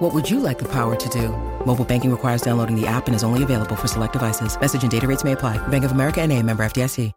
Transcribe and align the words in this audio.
What 0.00 0.14
would 0.14 0.28
you 0.30 0.40
like 0.40 0.58
the 0.58 0.68
power 0.68 0.96
to 0.96 1.08
do? 1.10 1.28
Mobile 1.66 1.84
banking 1.84 2.10
requires 2.10 2.40
downloading 2.42 2.74
the 2.74 2.86
app 2.86 3.06
and 3.06 3.14
is 3.14 3.22
only 3.22 3.42
available 3.42 3.76
for 3.76 3.86
select 3.86 4.14
devices. 4.14 4.58
Message 4.60 4.82
and 4.82 4.90
data 4.90 5.06
rates 5.06 5.24
may 5.24 5.32
apply. 5.32 5.58
Bank 5.68 5.84
of 5.84 5.92
America 5.92 6.20
and 6.22 6.32
a 6.32 6.42
member 6.42 6.64
FDIC. 6.64 7.12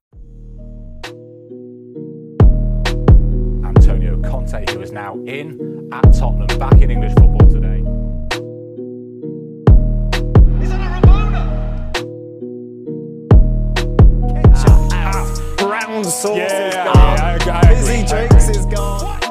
Antonio 3.66 4.20
Conte, 4.22 4.70
who 4.74 4.82
is 4.82 4.92
now 4.92 5.16
in 5.26 5.90
at 5.94 6.14
Tottenham, 6.14 6.60
back 6.60 6.82
in 6.82 6.92
English 6.92 7.14
football 7.14 7.48
today. 7.50 7.80
Is 10.62 10.70
that 10.70 10.82
a 10.82 11.08
Ramona? 11.08 11.94
Ah, 14.56 14.90
ah. 14.92 15.56
Brown 15.58 16.04
sauce 16.04 16.38
Yeah, 16.38 16.68
is 16.68 16.76
I- 16.76 16.80
ah. 16.88 16.94
gone. 16.94 17.20
I- 17.20 17.24
I 17.24 17.62
agree, 17.72 17.76
Busy 17.76 18.06
drinks 18.06 18.50
is 18.50 18.66
gone. 18.66 19.23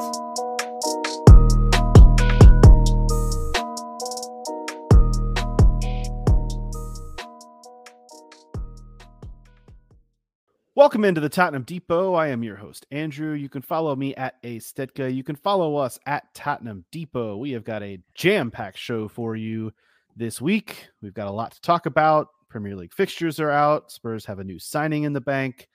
Welcome 10.83 11.05
into 11.05 11.21
the 11.21 11.29
Tottenham 11.29 11.63
Depot. 11.63 12.15
I 12.15 12.27
am 12.27 12.43
your 12.43 12.57
host, 12.57 12.87
Andrew. 12.91 13.35
You 13.35 13.49
can 13.49 13.63
follow 13.63 13.95
me 13.95 14.17
at 14.17 14.35
A 14.43 14.59
Stetka. 14.59 15.15
You 15.15 15.23
can 15.23 15.37
follow 15.37 15.77
us 15.77 15.97
at 16.07 16.35
Tottenham 16.35 16.85
Depot. 16.91 17.37
We 17.37 17.53
have 17.53 17.63
got 17.63 17.85
a 17.85 18.01
jam 18.17 18.51
packed 18.51 18.79
show 18.79 19.07
for 19.07 19.37
you 19.37 19.73
this 20.17 20.41
week. 20.41 20.89
We've 21.01 21.15
got 21.15 21.29
a 21.29 21.31
lot 21.31 21.53
to 21.53 21.61
talk 21.61 21.87
about. 21.87 22.31
Premier 22.49 22.75
League 22.75 22.93
fixtures 22.93 23.39
are 23.39 23.53
out. 23.53 23.93
Spurs 23.93 24.25
have 24.25 24.41
a 24.41 24.45
new 24.45 24.59
signing 24.59 25.05
in 25.05 25.13
the 25.13 25.21
bank. 25.21 25.69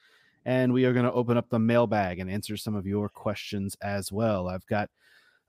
And 0.43 0.73
we 0.73 0.83
are 0.83 0.91
going 0.91 1.05
to 1.05 1.13
open 1.13 1.37
up 1.37 1.49
the 1.49 1.57
mailbag 1.57 2.19
and 2.19 2.29
answer 2.29 2.57
some 2.57 2.75
of 2.75 2.85
your 2.85 3.07
questions 3.07 3.77
as 3.81 4.11
well. 4.11 4.49
I've 4.49 4.67
got 4.67 4.89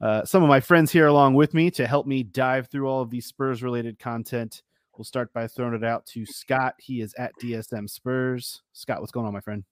uh, 0.00 0.24
some 0.24 0.44
of 0.44 0.48
my 0.48 0.60
friends 0.60 0.92
here 0.92 1.08
along 1.08 1.34
with 1.34 1.52
me 1.52 1.68
to 1.72 1.88
help 1.88 2.06
me 2.06 2.22
dive 2.22 2.68
through 2.68 2.86
all 2.86 3.02
of 3.02 3.10
these 3.10 3.26
Spurs 3.26 3.60
related 3.60 3.98
content. 3.98 4.62
We'll 4.98 5.04
start 5.04 5.32
by 5.32 5.46
throwing 5.46 5.74
it 5.74 5.84
out 5.84 6.04
to 6.06 6.26
Scott. 6.26 6.74
He 6.80 7.02
is 7.02 7.14
at 7.14 7.30
DSM 7.40 7.88
Spurs. 7.88 8.62
Scott, 8.72 8.98
what's 8.98 9.12
going 9.12 9.26
on, 9.26 9.32
my 9.32 9.38
friend? 9.38 9.62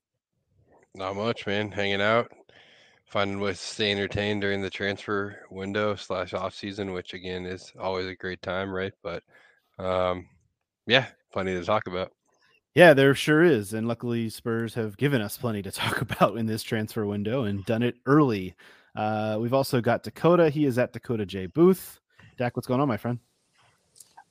Not 0.95 1.17
much, 1.17 1.49
man. 1.49 1.73
Hanging 1.73 2.01
out, 2.01 2.31
finding 3.07 3.41
ways 3.41 3.59
to 3.59 3.67
stay 3.67 3.91
entertained 3.91 4.41
during 4.41 4.63
the 4.63 4.71
transfer 4.71 5.41
window 5.51 5.97
slash 5.97 6.33
off 6.33 6.55
season, 6.55 6.93
which 6.93 7.13
again 7.13 7.45
is 7.45 7.73
always 7.77 8.07
a 8.07 8.15
great 8.15 8.41
time, 8.41 8.71
right? 8.71 8.93
But 9.03 9.25
um, 9.81 10.29
yeah, 10.87 11.07
plenty 11.33 11.55
to 11.55 11.65
talk 11.65 11.89
about. 11.89 12.13
Yeah, 12.77 12.95
there 12.95 13.13
sure 13.17 13.43
is. 13.43 13.73
And 13.73 13.89
luckily, 13.89 14.29
Spurs 14.29 14.75
have 14.75 14.97
given 14.97 15.21
us 15.21 15.37
plenty 15.37 15.61
to 15.63 15.73
talk 15.73 16.03
about 16.03 16.37
in 16.37 16.47
this 16.47 16.63
transfer 16.63 17.05
window 17.05 17.43
and 17.43 17.67
done 17.67 17.83
it 17.83 17.97
early. 18.07 18.55
Uh, 18.95 19.39
we've 19.41 19.53
also 19.53 19.81
got 19.81 20.05
Dakota. 20.05 20.51
He 20.51 20.67
is 20.67 20.79
at 20.79 20.93
Dakota 20.93 21.27
J 21.27 21.47
Booth. 21.47 21.99
Dak, 22.39 22.57
what's 22.57 22.69
going 22.69 22.81
on, 22.81 22.87
my 22.87 22.97
friend? 22.97 23.19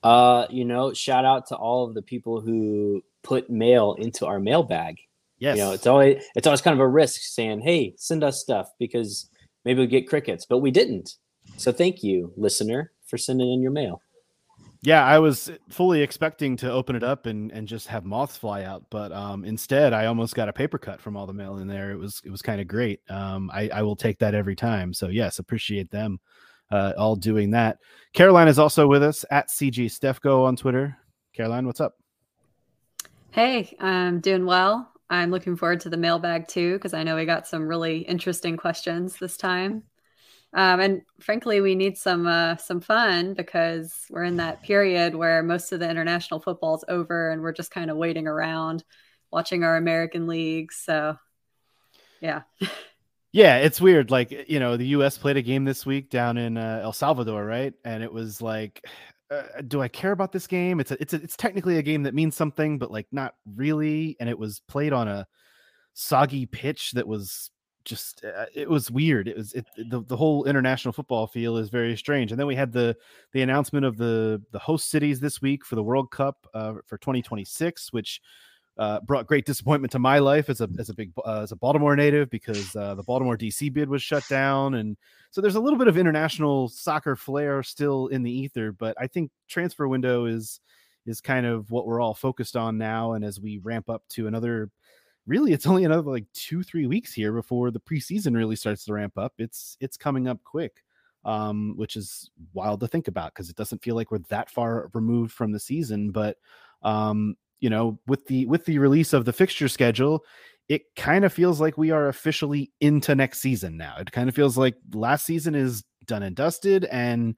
Uh, 0.05 0.45
you 0.51 0.63
know, 0.65 0.93
shout 0.93 1.25
out 1.25 1.47
to 1.47 1.55
all 1.55 1.87
of 1.87 1.95
the 1.95 2.01
people 2.03 2.39
who 2.39 3.01
put 3.23 3.49
mail 3.49 3.95
into 3.97 4.27
our 4.27 4.39
mailbag. 4.39 4.97
Yes. 5.39 5.57
You 5.57 5.63
know, 5.63 5.71
it's 5.71 5.87
always 5.87 6.23
it's 6.35 6.45
always 6.45 6.61
kind 6.61 6.75
of 6.75 6.79
a 6.79 6.87
risk 6.87 7.21
saying, 7.21 7.61
"Hey, 7.61 7.95
send 7.97 8.23
us 8.23 8.39
stuff," 8.39 8.69
because 8.77 9.27
maybe 9.65 9.79
we 9.79 9.87
get 9.87 10.07
crickets, 10.07 10.45
but 10.45 10.59
we 10.59 10.69
didn't. 10.69 11.15
So 11.57 11.71
thank 11.71 12.03
you, 12.03 12.31
listener, 12.37 12.91
for 13.07 13.17
sending 13.17 13.51
in 13.51 13.63
your 13.63 13.71
mail. 13.71 13.99
Yeah, 14.83 15.03
I 15.03 15.17
was 15.17 15.49
fully 15.69 16.03
expecting 16.03 16.55
to 16.57 16.71
open 16.71 16.95
it 16.95 17.03
up 17.03 17.25
and, 17.25 17.51
and 17.51 17.67
just 17.67 17.87
have 17.87 18.05
moths 18.05 18.37
fly 18.37 18.61
out, 18.61 18.83
but 18.91 19.11
um, 19.11 19.43
instead, 19.43 19.91
I 19.93 20.05
almost 20.05 20.35
got 20.35 20.49
a 20.49 20.53
paper 20.53 20.77
cut 20.77 21.01
from 21.01 21.17
all 21.17 21.25
the 21.25 21.33
mail 21.33 21.57
in 21.57 21.67
there. 21.67 21.89
It 21.89 21.97
was 21.97 22.21
it 22.23 22.29
was 22.29 22.43
kind 22.43 22.61
of 22.61 22.67
great. 22.67 22.99
Um, 23.09 23.49
I, 23.51 23.69
I 23.73 23.81
will 23.81 23.95
take 23.95 24.19
that 24.19 24.35
every 24.35 24.55
time. 24.55 24.93
So 24.93 25.07
yes, 25.07 25.39
appreciate 25.39 25.89
them 25.89 26.19
uh, 26.71 26.93
all 26.97 27.15
doing 27.15 27.51
that. 27.51 27.79
Caroline 28.13 28.47
is 28.47 28.59
also 28.59 28.87
with 28.87 29.03
us 29.03 29.25
at 29.31 29.49
CG 29.49 29.85
Stefco 29.85 30.45
on 30.45 30.55
Twitter. 30.55 30.97
Caroline, 31.33 31.65
what's 31.65 31.81
up? 31.81 31.95
Hey, 33.31 33.75
I'm 33.79 34.21
doing 34.21 34.45
well. 34.45 34.91
I'm 35.09 35.29
looking 35.29 35.55
forward 35.55 35.81
to 35.81 35.89
the 35.89 35.97
mailbag 35.97 36.47
too, 36.47 36.73
because 36.73 36.93
I 36.93 37.03
know 37.03 37.15
we 37.15 37.25
got 37.25 37.47
some 37.47 37.67
really 37.67 37.99
interesting 37.99 38.57
questions 38.57 39.17
this 39.17 39.37
time. 39.37 39.83
Um, 40.53 40.79
and 40.79 41.01
frankly, 41.19 41.59
we 41.59 41.75
need 41.75 41.97
some 41.97 42.25
uh, 42.25 42.55
some 42.55 42.79
fun 42.79 43.33
because 43.33 43.93
we're 44.09 44.23
in 44.23 44.37
that 44.37 44.63
period 44.63 45.13
where 45.13 45.43
most 45.43 45.73
of 45.73 45.81
the 45.81 45.89
international 45.89 46.39
football 46.39 46.77
is 46.77 46.85
over, 46.87 47.29
and 47.29 47.41
we're 47.41 47.51
just 47.51 47.71
kind 47.71 47.91
of 47.91 47.97
waiting 47.97 48.25
around, 48.25 48.85
watching 49.31 49.65
our 49.65 49.75
American 49.75 50.27
leagues. 50.27 50.77
So, 50.77 51.17
yeah. 52.21 52.43
Yeah, 53.35 53.57
it's 53.57 53.81
weird. 53.81 54.11
Like, 54.11 54.31
you 54.47 54.61
know, 54.61 54.77
the 54.77 54.87
US 54.87 55.17
played 55.17 55.35
a 55.35 55.41
game 55.41 55.65
this 55.65 55.85
week 55.85 56.09
down 56.09 56.37
in 56.37 56.55
uh, 56.55 56.79
El 56.81 56.93
Salvador, 56.93 57.43
right? 57.45 57.73
And 57.83 58.01
it 58.01 58.13
was 58.13 58.41
like, 58.41 58.85
uh, 59.29 59.61
do 59.67 59.81
I 59.81 59.89
care 59.89 60.13
about 60.13 60.31
this 60.31 60.47
game? 60.47 60.79
It's 60.79 60.91
a, 60.91 61.01
it's 61.01 61.13
a, 61.13 61.17
it's 61.17 61.35
technically 61.35 61.77
a 61.77 61.81
game 61.81 62.03
that 62.03 62.13
means 62.13 62.33
something, 62.37 62.79
but 62.79 62.91
like 62.91 63.07
not 63.11 63.35
really. 63.57 64.15
And 64.21 64.29
it 64.29 64.39
was 64.39 64.61
played 64.69 64.93
on 64.93 65.09
a 65.09 65.27
soggy 65.95 66.45
pitch 66.45 66.93
that 66.93 67.05
was 67.05 67.51
just 67.83 68.23
uh, 68.23 68.45
it 68.53 68.69
was 68.69 68.89
weird. 68.89 69.27
It 69.27 69.35
was 69.35 69.51
it, 69.51 69.65
the 69.75 70.01
the 70.07 70.15
whole 70.15 70.45
international 70.45 70.93
football 70.93 71.27
feel 71.27 71.57
is 71.57 71.69
very 71.69 71.97
strange. 71.97 72.31
And 72.31 72.39
then 72.39 72.47
we 72.47 72.55
had 72.55 72.71
the 72.71 72.95
the 73.33 73.41
announcement 73.41 73.85
of 73.85 73.97
the 73.97 74.41
the 74.51 74.59
host 74.59 74.89
cities 74.89 75.19
this 75.19 75.41
week 75.41 75.65
for 75.65 75.75
the 75.75 75.83
World 75.83 76.09
Cup 76.09 76.47
uh, 76.53 76.75
for 76.87 76.97
2026, 76.99 77.91
which 77.91 78.21
uh, 78.77 78.99
brought 79.01 79.27
great 79.27 79.45
disappointment 79.45 79.91
to 79.91 79.99
my 79.99 80.19
life 80.19 80.49
as 80.49 80.59
a 80.59 80.69
as 80.77 80.89
a 80.89 80.93
big 80.93 81.11
uh, 81.25 81.41
as 81.41 81.51
a 81.51 81.55
Baltimore 81.55 81.95
native 81.95 82.29
because 82.29 82.75
uh, 82.75 82.93
the 82.95 83.03
Baltimore 83.03 83.37
DC 83.37 83.71
bid 83.71 83.87
was 83.87 84.03
shut 84.03 84.27
down, 84.27 84.75
and 84.75 84.97
so 85.31 85.39
there's 85.41 85.55
a 85.55 85.59
little 85.59 85.79
bit 85.79 85.87
of 85.87 85.97
international 85.97 86.67
soccer 86.67 87.15
flair 87.15 87.63
still 87.63 88.07
in 88.07 88.23
the 88.23 88.31
ether. 88.31 88.71
But 88.73 88.95
I 88.99 89.07
think 89.07 89.31
transfer 89.47 89.87
window 89.87 90.25
is 90.25 90.59
is 91.05 91.21
kind 91.21 91.45
of 91.45 91.71
what 91.71 91.85
we're 91.85 92.01
all 92.01 92.13
focused 92.13 92.57
on 92.57 92.77
now, 92.77 93.13
and 93.13 93.23
as 93.23 93.39
we 93.39 93.59
ramp 93.59 93.89
up 93.89 94.03
to 94.09 94.27
another, 94.27 94.69
really, 95.25 95.53
it's 95.53 95.67
only 95.67 95.85
another 95.85 96.11
like 96.11 96.25
two 96.33 96.61
three 96.61 96.85
weeks 96.85 97.13
here 97.13 97.31
before 97.31 97.71
the 97.71 97.79
preseason 97.79 98.35
really 98.35 98.57
starts 98.57 98.83
to 98.85 98.93
ramp 98.93 99.17
up. 99.17 99.33
It's 99.37 99.77
it's 99.79 99.97
coming 99.97 100.27
up 100.27 100.43
quick. 100.43 100.83
Um, 101.23 101.73
which 101.75 101.95
is 101.95 102.29
wild 102.53 102.81
to 102.81 102.87
think 102.87 103.07
about 103.07 103.33
because 103.33 103.49
it 103.49 103.55
doesn't 103.55 103.81
feel 103.81 103.95
like 103.95 104.11
we're 104.11 104.19
that 104.29 104.51
far 104.51 104.91
removed 104.93 105.31
from 105.31 105.51
the 105.51 105.59
season. 105.59 106.11
But 106.11 106.37
um, 106.83 107.35
you 107.59 107.69
know 107.69 107.99
with 108.07 108.25
the 108.27 108.45
with 108.45 108.65
the 108.65 108.77
release 108.79 109.13
of 109.13 109.25
the 109.25 109.33
fixture 109.33 109.67
schedule 109.67 110.23
it 110.67 110.83
kind 110.95 111.25
of 111.25 111.33
feels 111.33 111.61
like 111.61 111.77
we 111.77 111.91
are 111.91 112.07
officially 112.07 112.71
into 112.81 113.13
next 113.13 113.39
season 113.39 113.77
now. 113.77 113.95
It 113.99 114.11
kind 114.11 114.27
of 114.27 114.35
feels 114.35 114.57
like 114.57 114.75
last 114.93 115.25
season 115.25 115.53
is 115.53 115.83
done 116.05 116.23
and 116.23 116.35
dusted 116.35 116.85
and 116.85 117.35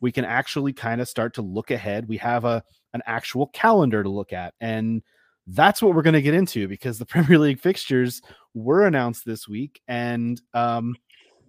we 0.00 0.10
can 0.10 0.24
actually 0.24 0.72
kind 0.72 1.00
of 1.00 1.08
start 1.08 1.34
to 1.34 1.42
look 1.42 1.70
ahead. 1.70 2.08
We 2.08 2.16
have 2.18 2.44
a 2.44 2.62
an 2.94 3.02
actual 3.06 3.48
calendar 3.48 4.02
to 4.02 4.08
look 4.08 4.32
at 4.32 4.54
and 4.60 5.02
that's 5.46 5.82
what 5.82 5.94
we're 5.94 6.02
going 6.02 6.14
to 6.14 6.22
get 6.22 6.34
into 6.34 6.68
because 6.68 6.98
the 6.98 7.06
premier 7.06 7.38
league 7.38 7.60
fixtures 7.60 8.20
were 8.54 8.86
announced 8.86 9.24
this 9.24 9.46
week 9.46 9.80
and 9.86 10.40
um 10.54 10.96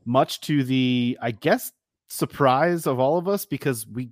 much 0.06 0.42
to 0.42 0.64
the 0.64 1.18
i 1.22 1.32
guess 1.32 1.72
surprise 2.10 2.86
of 2.86 3.00
all 3.00 3.18
of 3.18 3.28
us 3.28 3.46
because 3.46 3.88
we 3.88 4.10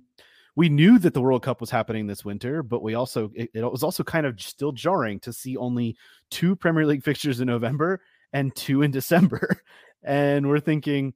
we 0.56 0.68
knew 0.68 0.98
that 0.98 1.14
the 1.14 1.20
World 1.20 1.42
Cup 1.42 1.60
was 1.60 1.70
happening 1.70 2.06
this 2.06 2.24
winter, 2.24 2.62
but 2.62 2.82
we 2.82 2.94
also 2.94 3.30
it, 3.34 3.50
it, 3.54 3.70
was 3.70 3.82
also 3.82 4.02
kind 4.02 4.26
of 4.26 4.40
still 4.40 4.72
jarring 4.72 5.20
to 5.20 5.32
see 5.32 5.56
only 5.56 5.96
two 6.30 6.56
Premier 6.56 6.86
League 6.86 7.04
fixtures 7.04 7.40
in 7.40 7.46
November 7.46 8.00
and 8.32 8.54
two 8.54 8.82
in 8.82 8.90
December. 8.90 9.62
And 10.02 10.48
we're 10.48 10.60
thinking, 10.60 11.12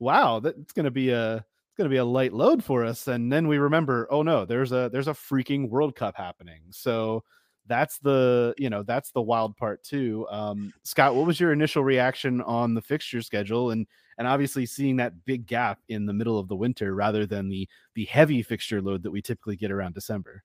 wow, 0.00 0.40
that's 0.40 0.72
going 0.72 0.84
to 0.84 0.90
be 0.90 1.10
a 1.10 1.36
it's 1.36 1.76
going 1.76 1.88
to 1.88 1.94
be 1.94 1.98
a 1.98 2.04
light 2.04 2.32
load 2.32 2.64
for 2.64 2.84
us. 2.84 3.06
And 3.06 3.32
then 3.32 3.46
we 3.46 3.58
remember, 3.58 4.08
oh 4.10 4.22
no, 4.22 4.44
there's 4.44 4.72
a 4.72 4.90
there's 4.92 5.06
a 5.06 5.12
freaking 5.12 5.68
World 5.68 5.94
Cup 5.94 6.16
happening. 6.16 6.62
So 6.70 7.22
that's 7.66 7.98
the 7.98 8.54
you 8.58 8.70
know 8.70 8.82
that's 8.82 9.10
the 9.12 9.22
wild 9.22 9.56
part 9.56 9.82
too. 9.82 10.26
Um, 10.30 10.72
Scott, 10.82 11.14
what 11.14 11.26
was 11.26 11.38
your 11.38 11.52
initial 11.52 11.84
reaction 11.84 12.40
on 12.40 12.74
the 12.74 12.82
fixture 12.82 13.22
schedule 13.22 13.70
and 13.70 13.86
and 14.18 14.26
obviously 14.28 14.66
seeing 14.66 14.96
that 14.96 15.24
big 15.24 15.46
gap 15.46 15.78
in 15.88 16.06
the 16.06 16.12
middle 16.12 16.38
of 16.38 16.48
the 16.48 16.56
winter 16.56 16.94
rather 16.94 17.26
than 17.26 17.48
the 17.48 17.68
the 17.94 18.04
heavy 18.04 18.42
fixture 18.42 18.82
load 18.82 19.02
that 19.02 19.10
we 19.10 19.22
typically 19.22 19.56
get 19.56 19.70
around 19.70 19.94
December. 19.94 20.42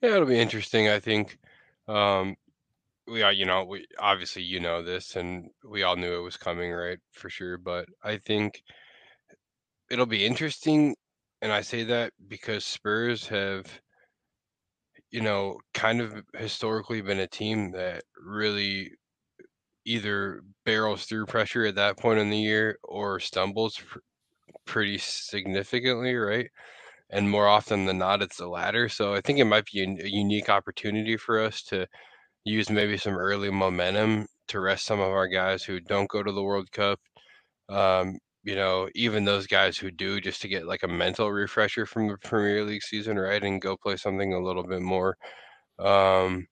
Yeah, 0.00 0.16
it'll 0.16 0.26
be 0.26 0.40
interesting. 0.40 0.88
I 0.88 0.98
think 0.98 1.38
um, 1.86 2.34
we 3.06 3.22
are, 3.22 3.32
you 3.32 3.46
know, 3.46 3.64
we 3.64 3.86
obviously 3.98 4.42
you 4.42 4.58
know 4.58 4.82
this, 4.82 5.16
and 5.16 5.48
we 5.64 5.82
all 5.82 5.96
knew 5.96 6.14
it 6.14 6.22
was 6.22 6.36
coming, 6.36 6.72
right, 6.72 6.98
for 7.12 7.30
sure. 7.30 7.58
But 7.58 7.86
I 8.02 8.16
think 8.16 8.62
it'll 9.90 10.06
be 10.06 10.26
interesting, 10.26 10.96
and 11.40 11.52
I 11.52 11.60
say 11.60 11.84
that 11.84 12.12
because 12.28 12.64
Spurs 12.64 13.26
have 13.28 13.66
you 15.12 15.20
know, 15.20 15.60
kind 15.74 16.00
of 16.00 16.24
historically 16.34 17.02
been 17.02 17.20
a 17.20 17.26
team 17.26 17.70
that 17.72 18.02
really 18.18 18.92
either 19.84 20.42
barrels 20.64 21.04
through 21.04 21.26
pressure 21.26 21.66
at 21.66 21.74
that 21.76 21.98
point 21.98 22.18
in 22.18 22.30
the 22.30 22.38
year 22.38 22.78
or 22.84 23.20
stumbles 23.20 23.76
pr- 23.76 23.98
pretty 24.66 24.98
significantly, 24.98 26.14
right? 26.16 26.50
And 27.10 27.30
more 27.30 27.46
often 27.48 27.84
than 27.84 27.98
not, 27.98 28.22
it's 28.22 28.38
the 28.38 28.48
latter. 28.48 28.88
So 28.88 29.14
I 29.14 29.20
think 29.20 29.38
it 29.38 29.44
might 29.44 29.66
be 29.66 29.82
a, 29.82 30.08
unique 30.08 30.48
opportunity 30.48 31.16
for 31.16 31.40
us 31.40 31.62
to 31.64 31.86
use 32.44 32.70
maybe 32.70 32.96
some 32.96 33.16
early 33.16 33.50
momentum 33.50 34.26
to 34.48 34.60
rest 34.60 34.86
some 34.86 35.00
of 35.00 35.10
our 35.10 35.28
guys 35.28 35.62
who 35.62 35.80
don't 35.80 36.08
go 36.08 36.22
to 36.22 36.32
the 36.32 36.42
World 36.42 36.70
Cup. 36.72 37.00
Um, 37.68 38.18
you 38.44 38.54
know, 38.56 38.88
even 38.94 39.24
those 39.24 39.46
guys 39.46 39.76
who 39.76 39.90
do, 39.90 40.20
just 40.20 40.42
to 40.42 40.48
get 40.48 40.66
like 40.66 40.82
a 40.82 40.88
mental 40.88 41.30
refresher 41.30 41.86
from 41.86 42.08
the 42.08 42.18
Premier 42.18 42.64
League 42.64 42.82
season, 42.82 43.18
right, 43.18 43.42
and 43.42 43.62
go 43.62 43.76
play 43.76 43.96
something 43.96 44.34
a 44.34 44.40
little 44.40 44.64
bit 44.64 44.82
more 44.82 45.16
um, 45.78 46.46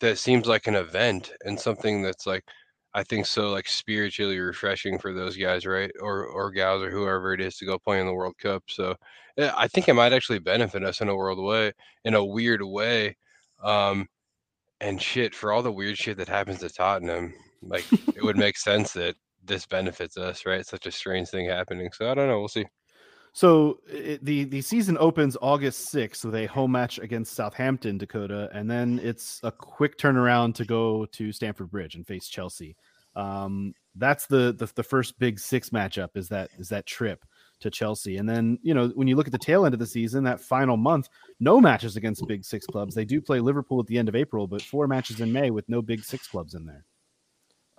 that 0.00 0.18
seems 0.18 0.46
like 0.46 0.66
an 0.66 0.74
event 0.74 1.32
and 1.44 1.58
something 1.58 2.02
that's 2.02 2.26
like 2.26 2.44
I 2.94 3.02
think 3.02 3.26
so 3.26 3.50
like 3.50 3.68
spiritually 3.68 4.38
refreshing 4.38 4.98
for 4.98 5.12
those 5.14 5.36
guys, 5.36 5.66
right? 5.66 5.90
Or 6.00 6.26
or 6.26 6.50
gals 6.50 6.82
or 6.82 6.90
whoever 6.90 7.32
it 7.34 7.40
is 7.40 7.56
to 7.58 7.66
go 7.66 7.78
play 7.78 8.00
in 8.00 8.06
the 8.06 8.14
World 8.14 8.36
Cup. 8.38 8.64
So 8.68 8.96
yeah, 9.36 9.54
I 9.56 9.68
think 9.68 9.88
it 9.88 9.94
might 9.94 10.12
actually 10.12 10.40
benefit 10.40 10.84
us 10.84 11.00
in 11.00 11.08
a 11.08 11.16
world 11.16 11.42
way, 11.42 11.72
in 12.04 12.14
a 12.14 12.24
weird 12.24 12.62
way. 12.62 13.16
Um, 13.62 14.08
and 14.80 15.00
shit, 15.00 15.34
for 15.34 15.52
all 15.52 15.62
the 15.62 15.72
weird 15.72 15.96
shit 15.96 16.18
that 16.18 16.28
happens 16.28 16.58
to 16.60 16.68
Tottenham, 16.68 17.32
like 17.62 17.86
it 18.14 18.22
would 18.22 18.36
make 18.36 18.58
sense 18.58 18.92
that 18.94 19.16
this 19.44 19.66
benefits 19.66 20.16
us, 20.16 20.46
right? 20.46 20.64
such 20.66 20.86
a 20.86 20.92
strange 20.92 21.28
thing 21.28 21.48
happening. 21.48 21.90
So 21.92 22.10
I 22.10 22.14
don't 22.14 22.28
know. 22.28 22.38
We'll 22.38 22.48
see. 22.48 22.66
So 23.34 23.78
it, 23.88 24.22
the 24.24 24.44
the 24.44 24.60
season 24.60 24.98
opens 24.98 25.36
August 25.40 25.92
6th 25.94 26.24
with 26.24 26.34
a 26.34 26.46
home 26.46 26.72
match 26.72 26.98
against 26.98 27.34
Southampton, 27.34 27.96
Dakota, 27.96 28.50
and 28.52 28.70
then 28.70 29.00
it's 29.02 29.40
a 29.42 29.50
quick 29.50 29.96
turnaround 29.96 30.54
to 30.56 30.66
go 30.66 31.06
to 31.06 31.32
Stamford 31.32 31.70
Bridge 31.70 31.94
and 31.94 32.06
face 32.06 32.28
Chelsea. 32.28 32.76
Um, 33.16 33.74
that's 33.96 34.26
the, 34.26 34.52
the 34.52 34.70
the 34.74 34.82
first 34.82 35.18
big 35.18 35.38
six 35.38 35.70
matchup 35.70 36.10
is 36.16 36.28
that 36.28 36.50
is 36.58 36.68
that 36.68 36.84
trip 36.84 37.24
to 37.62 37.70
Chelsea. 37.70 38.18
And 38.18 38.28
then, 38.28 38.58
you 38.62 38.74
know, 38.74 38.88
when 38.88 39.08
you 39.08 39.16
look 39.16 39.26
at 39.26 39.32
the 39.32 39.38
tail 39.38 39.64
end 39.64 39.74
of 39.74 39.80
the 39.80 39.86
season, 39.86 40.24
that 40.24 40.40
final 40.40 40.76
month, 40.76 41.08
no 41.40 41.60
matches 41.60 41.96
against 41.96 42.26
big 42.26 42.44
six 42.44 42.66
clubs. 42.66 42.94
They 42.94 43.04
do 43.04 43.20
play 43.20 43.40
Liverpool 43.40 43.80
at 43.80 43.86
the 43.86 43.98
end 43.98 44.08
of 44.08 44.16
April, 44.16 44.46
but 44.46 44.62
four 44.62 44.86
matches 44.86 45.20
in 45.20 45.32
May 45.32 45.50
with 45.50 45.68
no 45.68 45.80
big 45.80 46.04
six 46.04 46.28
clubs 46.28 46.54
in 46.54 46.66
there. 46.66 46.84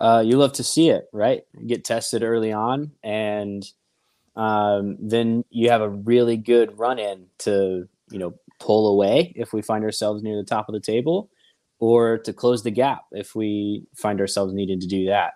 Uh, 0.00 0.22
you 0.24 0.36
love 0.36 0.52
to 0.52 0.64
see 0.64 0.90
it, 0.90 1.06
right? 1.12 1.42
Get 1.66 1.84
tested 1.84 2.22
early 2.22 2.52
on, 2.52 2.92
and 3.02 3.64
um, 4.36 4.96
then 5.00 5.44
you 5.50 5.70
have 5.70 5.80
a 5.80 5.88
really 5.88 6.36
good 6.36 6.78
run 6.78 6.98
in 6.98 7.26
to, 7.38 7.88
you 8.10 8.18
know, 8.18 8.34
pull 8.58 8.88
away 8.88 9.32
if 9.36 9.52
we 9.52 9.62
find 9.62 9.84
ourselves 9.84 10.22
near 10.22 10.36
the 10.36 10.44
top 10.44 10.68
of 10.68 10.72
the 10.72 10.80
table, 10.80 11.30
or 11.78 12.18
to 12.18 12.32
close 12.32 12.62
the 12.62 12.70
gap 12.70 13.02
if 13.12 13.34
we 13.34 13.86
find 13.94 14.20
ourselves 14.20 14.52
needing 14.52 14.80
to 14.80 14.86
do 14.86 15.06
that. 15.06 15.34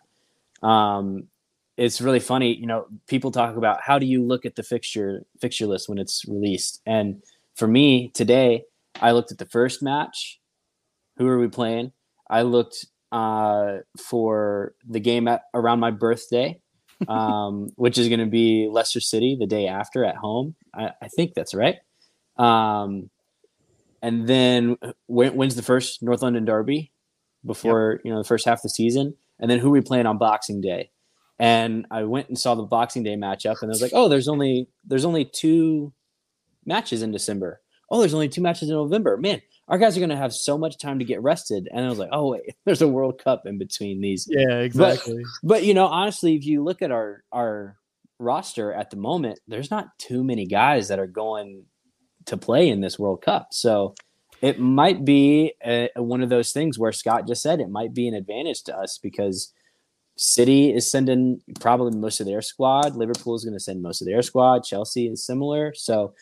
Um, 0.66 1.28
it's 1.76 2.00
really 2.00 2.20
funny, 2.20 2.56
you 2.56 2.66
know, 2.66 2.86
people 3.06 3.30
talk 3.30 3.56
about 3.56 3.80
how 3.80 4.00
do 4.00 4.06
you 4.06 4.22
look 4.24 4.44
at 4.44 4.56
the 4.56 4.64
fixture 4.64 5.22
fixture 5.40 5.66
list 5.66 5.88
when 5.88 5.98
it's 5.98 6.24
released. 6.26 6.82
And 6.84 7.22
for 7.54 7.68
me 7.68 8.08
today, 8.08 8.64
I 9.00 9.12
looked 9.12 9.30
at 9.30 9.38
the 9.38 9.46
first 9.46 9.82
match. 9.82 10.40
Who 11.16 11.28
are 11.28 11.38
we 11.38 11.48
playing? 11.48 11.92
I 12.28 12.42
looked 12.42 12.86
uh, 13.12 13.78
for 13.98 14.74
the 14.88 15.00
game 15.00 15.28
at 15.28 15.42
around 15.54 15.80
my 15.80 15.90
birthday, 15.90 16.60
um, 17.08 17.68
which 17.76 17.98
is 17.98 18.08
going 18.08 18.20
to 18.20 18.26
be 18.26 18.68
Leicester 18.70 19.00
City 19.00 19.36
the 19.38 19.46
day 19.46 19.66
after 19.66 20.04
at 20.04 20.16
home. 20.16 20.54
I, 20.74 20.90
I 21.02 21.08
think 21.08 21.34
that's 21.34 21.54
right. 21.54 21.76
Um, 22.36 23.10
and 24.02 24.28
then 24.28 24.76
when, 25.06 25.34
when's 25.34 25.56
the 25.56 25.62
first 25.62 26.02
North 26.02 26.22
London 26.22 26.44
Derby 26.44 26.92
before 27.44 27.94
yep. 27.94 28.00
you 28.04 28.12
know 28.12 28.18
the 28.18 28.28
first 28.28 28.44
half 28.44 28.58
of 28.58 28.62
the 28.62 28.68
season? 28.70 29.14
And 29.40 29.50
then 29.50 29.58
who 29.58 29.68
are 29.68 29.72
we 29.72 29.80
playing 29.80 30.06
on 30.06 30.18
Boxing 30.18 30.60
Day? 30.60 30.90
and 31.38 31.86
I 31.90 32.02
went 32.04 32.28
and 32.28 32.38
saw 32.38 32.54
the 32.54 32.64
Boxing 32.64 33.02
Day 33.02 33.14
matchup, 33.14 33.62
and 33.62 33.70
I 33.70 33.72
was 33.72 33.82
like, 33.82 33.92
oh, 33.94 34.08
there's 34.08 34.28
only 34.28 34.68
there's 34.84 35.04
only 35.04 35.24
two 35.24 35.92
matches 36.64 37.02
in 37.02 37.12
December. 37.12 37.60
Oh, 37.90 38.00
there's 38.00 38.14
only 38.14 38.28
two 38.28 38.42
matches 38.42 38.68
in 38.68 38.74
November. 38.74 39.16
Man, 39.16 39.40
our 39.68 39.78
guys 39.78 39.96
are 39.96 40.00
going 40.00 40.10
to 40.10 40.16
have 40.16 40.32
so 40.32 40.56
much 40.56 40.78
time 40.78 40.98
to 40.98 41.04
get 41.04 41.22
rested. 41.22 41.68
And 41.72 41.84
I 41.84 41.88
was 41.88 41.98
like, 41.98 42.10
oh 42.12 42.32
wait, 42.32 42.54
there's 42.64 42.82
a 42.82 42.88
World 42.88 43.22
Cup 43.22 43.46
in 43.46 43.58
between 43.58 44.00
these. 44.00 44.26
Yeah, 44.28 44.58
exactly. 44.58 45.22
But, 45.42 45.48
but 45.48 45.64
you 45.64 45.74
know, 45.74 45.86
honestly, 45.86 46.34
if 46.34 46.44
you 46.44 46.62
look 46.62 46.82
at 46.82 46.90
our 46.90 47.22
our 47.32 47.76
roster 48.18 48.72
at 48.72 48.90
the 48.90 48.96
moment, 48.96 49.38
there's 49.46 49.70
not 49.70 49.96
too 49.98 50.24
many 50.24 50.46
guys 50.46 50.88
that 50.88 50.98
are 50.98 51.06
going 51.06 51.64
to 52.26 52.36
play 52.36 52.68
in 52.68 52.80
this 52.80 52.98
World 52.98 53.22
Cup. 53.22 53.48
So 53.52 53.94
it 54.40 54.60
might 54.60 55.04
be 55.04 55.54
a, 55.64 55.90
one 55.96 56.22
of 56.22 56.28
those 56.28 56.52
things 56.52 56.78
where 56.78 56.92
Scott 56.92 57.26
just 57.26 57.42
said 57.42 57.60
it 57.60 57.70
might 57.70 57.94
be 57.94 58.08
an 58.08 58.14
advantage 58.14 58.62
to 58.64 58.76
us 58.76 58.98
because 58.98 59.52
City 60.16 60.74
is 60.74 60.90
sending 60.90 61.40
probably 61.60 61.96
most 61.96 62.20
of 62.20 62.26
their 62.26 62.42
squad. 62.42 62.96
Liverpool 62.96 63.34
is 63.34 63.44
going 63.44 63.56
to 63.56 63.60
send 63.60 63.82
most 63.82 64.00
of 64.00 64.06
their 64.06 64.22
squad. 64.22 64.64
Chelsea 64.64 65.06
is 65.06 65.24
similar. 65.24 65.72
So, 65.74 66.14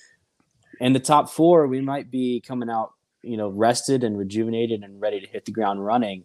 in 0.81 0.93
the 0.93 1.01
top 1.01 1.31
four, 1.31 1.67
we 1.67 1.81
might 1.81 2.11
be 2.11 2.43
coming 2.47 2.69
out, 2.69 2.93
you 3.27 3.37
know, 3.37 3.49
rested 3.49 4.05
and 4.05 4.17
rejuvenated 4.17 4.83
and 4.83 5.01
ready 5.01 5.21
to 5.21 5.27
hit 5.27 5.45
the 5.45 5.53
ground 5.53 5.85
running 5.85 6.25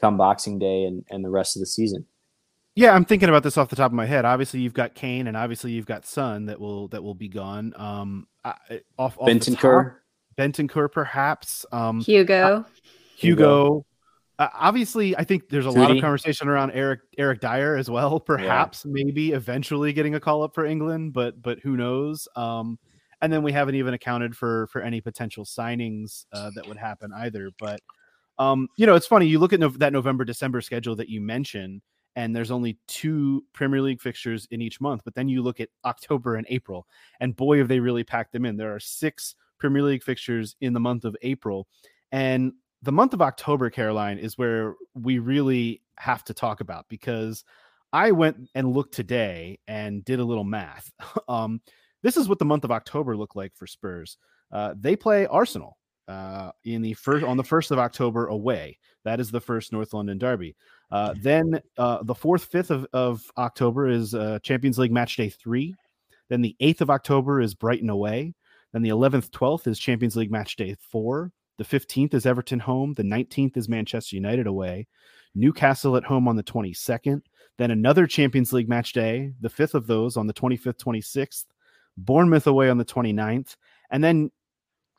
come 0.00 0.16
Boxing 0.16 0.58
Day 0.58 0.84
and, 0.84 1.04
and 1.10 1.24
the 1.24 1.30
rest 1.30 1.56
of 1.56 1.60
the 1.60 1.66
season. 1.66 2.06
Yeah, 2.74 2.92
I'm 2.92 3.04
thinking 3.04 3.28
about 3.28 3.42
this 3.42 3.58
off 3.58 3.68
the 3.68 3.76
top 3.76 3.90
of 3.90 3.96
my 3.96 4.06
head. 4.06 4.24
Obviously, 4.24 4.60
you've 4.60 4.74
got 4.74 4.94
Kane, 4.94 5.26
and 5.26 5.36
obviously 5.36 5.72
you've 5.72 5.86
got 5.86 6.06
Son 6.06 6.46
that 6.46 6.60
will 6.60 6.86
that 6.88 7.02
will 7.02 7.14
be 7.14 7.28
gone. 7.28 7.72
Um, 7.76 8.28
off, 8.44 8.56
off 8.96 9.18
Bentancur, 9.18 9.96
Bentancur, 10.38 10.90
perhaps. 10.90 11.66
Um, 11.72 12.00
Hugo, 12.00 12.58
uh, 12.58 12.62
Hugo. 13.16 13.84
Uh, 14.38 14.48
obviously, 14.54 15.16
I 15.16 15.24
think 15.24 15.48
there's 15.48 15.66
a 15.66 15.70
lot 15.70 15.90
of 15.90 16.00
conversation 16.00 16.46
around 16.46 16.70
Eric 16.70 17.00
Eric 17.18 17.40
Dier 17.40 17.74
as 17.74 17.90
well. 17.90 18.20
Perhaps, 18.20 18.84
yeah. 18.84 18.92
maybe 18.94 19.32
eventually 19.32 19.92
getting 19.92 20.14
a 20.14 20.20
call 20.20 20.44
up 20.44 20.54
for 20.54 20.64
England, 20.64 21.12
but 21.12 21.42
but 21.42 21.58
who 21.58 21.76
knows? 21.76 22.28
Um, 22.36 22.78
and 23.20 23.32
then 23.32 23.42
we 23.42 23.52
haven't 23.52 23.74
even 23.74 23.94
accounted 23.94 24.36
for 24.36 24.66
for 24.68 24.80
any 24.82 25.00
potential 25.00 25.44
signings 25.44 26.26
uh, 26.32 26.50
that 26.54 26.66
would 26.66 26.76
happen 26.76 27.12
either. 27.14 27.50
But 27.58 27.80
um, 28.38 28.68
you 28.76 28.86
know, 28.86 28.94
it's 28.94 29.06
funny. 29.06 29.26
You 29.26 29.38
look 29.38 29.52
at 29.52 29.60
no- 29.60 29.68
that 29.68 29.92
November 29.92 30.24
December 30.24 30.60
schedule 30.60 30.96
that 30.96 31.08
you 31.08 31.20
mentioned, 31.20 31.82
and 32.16 32.34
there's 32.34 32.50
only 32.50 32.78
two 32.86 33.44
Premier 33.52 33.82
League 33.82 34.00
fixtures 34.00 34.46
in 34.50 34.60
each 34.62 34.80
month. 34.80 35.02
But 35.04 35.14
then 35.14 35.28
you 35.28 35.42
look 35.42 35.60
at 35.60 35.70
October 35.84 36.36
and 36.36 36.46
April, 36.48 36.86
and 37.20 37.34
boy, 37.34 37.58
have 37.58 37.68
they 37.68 37.80
really 37.80 38.04
packed 38.04 38.32
them 38.32 38.44
in. 38.44 38.56
There 38.56 38.74
are 38.74 38.80
six 38.80 39.34
Premier 39.58 39.82
League 39.82 40.04
fixtures 40.04 40.54
in 40.60 40.72
the 40.72 40.80
month 40.80 41.04
of 41.04 41.16
April, 41.22 41.66
and 42.12 42.52
the 42.82 42.92
month 42.92 43.12
of 43.12 43.22
October, 43.22 43.70
Caroline, 43.70 44.18
is 44.18 44.38
where 44.38 44.74
we 44.94 45.18
really 45.18 45.82
have 45.96 46.22
to 46.24 46.34
talk 46.34 46.60
about 46.60 46.86
because 46.88 47.44
I 47.92 48.12
went 48.12 48.48
and 48.54 48.72
looked 48.72 48.94
today 48.94 49.58
and 49.66 50.04
did 50.04 50.20
a 50.20 50.24
little 50.24 50.44
math. 50.44 50.92
um, 51.28 51.60
this 52.02 52.16
is 52.16 52.28
what 52.28 52.38
the 52.38 52.44
month 52.44 52.64
of 52.64 52.70
October 52.70 53.16
looked 53.16 53.36
like 53.36 53.54
for 53.54 53.66
Spurs. 53.66 54.18
Uh, 54.52 54.74
they 54.78 54.96
play 54.96 55.26
Arsenal 55.26 55.78
uh, 56.08 56.50
in 56.64 56.82
the 56.82 56.94
first 56.94 57.24
on 57.24 57.36
the 57.36 57.44
first 57.44 57.70
of 57.70 57.78
October 57.78 58.26
away. 58.26 58.78
That 59.04 59.20
is 59.20 59.30
the 59.30 59.40
first 59.40 59.72
North 59.72 59.92
London 59.92 60.18
derby. 60.18 60.56
Uh, 60.90 61.14
then 61.20 61.60
uh, 61.76 62.02
the 62.02 62.14
fourth, 62.14 62.44
fifth 62.44 62.70
of, 62.70 62.86
of 62.92 63.22
October 63.36 63.88
is 63.88 64.14
uh, 64.14 64.38
Champions 64.42 64.78
League 64.78 64.92
match 64.92 65.16
day 65.16 65.28
three. 65.28 65.74
Then 66.28 66.40
the 66.40 66.56
eighth 66.60 66.80
of 66.80 66.90
October 66.90 67.40
is 67.40 67.54
Brighton 67.54 67.90
away. 67.90 68.34
Then 68.72 68.82
the 68.82 68.88
eleventh, 68.90 69.30
twelfth 69.30 69.66
is 69.66 69.78
Champions 69.78 70.16
League 70.16 70.30
match 70.30 70.56
day 70.56 70.76
four. 70.90 71.32
The 71.58 71.64
15th 71.64 72.14
is 72.14 72.24
Everton 72.24 72.60
home. 72.60 72.94
The 72.94 73.02
19th 73.02 73.56
is 73.56 73.68
Manchester 73.68 74.14
United 74.14 74.46
away. 74.46 74.86
Newcastle 75.34 75.96
at 75.96 76.04
home 76.04 76.28
on 76.28 76.36
the 76.36 76.42
22nd. 76.42 77.20
Then 77.58 77.72
another 77.72 78.06
Champions 78.06 78.52
League 78.52 78.68
match 78.68 78.92
day, 78.92 79.32
the 79.40 79.50
fifth 79.50 79.74
of 79.74 79.88
those 79.88 80.16
on 80.16 80.28
the 80.28 80.32
25th, 80.32 80.78
26th. 80.78 81.46
Bournemouth 82.04 82.46
away 82.46 82.70
on 82.70 82.78
the 82.78 82.84
29th. 82.84 83.56
And 83.90 84.02
then 84.02 84.30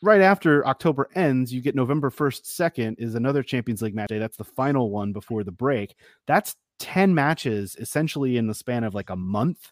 right 0.01 0.21
after 0.21 0.65
October 0.65 1.09
ends, 1.15 1.53
you 1.53 1.61
get 1.61 1.75
November 1.75 2.09
1st, 2.09 2.43
2nd 2.43 2.95
is 2.97 3.15
another 3.15 3.43
Champions 3.43 3.81
League 3.81 3.95
match 3.95 4.09
day. 4.09 4.19
That's 4.19 4.37
the 4.37 4.43
final 4.43 4.89
one 4.89 5.13
before 5.13 5.43
the 5.43 5.51
break. 5.51 5.95
That's 6.25 6.55
10 6.79 7.13
matches 7.13 7.75
essentially 7.79 8.37
in 8.37 8.47
the 8.47 8.53
span 8.53 8.83
of 8.83 8.93
like 8.93 9.09
a 9.09 9.15
month. 9.15 9.71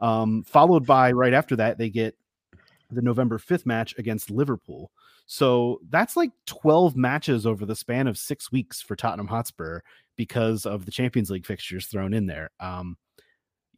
Um, 0.00 0.44
followed 0.44 0.86
by 0.86 1.12
right 1.12 1.32
after 1.32 1.56
that, 1.56 1.78
they 1.78 1.90
get 1.90 2.16
the 2.90 3.02
November 3.02 3.38
5th 3.38 3.66
match 3.66 3.94
against 3.98 4.30
Liverpool. 4.30 4.90
So 5.26 5.80
that's 5.88 6.16
like 6.16 6.30
12 6.46 6.96
matches 6.96 7.46
over 7.46 7.64
the 7.64 7.74
span 7.74 8.06
of 8.06 8.18
six 8.18 8.52
weeks 8.52 8.82
for 8.82 8.94
Tottenham 8.94 9.26
Hotspur 9.26 9.80
because 10.16 10.66
of 10.66 10.84
the 10.84 10.90
Champions 10.90 11.30
League 11.30 11.46
fixtures 11.46 11.86
thrown 11.86 12.12
in 12.12 12.26
there. 12.26 12.50
Um, 12.60 12.96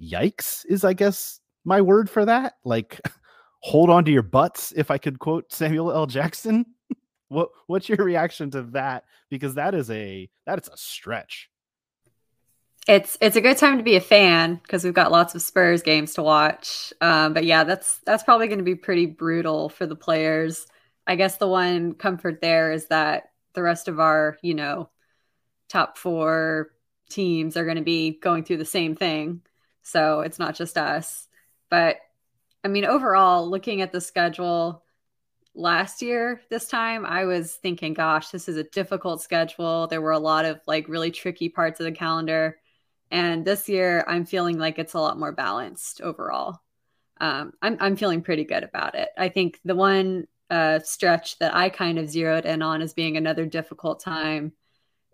yikes 0.03 0.67
is, 0.69 0.85
I 0.85 0.93
guess, 0.93 1.41
my 1.67 1.83
word 1.83 2.09
for 2.09 2.25
that. 2.25 2.55
Like, 2.65 3.01
hold 3.61 3.91
on 3.91 4.05
to 4.07 4.13
your 4.13 4.23
butts, 4.23 4.73
if 4.77 4.91
I 4.91 4.99
could 4.99 5.19
quote 5.19 5.53
Samuel 5.53 5.93
L. 5.93 6.07
Jackson. 6.07 6.67
what 7.29 7.51
What's 7.67 7.89
your 7.89 7.99
reaction 7.99 8.51
to 8.53 8.63
that? 8.63 9.05
Because 9.29 9.55
that 9.55 9.75
is 9.75 9.91
a 9.91 10.31
that 10.47 10.59
is 10.59 10.69
a 10.73 10.77
stretch. 10.77 11.51
It's 12.89 13.19
it's 13.21 13.37
a 13.37 13.41
good 13.41 13.59
time 13.59 13.79
to 13.79 13.85
be 13.85 13.97
a 13.97 14.01
fan 14.01 14.55
because 14.63 14.85
we've 14.85 14.95
got 14.95 15.11
lots 15.11 15.35
of 15.35 15.43
Spurs 15.43 15.83
games 15.83 16.15
to 16.15 16.23
watch. 16.23 16.93
Um, 17.01 17.35
but 17.35 17.45
yeah, 17.45 17.65
that's 17.65 18.01
that's 18.07 18.23
probably 18.23 18.47
going 18.47 18.59
to 18.59 18.65
be 18.65 18.77
pretty 18.77 19.07
brutal 19.07 19.69
for 19.69 19.87
the 19.87 19.97
players 19.97 20.67
I 21.07 21.17
guess 21.17 21.37
the 21.37 21.47
one 21.47 21.95
comfort 21.95 22.41
there 22.41 22.73
is 22.73 22.89
that 22.89 23.31
the 23.55 23.63
rest 23.63 23.89
of 23.89 24.01
our, 24.01 24.37
you 24.43 24.55
know, 24.55 24.91
top 25.69 25.99
four 25.99 26.73
teams 27.09 27.57
are 27.57 27.65
going 27.65 27.77
to 27.77 27.83
be 27.83 28.19
going 28.19 28.43
through 28.43 28.57
the 28.57 28.65
same 28.65 28.97
thing. 28.97 29.43
So 29.83 30.21
it's 30.21 30.39
not 30.39 30.57
just 30.57 30.77
us. 30.77 31.26
But 31.71 31.97
I 32.65 32.69
mean, 32.69 32.85
overall, 32.85 33.49
looking 33.49 33.81
at 33.81 33.93
the 33.93 34.01
schedule 34.01 34.83
last 35.55 36.03
year, 36.03 36.41
this 36.51 36.69
time, 36.69 37.07
I 37.07 37.25
was 37.25 37.55
thinking, 37.55 37.95
gosh, 37.95 38.31
this 38.31 38.49
is 38.49 38.57
a 38.57 38.65
difficult 38.65 39.23
schedule. 39.23 39.87
There 39.87 40.03
were 40.03 40.13
a 40.13 40.19
lot 40.19 40.45
of 40.45 40.61
like 40.67 40.89
really 40.89 41.11
tricky 41.11 41.49
parts 41.49 41.81
of 41.81 41.85
the 41.85 41.93
calendar. 41.93 42.59
And 43.11 43.45
this 43.45 43.69
year, 43.69 44.05
I'm 44.09 44.27
feeling 44.27 44.59
like 44.59 44.79
it's 44.79 44.95
a 44.95 45.01
lot 45.01 45.19
more 45.19 45.33
balanced 45.33 46.01
overall. 46.01 46.61
Um, 47.21 47.53
I'm, 47.63 47.77
I'm 47.81 47.97
feeling 47.97 48.23
pretty 48.23 48.45
good 48.45 48.65
about 48.65 48.95
it. 48.95 49.09
I 49.17 49.29
think 49.29 49.61
the 49.65 49.77
one 49.77 50.27
uh, 50.51 50.81
stretch 50.81 51.39
that 51.39 51.55
I 51.55 51.69
kind 51.71 51.99
of 51.99 52.11
zeroed 52.11 52.45
in 52.45 52.63
on 52.63 52.83
as 52.83 52.95
being 52.95 53.17
another 53.17 53.47
difficult 53.47 54.01
time 54.01 54.53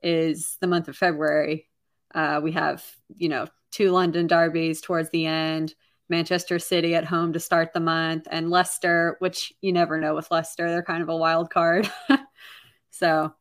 is 0.03 0.57
the 0.61 0.67
month 0.67 0.89
of 0.89 0.97
February. 0.97 1.69
Uh, 2.15 2.41
we 2.43 2.53
have, 2.53 2.85
you 3.17 3.29
know, 3.29 3.47
two 3.71 3.91
London 3.91 4.27
derbies 4.27 4.81
towards 4.81 5.11
the 5.11 5.27
end, 5.27 5.75
Manchester 6.13 6.59
City 6.59 6.95
at 6.95 7.05
home 7.05 7.33
to 7.33 7.41
start 7.41 7.73
the 7.73 7.81
month, 7.81 8.29
and 8.31 8.51
Leicester, 8.51 9.17
which 9.19 9.53
you 9.63 9.73
never 9.73 9.99
know 9.99 10.15
with 10.15 10.31
Leicester. 10.31 10.69
They're 10.69 10.83
kind 10.83 11.03
of 11.03 11.09
a 11.09 11.17
wild 11.17 11.51
card. 11.51 11.91
so 12.91 13.35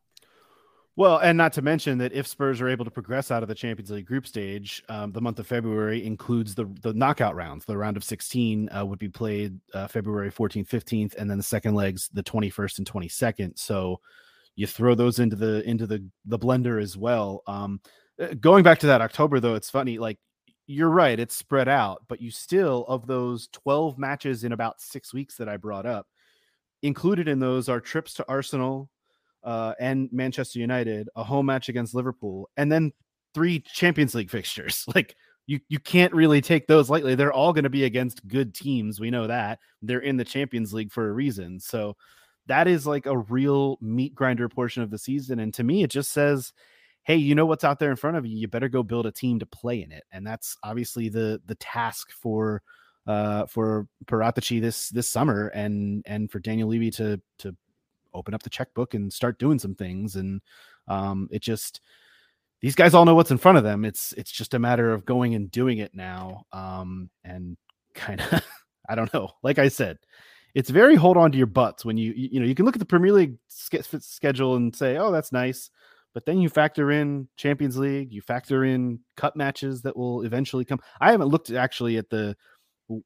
well, 0.95 1.17
and 1.19 1.37
not 1.37 1.53
to 1.53 1.61
mention 1.61 1.97
that 1.99 2.13
if 2.13 2.27
Spurs 2.27 2.61
are 2.61 2.69
able 2.69 2.85
to 2.85 2.91
progress 2.91 3.31
out 3.31 3.43
of 3.43 3.49
the 3.49 3.55
Champions 3.55 3.91
League 3.91 4.05
group 4.05 4.27
stage, 4.27 4.83
um, 4.89 5.11
the 5.11 5.21
month 5.21 5.39
of 5.39 5.47
February 5.47 6.05
includes 6.05 6.55
the 6.55 6.65
the 6.81 6.93
knockout 6.93 7.35
rounds. 7.35 7.65
The 7.65 7.77
round 7.77 7.97
of 7.97 8.03
16 8.03 8.69
uh, 8.69 8.85
would 8.85 8.99
be 8.99 9.09
played 9.09 9.59
uh, 9.73 9.87
February 9.87 10.31
14th, 10.31 10.67
15th, 10.67 11.15
and 11.15 11.29
then 11.29 11.37
the 11.37 11.43
second 11.43 11.75
legs 11.75 12.09
the 12.13 12.23
21st 12.23 12.77
and 12.79 12.91
22nd. 12.91 13.57
So 13.57 13.99
you 14.55 14.67
throw 14.67 14.95
those 14.95 15.19
into 15.19 15.35
the 15.35 15.67
into 15.67 15.87
the 15.87 16.05
the 16.25 16.39
blender 16.39 16.81
as 16.81 16.97
well. 16.97 17.43
Um, 17.47 17.79
uh, 18.21 18.33
going 18.39 18.63
back 18.63 18.79
to 18.79 18.87
that 18.87 19.01
October 19.01 19.39
though, 19.39 19.55
it's 19.55 19.69
funny. 19.69 19.97
Like 19.97 20.19
you're 20.71 20.89
right, 20.89 21.19
it's 21.19 21.35
spread 21.35 21.67
out, 21.67 22.03
but 22.07 22.21
you 22.21 22.31
still 22.31 22.85
of 22.87 23.05
those 23.05 23.47
12 23.51 23.97
matches 23.97 24.43
in 24.43 24.51
about 24.51 24.81
six 24.81 25.13
weeks 25.13 25.35
that 25.37 25.49
I 25.49 25.57
brought 25.57 25.85
up, 25.85 26.07
included 26.81 27.27
in 27.27 27.39
those 27.39 27.69
are 27.69 27.81
trips 27.81 28.13
to 28.15 28.25
Arsenal, 28.27 28.89
uh, 29.43 29.73
and 29.79 30.09
Manchester 30.11 30.59
United, 30.59 31.09
a 31.15 31.23
home 31.23 31.47
match 31.47 31.69
against 31.69 31.95
Liverpool, 31.95 32.49
and 32.57 32.71
then 32.71 32.91
three 33.33 33.59
Champions 33.59 34.15
League 34.15 34.29
fixtures. 34.29 34.85
Like 34.95 35.15
you, 35.47 35.59
you 35.67 35.79
can't 35.79 36.13
really 36.13 36.39
take 36.39 36.67
those 36.67 36.89
lightly. 36.89 37.15
They're 37.15 37.33
all 37.33 37.51
going 37.51 37.63
to 37.63 37.69
be 37.69 37.83
against 37.83 38.25
good 38.27 38.53
teams. 38.53 38.99
We 38.99 39.09
know 39.09 39.27
that 39.27 39.59
they're 39.81 39.99
in 39.99 40.15
the 40.15 40.23
Champions 40.23 40.73
League 40.73 40.91
for 40.91 41.09
a 41.09 41.13
reason. 41.13 41.59
So 41.59 41.97
that 42.45 42.67
is 42.67 42.87
like 42.87 43.05
a 43.05 43.17
real 43.17 43.77
meat 43.81 44.15
grinder 44.15 44.47
portion 44.47 44.83
of 44.83 44.91
the 44.91 44.97
season. 44.97 45.39
And 45.39 45.53
to 45.55 45.63
me, 45.63 45.83
it 45.83 45.91
just 45.91 46.11
says, 46.11 46.53
hey, 47.03 47.15
you 47.15 47.35
know 47.35 47.45
what's 47.45 47.63
out 47.63 47.79
there 47.79 47.89
in 47.89 47.95
front 47.95 48.17
of 48.17 48.25
you. 48.25 48.37
You 48.37 48.47
better 48.47 48.69
go 48.69 48.83
build 48.83 49.05
a 49.05 49.11
team 49.11 49.39
to 49.39 49.45
play 49.45 49.81
in 49.81 49.91
it. 49.91 50.03
And 50.11 50.25
that's 50.25 50.57
obviously 50.63 51.09
the 51.09 51.41
the 51.45 51.55
task 51.55 52.11
for 52.11 52.61
uh 53.07 53.47
for 53.47 53.87
Paratici 54.05 54.61
this 54.61 54.89
this 54.89 55.07
summer 55.07 55.47
and 55.47 56.03
and 56.05 56.31
for 56.31 56.39
Daniel 56.39 56.69
Levy 56.69 56.91
to 56.91 57.19
to 57.39 57.55
open 58.13 58.33
up 58.33 58.43
the 58.43 58.49
checkbook 58.49 58.93
and 58.93 59.11
start 59.11 59.39
doing 59.39 59.59
some 59.59 59.75
things. 59.75 60.15
And 60.15 60.41
um, 60.87 61.27
it 61.31 61.41
just 61.41 61.81
these 62.61 62.75
guys 62.75 62.93
all 62.93 63.05
know 63.05 63.15
what's 63.15 63.31
in 63.31 63.37
front 63.37 63.57
of 63.57 63.63
them. 63.63 63.85
It's 63.85 64.13
it's 64.13 64.31
just 64.31 64.53
a 64.53 64.59
matter 64.59 64.91
of 64.91 65.05
going 65.05 65.35
and 65.35 65.49
doing 65.49 65.79
it 65.79 65.95
now. 65.95 66.45
Um, 66.51 67.09
and 67.23 67.57
kind 67.95 68.21
of 68.21 68.41
I 68.87 68.95
don't 68.95 69.13
know. 69.13 69.31
Like 69.43 69.59
I 69.59 69.67
said, 69.67 69.97
it's 70.53 70.69
very 70.69 70.95
hold 70.95 71.17
on 71.17 71.31
to 71.31 71.37
your 71.37 71.47
butts 71.47 71.83
when 71.83 71.97
you 71.97 72.13
you 72.15 72.39
know 72.39 72.45
you 72.45 72.55
can 72.55 72.65
look 72.65 72.75
at 72.75 72.79
the 72.79 72.85
Premier 72.85 73.13
League 73.13 73.37
schedule 73.47 74.55
and 74.55 74.75
say, 74.75 74.97
oh, 74.97 75.11
that's 75.11 75.31
nice. 75.31 75.69
But 76.13 76.25
then 76.25 76.39
you 76.39 76.49
factor 76.49 76.91
in 76.91 77.27
Champions 77.37 77.77
League, 77.77 78.11
you 78.11 78.21
factor 78.21 78.65
in 78.65 78.99
cup 79.15 79.35
matches 79.35 79.81
that 79.83 79.95
will 79.95 80.23
eventually 80.23 80.65
come. 80.65 80.79
I 80.99 81.11
haven't 81.11 81.29
looked 81.29 81.51
actually 81.51 81.97
at 81.97 82.09
the 82.09 82.35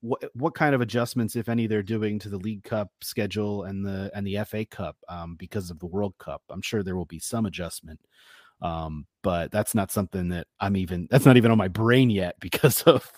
what 0.02 0.24
what 0.34 0.56
kind 0.56 0.74
of 0.74 0.82
adjustments, 0.82 1.36
if 1.36 1.48
any, 1.48 1.68
they're 1.68 1.84
doing 1.84 2.18
to 2.20 2.30
the 2.30 2.38
League 2.38 2.64
Cup 2.64 2.90
schedule 3.02 3.64
and 3.64 3.86
the 3.86 4.12
and 4.16 4.26
the 4.26 4.40
FA 4.46 4.66
Cup 4.66 4.98
um, 5.10 5.36
because 5.38 5.70
of 5.70 5.80
the 5.80 5.86
World 5.86 6.16
Cup. 6.18 6.42
I'm 6.50 6.62
sure 6.62 6.82
there 6.82 6.96
will 6.96 7.06
be 7.06 7.20
some 7.20 7.46
adjustment, 7.46 8.00
um, 8.62 9.06
but 9.22 9.52
that's 9.52 9.76
not 9.76 9.92
something 9.92 10.30
that 10.30 10.48
I'm 10.60 10.76
even 10.76 11.08
that's 11.12 11.26
not 11.26 11.38
even 11.38 11.52
on 11.52 11.58
my 11.58 11.68
brain 11.68 12.10
yet 12.10 12.36
because 12.40 12.82
of 12.84 13.10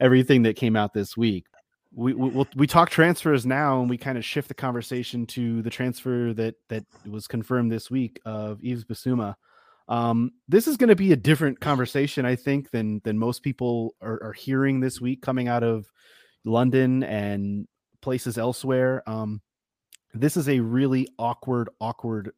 everything 0.00 0.42
that 0.42 0.56
came 0.56 0.76
out 0.76 0.92
this 0.92 1.16
week. 1.16 1.46
We 1.94 2.14
we 2.14 2.30
we'll, 2.30 2.48
we 2.56 2.66
talk 2.66 2.90
transfers 2.90 3.44
now, 3.44 3.80
and 3.80 3.90
we 3.90 3.98
kind 3.98 4.16
of 4.16 4.24
shift 4.24 4.48
the 4.48 4.54
conversation 4.54 5.26
to 5.26 5.62
the 5.62 5.70
transfer 5.70 6.32
that 6.34 6.54
that 6.68 6.84
was 7.06 7.26
confirmed 7.26 7.70
this 7.70 7.90
week 7.90 8.20
of 8.24 8.60
Yves 8.62 8.84
Bissouma. 8.84 9.34
Um, 9.88 10.32
this 10.48 10.66
is 10.66 10.76
going 10.76 10.88
to 10.88 10.96
be 10.96 11.12
a 11.12 11.16
different 11.16 11.60
conversation, 11.60 12.24
I 12.24 12.36
think, 12.36 12.70
than 12.70 13.00
than 13.04 13.18
most 13.18 13.42
people 13.42 13.94
are, 14.00 14.22
are 14.22 14.32
hearing 14.32 14.80
this 14.80 15.00
week 15.00 15.22
coming 15.22 15.48
out 15.48 15.62
of 15.62 15.92
London 16.44 17.02
and 17.02 17.68
places 18.00 18.38
elsewhere. 18.38 19.02
Um, 19.06 19.42
this 20.14 20.36
is 20.36 20.48
a 20.48 20.60
really 20.60 21.08
awkward, 21.18 21.68
awkward 21.80 22.32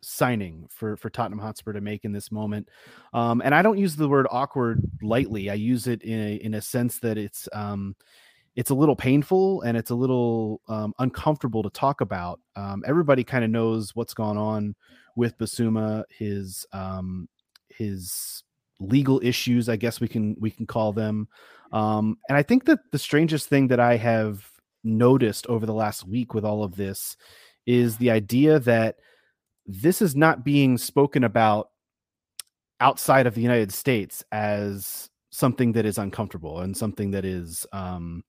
signing 0.00 0.68
for 0.70 0.96
for 0.96 1.10
Tottenham 1.10 1.40
Hotspur 1.40 1.72
to 1.72 1.80
make 1.80 2.04
in 2.04 2.12
this 2.12 2.30
moment. 2.30 2.68
Um, 3.12 3.42
and 3.44 3.54
I 3.54 3.62
don't 3.62 3.78
use 3.78 3.96
the 3.96 4.08
word 4.08 4.26
awkward 4.30 4.80
lightly. 5.02 5.50
I 5.50 5.54
use 5.54 5.86
it 5.86 6.02
in 6.02 6.20
a, 6.20 6.34
in 6.36 6.54
a 6.54 6.62
sense 6.62 7.00
that 7.00 7.18
it's 7.18 7.48
um, 7.52 7.96
it's 8.56 8.70
a 8.70 8.74
little 8.74 8.96
painful 8.96 9.60
and 9.62 9.76
it's 9.76 9.90
a 9.90 9.94
little 9.94 10.62
um, 10.66 10.94
uncomfortable 10.98 11.62
to 11.62 11.70
talk 11.70 12.00
about. 12.00 12.40
Um, 12.56 12.82
everybody 12.86 13.22
kind 13.22 13.44
of 13.44 13.50
knows 13.50 13.94
what's 13.94 14.14
gone 14.14 14.38
on 14.38 14.74
with 15.14 15.36
Bissouma, 15.38 16.04
his 16.10 16.66
um, 16.72 17.28
his 17.68 18.42
legal 18.80 19.20
issues, 19.22 19.68
I 19.68 19.76
guess 19.76 20.00
we 20.00 20.08
can 20.08 20.36
we 20.40 20.50
can 20.50 20.66
call 20.66 20.94
them. 20.94 21.28
Um, 21.72 22.16
and 22.28 22.38
I 22.38 22.42
think 22.42 22.64
that 22.64 22.78
the 22.92 22.98
strangest 22.98 23.48
thing 23.48 23.68
that 23.68 23.80
I 23.80 23.96
have 23.96 24.48
noticed 24.82 25.46
over 25.48 25.66
the 25.66 25.74
last 25.74 26.08
week 26.08 26.32
with 26.32 26.44
all 26.44 26.64
of 26.64 26.76
this 26.76 27.16
is 27.66 27.98
the 27.98 28.10
idea 28.10 28.58
that 28.60 28.96
this 29.66 30.00
is 30.00 30.16
not 30.16 30.44
being 30.44 30.78
spoken 30.78 31.24
about 31.24 31.70
outside 32.80 33.26
of 33.26 33.34
the 33.34 33.40
United 33.40 33.72
States 33.72 34.24
as 34.32 35.10
something 35.30 35.72
that 35.72 35.84
is 35.84 35.98
uncomfortable 35.98 36.60
and 36.60 36.76
something 36.76 37.10
that 37.10 37.24
is 37.24 37.66
um, 37.72 38.22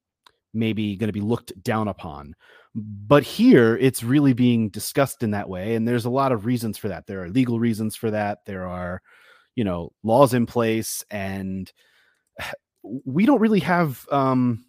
maybe 0.53 0.95
going 0.95 1.07
to 1.07 1.13
be 1.13 1.21
looked 1.21 1.61
down 1.63 1.87
upon. 1.87 2.35
But 2.75 3.23
here 3.23 3.75
it's 3.77 4.03
really 4.03 4.33
being 4.33 4.69
discussed 4.69 5.23
in 5.23 5.31
that 5.31 5.49
way. 5.49 5.75
And 5.75 5.87
there's 5.87 6.05
a 6.05 6.11
lot 6.11 6.31
of 6.31 6.45
reasons 6.45 6.77
for 6.77 6.89
that. 6.89 7.07
There 7.07 7.23
are 7.23 7.29
legal 7.29 7.59
reasons 7.59 7.95
for 7.95 8.11
that. 8.11 8.39
There 8.45 8.67
are, 8.67 9.01
you 9.55 9.63
know, 9.63 9.91
laws 10.03 10.33
in 10.33 10.45
place. 10.45 11.03
And 11.09 11.71
we 13.05 13.25
don't 13.25 13.41
really 13.41 13.59
have 13.59 14.07
um 14.11 14.63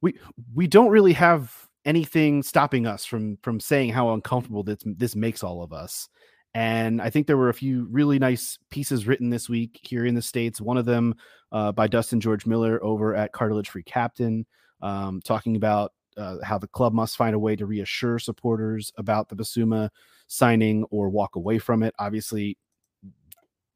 we 0.00 0.14
we 0.54 0.66
don't 0.66 0.90
really 0.90 1.12
have 1.12 1.52
anything 1.84 2.42
stopping 2.42 2.86
us 2.86 3.04
from 3.04 3.38
from 3.42 3.60
saying 3.60 3.90
how 3.90 4.12
uncomfortable 4.12 4.62
this 4.62 4.78
this 4.84 5.16
makes 5.16 5.42
all 5.42 5.62
of 5.62 5.72
us 5.72 6.08
and 6.54 7.00
i 7.00 7.08
think 7.08 7.26
there 7.26 7.36
were 7.36 7.48
a 7.48 7.54
few 7.54 7.88
really 7.90 8.18
nice 8.18 8.58
pieces 8.70 9.06
written 9.06 9.30
this 9.30 9.48
week 9.48 9.80
here 9.82 10.04
in 10.04 10.14
the 10.14 10.22
states 10.22 10.60
one 10.60 10.76
of 10.76 10.84
them 10.84 11.14
uh, 11.52 11.72
by 11.72 11.86
dustin 11.86 12.20
george 12.20 12.46
miller 12.46 12.82
over 12.84 13.14
at 13.14 13.32
cartilage 13.32 13.70
free 13.70 13.82
captain 13.82 14.44
um, 14.82 15.20
talking 15.24 15.56
about 15.56 15.92
uh, 16.16 16.36
how 16.42 16.58
the 16.58 16.68
club 16.68 16.92
must 16.92 17.16
find 17.16 17.34
a 17.34 17.38
way 17.38 17.56
to 17.56 17.66
reassure 17.66 18.18
supporters 18.18 18.92
about 18.96 19.28
the 19.28 19.36
Bissouma 19.36 19.90
signing 20.26 20.84
or 20.90 21.08
walk 21.08 21.36
away 21.36 21.58
from 21.58 21.82
it 21.82 21.94
obviously 21.98 22.56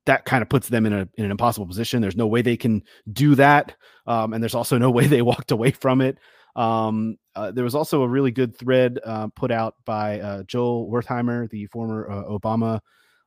that 0.06 0.25
kind 0.25 0.42
of 0.42 0.49
puts 0.49 0.68
them 0.68 0.87
in, 0.87 0.92
a, 0.92 1.08
in 1.14 1.25
an 1.25 1.30
impossible 1.30 1.66
position. 1.66 2.02
There's 2.02 2.16
no 2.16 2.26
way 2.26 2.42
they 2.42 2.56
can 2.56 2.82
do 3.12 3.34
that. 3.37 3.75
Um, 4.06 4.32
and 4.32 4.42
there's 4.42 4.54
also 4.54 4.78
no 4.78 4.90
way 4.90 5.06
they 5.06 5.23
walked 5.23 5.50
away 5.50 5.70
from 5.70 6.00
it. 6.00 6.18
Um, 6.56 7.16
uh, 7.34 7.50
there 7.50 7.64
was 7.64 7.75
also 7.75 8.02
a 8.02 8.08
really 8.08 8.30
good 8.30 8.56
thread 8.56 9.00
uh, 9.04 9.28
put 9.28 9.50
out 9.50 9.75
by 9.84 10.20
uh, 10.20 10.42
Joel 10.44 10.88
Wertheimer, 10.90 11.50
the 11.50 11.66
former 11.66 12.08
uh, 12.11 12.25
Obama 12.25 12.80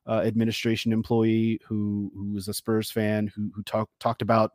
uh, 0.07 0.22
administration 0.22 0.93
employee 0.93 1.60
who 1.67 2.10
who 2.15 2.31
was 2.31 2.48
a 2.48 2.53
Spurs 2.53 2.89
fan, 2.89 3.27
who 3.27 3.51
who 3.53 3.63
talked 3.63 3.91
talked 4.00 4.22
about 4.22 4.51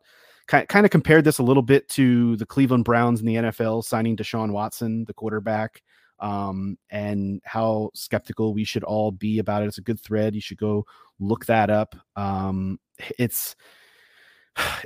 kind 0.46 0.84
of 0.84 0.90
compared 0.90 1.24
this 1.24 1.38
a 1.38 1.42
little 1.42 1.62
bit 1.62 1.88
to 1.90 2.36
the 2.36 2.46
Cleveland 2.46 2.84
Browns 2.84 3.20
in 3.20 3.26
the 3.26 3.36
NFL 3.36 3.84
signing 3.84 4.16
Deshaun 4.16 4.52
Watson, 4.52 5.04
the 5.06 5.14
quarterback 5.14 5.82
um, 6.22 6.78
and 6.88 7.42
how 7.44 7.90
skeptical 7.94 8.54
we 8.54 8.64
should 8.64 8.84
all 8.84 9.10
be 9.10 9.40
about 9.40 9.62
it. 9.62 9.66
It's 9.66 9.78
a 9.78 9.82
good 9.82 10.00
thread. 10.00 10.34
You 10.34 10.40
should 10.40 10.56
go 10.56 10.86
look 11.18 11.46
that 11.46 11.68
up. 11.68 11.96
Um, 12.16 12.78
it's 13.18 13.56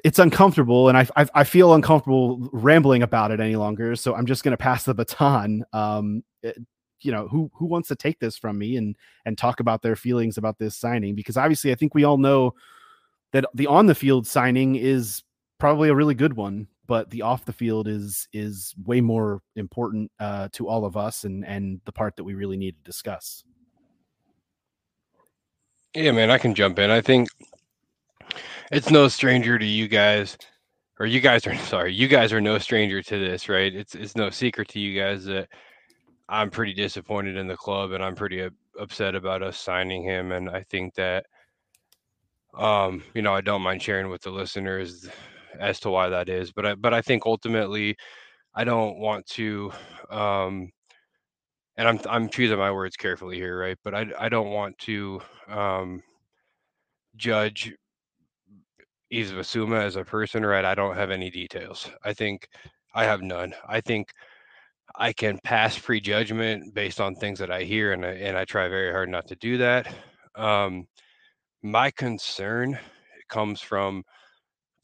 it's 0.04 0.18
uncomfortable, 0.18 0.88
and 0.88 0.96
I, 0.96 1.06
I, 1.14 1.26
I 1.34 1.44
feel 1.44 1.74
uncomfortable 1.74 2.48
rambling 2.52 3.02
about 3.02 3.30
it 3.30 3.40
any 3.40 3.56
longer. 3.56 3.94
So 3.96 4.14
I'm 4.14 4.26
just 4.26 4.44
going 4.44 4.52
to 4.52 4.56
pass 4.56 4.84
the 4.84 4.94
baton. 4.94 5.64
Um, 5.72 6.24
it, 6.42 6.56
you 7.00 7.12
know 7.12 7.28
who 7.28 7.50
who 7.54 7.66
wants 7.66 7.88
to 7.88 7.96
take 7.96 8.18
this 8.18 8.38
from 8.38 8.56
me 8.58 8.76
and 8.76 8.96
and 9.26 9.36
talk 9.36 9.60
about 9.60 9.82
their 9.82 9.96
feelings 9.96 10.38
about 10.38 10.58
this 10.58 10.74
signing 10.74 11.14
because 11.14 11.36
obviously 11.36 11.70
I 11.70 11.74
think 11.74 11.94
we 11.94 12.04
all 12.04 12.16
know 12.16 12.54
that 13.32 13.44
the 13.52 13.66
on 13.66 13.84
the 13.84 13.94
field 13.94 14.26
signing 14.26 14.76
is 14.76 15.22
probably 15.58 15.88
a 15.88 15.94
really 15.94 16.14
good 16.14 16.34
one 16.34 16.68
but 16.86 17.10
the 17.10 17.22
off 17.22 17.44
the 17.44 17.52
field 17.52 17.88
is 17.88 18.28
is 18.32 18.74
way 18.84 19.00
more 19.00 19.42
important 19.56 20.10
uh, 20.20 20.48
to 20.52 20.68
all 20.68 20.84
of 20.84 20.96
us 20.96 21.24
and 21.24 21.44
and 21.44 21.80
the 21.84 21.92
part 21.92 22.16
that 22.16 22.24
we 22.24 22.34
really 22.34 22.56
need 22.56 22.76
to 22.76 22.82
discuss. 22.84 23.44
Yeah, 25.94 26.12
man, 26.12 26.30
I 26.30 26.38
can 26.38 26.54
jump 26.54 26.78
in. 26.78 26.90
I 26.90 27.00
think 27.00 27.28
it's 28.70 28.90
no 28.90 29.08
stranger 29.08 29.58
to 29.58 29.64
you 29.64 29.88
guys, 29.88 30.36
or 31.00 31.06
you 31.06 31.20
guys 31.20 31.46
are 31.46 31.56
sorry, 31.66 31.92
you 31.92 32.08
guys 32.08 32.32
are 32.32 32.40
no 32.40 32.58
stranger 32.58 33.02
to 33.02 33.18
this, 33.18 33.48
right? 33.48 33.74
It's 33.74 33.94
it's 33.94 34.16
no 34.16 34.30
secret 34.30 34.68
to 34.68 34.80
you 34.80 34.98
guys 35.00 35.24
that 35.24 35.48
I'm 36.28 36.50
pretty 36.50 36.74
disappointed 36.74 37.36
in 37.36 37.46
the 37.46 37.56
club, 37.56 37.92
and 37.92 38.02
I'm 38.02 38.14
pretty 38.14 38.48
upset 38.78 39.14
about 39.14 39.42
us 39.42 39.58
signing 39.58 40.02
him. 40.02 40.32
And 40.32 40.50
I 40.50 40.62
think 40.64 40.94
that, 40.96 41.24
um, 42.54 43.02
you 43.14 43.22
know, 43.22 43.32
I 43.32 43.40
don't 43.40 43.62
mind 43.62 43.82
sharing 43.82 44.10
with 44.10 44.22
the 44.22 44.30
listeners 44.30 45.08
as 45.60 45.80
to 45.80 45.90
why 45.90 46.08
that 46.08 46.28
is, 46.28 46.52
but 46.52 46.66
I 46.66 46.74
but 46.74 46.94
I 46.94 47.02
think 47.02 47.26
ultimately, 47.26 47.96
I 48.54 48.64
don't 48.64 48.98
want 48.98 49.26
to. 49.28 49.72
Um, 50.10 50.70
and 51.76 51.88
I'm 51.88 52.00
I'm 52.08 52.28
choosing 52.28 52.58
my 52.58 52.72
words 52.72 52.96
carefully 52.96 53.36
here, 53.36 53.58
right? 53.58 53.76
But 53.84 53.94
I 53.94 54.06
I 54.18 54.28
don't 54.28 54.50
want 54.50 54.78
to 54.80 55.20
um, 55.48 56.02
judge 57.16 57.74
Yves 59.10 59.32
Bissouma 59.32 59.82
as 59.82 59.96
a 59.96 60.04
person, 60.04 60.44
right? 60.44 60.64
I 60.64 60.74
don't 60.74 60.96
have 60.96 61.10
any 61.10 61.30
details. 61.30 61.88
I 62.04 62.12
think 62.12 62.48
I 62.94 63.04
have 63.04 63.22
none. 63.22 63.54
I 63.68 63.80
think 63.80 64.12
I 64.96 65.12
can 65.12 65.38
pass 65.44 65.78
prejudgment 65.78 66.74
based 66.74 67.00
on 67.00 67.14
things 67.14 67.38
that 67.38 67.50
I 67.50 67.62
hear, 67.62 67.92
and 67.92 68.04
I, 68.04 68.10
and 68.12 68.36
I 68.36 68.44
try 68.44 68.68
very 68.68 68.90
hard 68.92 69.08
not 69.08 69.26
to 69.28 69.36
do 69.36 69.58
that. 69.58 69.92
Um, 70.34 70.86
my 71.62 71.90
concern 71.90 72.78
comes 73.28 73.60
from 73.60 74.04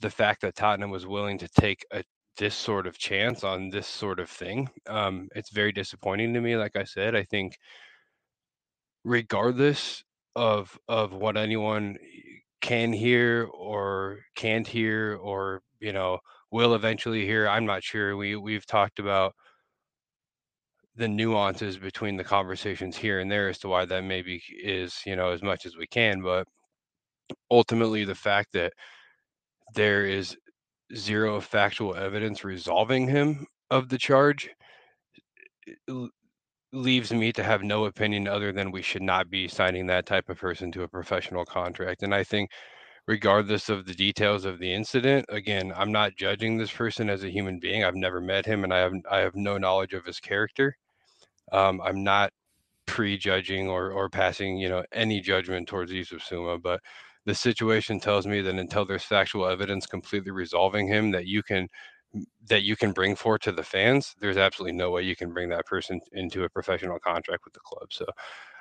the 0.03 0.11
fact 0.11 0.43
that 0.43 0.57
Tottenham 0.57 0.91
was 0.91 1.07
willing 1.07 1.39
to 1.39 1.49
take 1.49 1.85
a 1.93 2.05
this 2.39 2.55
sort 2.55 2.87
of 2.87 2.99
chance 2.99 3.45
on 3.45 3.71
this 3.71 3.87
sort 3.87 4.19
of 4.19 4.29
thing. 4.29 4.69
Um, 4.87 5.29
it's 5.35 5.51
very 5.51 5.73
disappointing 5.73 6.35
to 6.35 6.41
me. 6.41 6.57
Like 6.57 6.77
I 6.77 6.85
said, 6.85 7.15
I 7.15 7.25
think 7.25 7.57
regardless 9.05 10.03
of 10.37 10.79
of 10.89 11.13
what 11.13 11.37
anyone 11.37 11.97
can 12.61 12.93
hear 12.93 13.49
or 13.53 14.21
can't 14.37 14.67
hear 14.67 15.19
or 15.21 15.61
you 15.81 15.93
know 15.93 16.19
will 16.51 16.75
eventually 16.75 17.27
hear, 17.27 17.49
I'm 17.49 17.67
not 17.67 17.83
sure. 17.85 18.17
We 18.17 18.37
we've 18.37 18.67
talked 18.67 18.99
about 18.99 19.35
the 20.97 21.09
nuances 21.09 21.79
between 21.79 22.17
the 22.17 22.25
conversations 22.25 22.97
here 22.97 23.21
and 23.21 23.31
there 23.31 23.49
as 23.49 23.59
to 23.59 23.69
why 23.69 23.85
that 23.87 24.05
maybe 24.05 24.43
is 24.63 25.01
you 25.07 25.17
know 25.17 25.31
as 25.31 25.43
much 25.43 25.67
as 25.67 25.77
we 25.77 25.87
can, 25.87 26.23
but 26.23 26.47
ultimately 27.51 28.05
the 28.05 28.15
fact 28.15 28.53
that 28.55 28.73
there 29.75 30.07
is 30.07 30.37
zero 30.95 31.41
factual 31.41 31.95
evidence 31.95 32.45
resolving 32.45 33.09
him 33.09 33.47
of 33.71 33.89
the 33.89 33.99
charge 33.99 34.51
leaves 36.73 37.13
me 37.13 37.33
to 37.33 37.43
have 37.43 37.63
no 37.63 37.85
opinion 37.85 38.27
other 38.27 38.53
than 38.53 38.71
we 38.71 38.83
should 38.83 39.03
not 39.03 39.29
be 39.31 39.47
signing 39.49 39.87
that 39.87 40.07
type 40.07 40.29
of 40.29 40.39
person 40.39 40.73
to 40.73 40.83
a 40.83 40.89
professional 40.89 41.45
contract. 41.45 42.03
And 42.03 42.15
I 42.15 42.25
think, 42.25 42.51
regardless 43.07 43.69
of 43.69 43.87
the 43.87 43.95
details 43.95 44.45
of 44.45 44.59
the 44.59 44.73
incident, 44.73 45.27
again, 45.29 45.73
I'm 45.77 45.93
not 45.93 46.17
judging 46.17 46.57
this 46.57 46.73
person 46.73 47.11
as 47.11 47.25
a 47.25 47.31
human 47.31 47.59
being. 47.59 47.85
I've 47.85 47.95
never 47.95 48.21
met 48.21 48.47
him, 48.47 48.65
and 48.65 48.73
I 48.73 48.79
have 48.79 48.95
I 49.11 49.19
have 49.19 49.35
no 49.35 49.59
knowledge 49.59 49.93
of 49.95 50.05
his 50.07 50.21
character. 50.21 50.77
Um, 51.53 51.81
I'm 51.83 52.03
not 52.03 52.33
prejudging 52.87 53.69
or 53.69 53.91
or 53.93 54.09
passing 54.09 54.59
you 54.59 54.69
know 54.69 54.85
any 54.93 55.21
judgment 55.21 55.69
towards 55.69 55.93
Yves 55.93 56.11
Bissouma, 56.11 56.61
but 56.63 56.81
the 57.25 57.35
situation 57.35 58.01
tells 58.01 58.27
me 58.27 58.41
that 58.41 58.55
until 58.57 58.85
there's 58.85 59.05
factual 59.05 59.47
evidence 59.47 59.87
completely 59.87 60.31
resolving 60.31 60.89
him 60.89 61.11
that 61.13 61.27
you 61.27 61.43
can 61.43 61.69
that 62.49 62.63
you 62.63 62.77
can 62.77 62.93
bring 62.93 63.17
forth 63.17 63.41
to 63.41 63.53
the 63.53 63.63
fans 63.63 64.15
there's 64.21 64.37
absolutely 64.37 64.77
no 64.77 64.91
way 64.91 65.03
you 65.03 65.17
can 65.17 65.33
bring 65.33 65.49
that 65.49 65.65
person 65.67 66.01
into 66.13 66.45
a 66.45 66.49
professional 66.51 66.99
contract 66.99 67.45
with 67.45 67.55
the 67.55 67.61
club. 67.61 67.93
So 67.93 68.05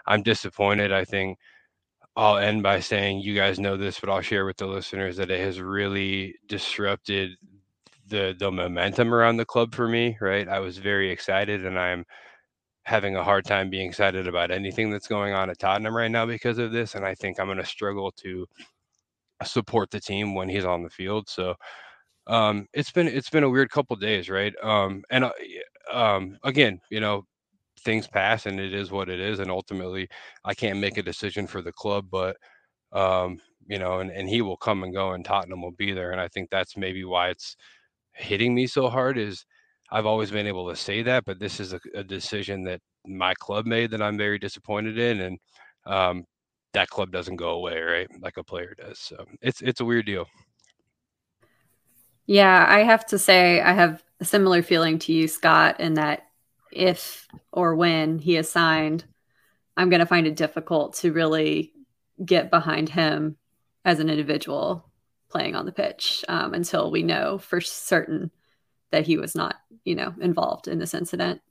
i'm 0.07 0.23
disappointed 0.23 0.91
i 0.91 1.03
think 1.03 1.37
i'll 2.15 2.37
end 2.37 2.63
by 2.63 2.79
saying 2.79 3.19
you 3.19 3.35
guys 3.35 3.59
know 3.59 3.77
this 3.77 3.99
but 3.99 4.09
i'll 4.09 4.21
share 4.21 4.45
with 4.45 4.57
the 4.57 4.67
listeners 4.67 5.17
that 5.17 5.31
it 5.31 5.39
has 5.39 5.59
really 5.59 6.35
disrupted 6.47 7.31
the 8.07 8.35
the 8.39 8.51
momentum 8.51 9.13
around 9.13 9.37
the 9.37 9.45
club 9.45 9.73
for 9.75 9.87
me 9.87 10.17
right? 10.21 10.47
I 10.47 10.59
was 10.59 10.77
very 10.77 11.11
excited 11.11 11.65
and 11.65 11.77
i'm 11.79 12.05
having 12.83 13.15
a 13.15 13.23
hard 13.23 13.45
time 13.45 13.69
being 13.69 13.87
excited 13.87 14.27
about 14.27 14.51
anything 14.51 14.89
that's 14.89 15.07
going 15.07 15.33
on 15.33 15.49
at 15.49 15.59
Tottenham 15.59 15.95
right 15.95 16.11
now 16.11 16.25
because 16.25 16.57
of 16.57 16.71
this. 16.71 16.95
And 16.95 17.05
I 17.05 17.15
think 17.15 17.39
I'm 17.39 17.47
going 17.47 17.57
to 17.57 17.65
struggle 17.65 18.11
to 18.17 18.47
support 19.43 19.91
the 19.91 19.99
team 19.99 20.35
when 20.35 20.49
he's 20.49 20.65
on 20.65 20.83
the 20.83 20.89
field. 20.89 21.29
So 21.29 21.55
um, 22.27 22.67
it's 22.73 22.91
been 22.91 23.07
it's 23.07 23.29
been 23.29 23.43
a 23.43 23.49
weird 23.49 23.71
couple 23.71 23.95
days, 23.95 24.29
right? 24.29 24.53
Um, 24.63 25.03
and 25.09 25.25
uh, 25.25 25.31
um, 25.91 26.37
again, 26.43 26.79
you 26.89 26.99
know, 26.99 27.25
things 27.79 28.07
pass 28.07 28.45
and 28.45 28.59
it 28.59 28.73
is 28.73 28.91
what 28.91 29.09
it 29.09 29.19
is. 29.19 29.39
And 29.39 29.51
ultimately, 29.51 30.07
I 30.45 30.53
can't 30.53 30.79
make 30.79 30.97
a 30.97 31.03
decision 31.03 31.47
for 31.47 31.61
the 31.61 31.71
club, 31.71 32.07
but 32.11 32.37
um, 32.93 33.39
you 33.67 33.79
know, 33.79 33.99
and, 33.99 34.11
and 34.11 34.27
he 34.27 34.41
will 34.41 34.57
come 34.57 34.83
and 34.83 34.93
go 34.93 35.13
and 35.13 35.23
Tottenham 35.25 35.61
will 35.61 35.71
be 35.71 35.93
there. 35.93 36.11
And 36.11 36.21
I 36.21 36.27
think 36.27 36.49
that's 36.49 36.77
maybe 36.77 37.03
why 37.03 37.29
it's 37.29 37.55
hitting 38.13 38.53
me 38.53 38.67
so 38.67 38.89
hard 38.89 39.17
is 39.17 39.45
I've 39.91 40.05
always 40.05 40.31
been 40.31 40.47
able 40.47 40.69
to 40.69 40.75
say 40.75 41.03
that, 41.03 41.25
but 41.25 41.39
this 41.39 41.59
is 41.59 41.73
a, 41.73 41.79
a 41.93 42.03
decision 42.03 42.63
that 42.63 42.79
my 43.05 43.33
club 43.35 43.65
made 43.65 43.91
that 43.91 44.01
I'm 44.01 44.17
very 44.17 44.39
disappointed 44.39 44.97
in, 44.97 45.21
and 45.21 45.39
um, 45.85 46.25
that 46.73 46.89
club 46.89 47.11
doesn't 47.11 47.35
go 47.35 47.49
away, 47.49 47.79
right? 47.81 48.07
Like 48.21 48.37
a 48.37 48.43
player 48.43 48.73
does. 48.77 48.99
So 48.99 49.25
it's 49.41 49.61
it's 49.61 49.81
a 49.81 49.85
weird 49.85 50.05
deal. 50.05 50.27
Yeah, 52.25 52.65
I 52.67 52.83
have 52.83 53.05
to 53.07 53.19
say 53.19 53.59
I 53.59 53.73
have 53.73 54.01
a 54.19 54.25
similar 54.25 54.61
feeling 54.63 54.99
to 54.99 55.13
you, 55.13 55.27
Scott, 55.27 55.79
in 55.79 55.95
that 55.95 56.27
if 56.71 57.27
or 57.51 57.75
when 57.75 58.19
he 58.19 58.37
is 58.37 58.49
signed, 58.49 59.03
I'm 59.75 59.89
going 59.89 59.99
to 59.99 60.05
find 60.05 60.27
it 60.27 60.35
difficult 60.35 60.93
to 60.95 61.11
really 61.11 61.73
get 62.23 62.49
behind 62.49 62.87
him 62.87 63.37
as 63.83 63.99
an 63.99 64.09
individual 64.09 64.89
playing 65.29 65.55
on 65.55 65.65
the 65.65 65.71
pitch 65.71 66.23
um, 66.27 66.53
until 66.53 66.91
we 66.91 67.03
know 67.03 67.37
for 67.37 67.59
certain 67.59 68.31
that 68.91 69.05
he 69.05 69.17
was 69.17 69.35
not, 69.35 69.55
you 69.85 69.95
know, 69.95 70.13
involved 70.21 70.67
in 70.67 70.79
this 70.79 70.93
incident. 70.93 71.41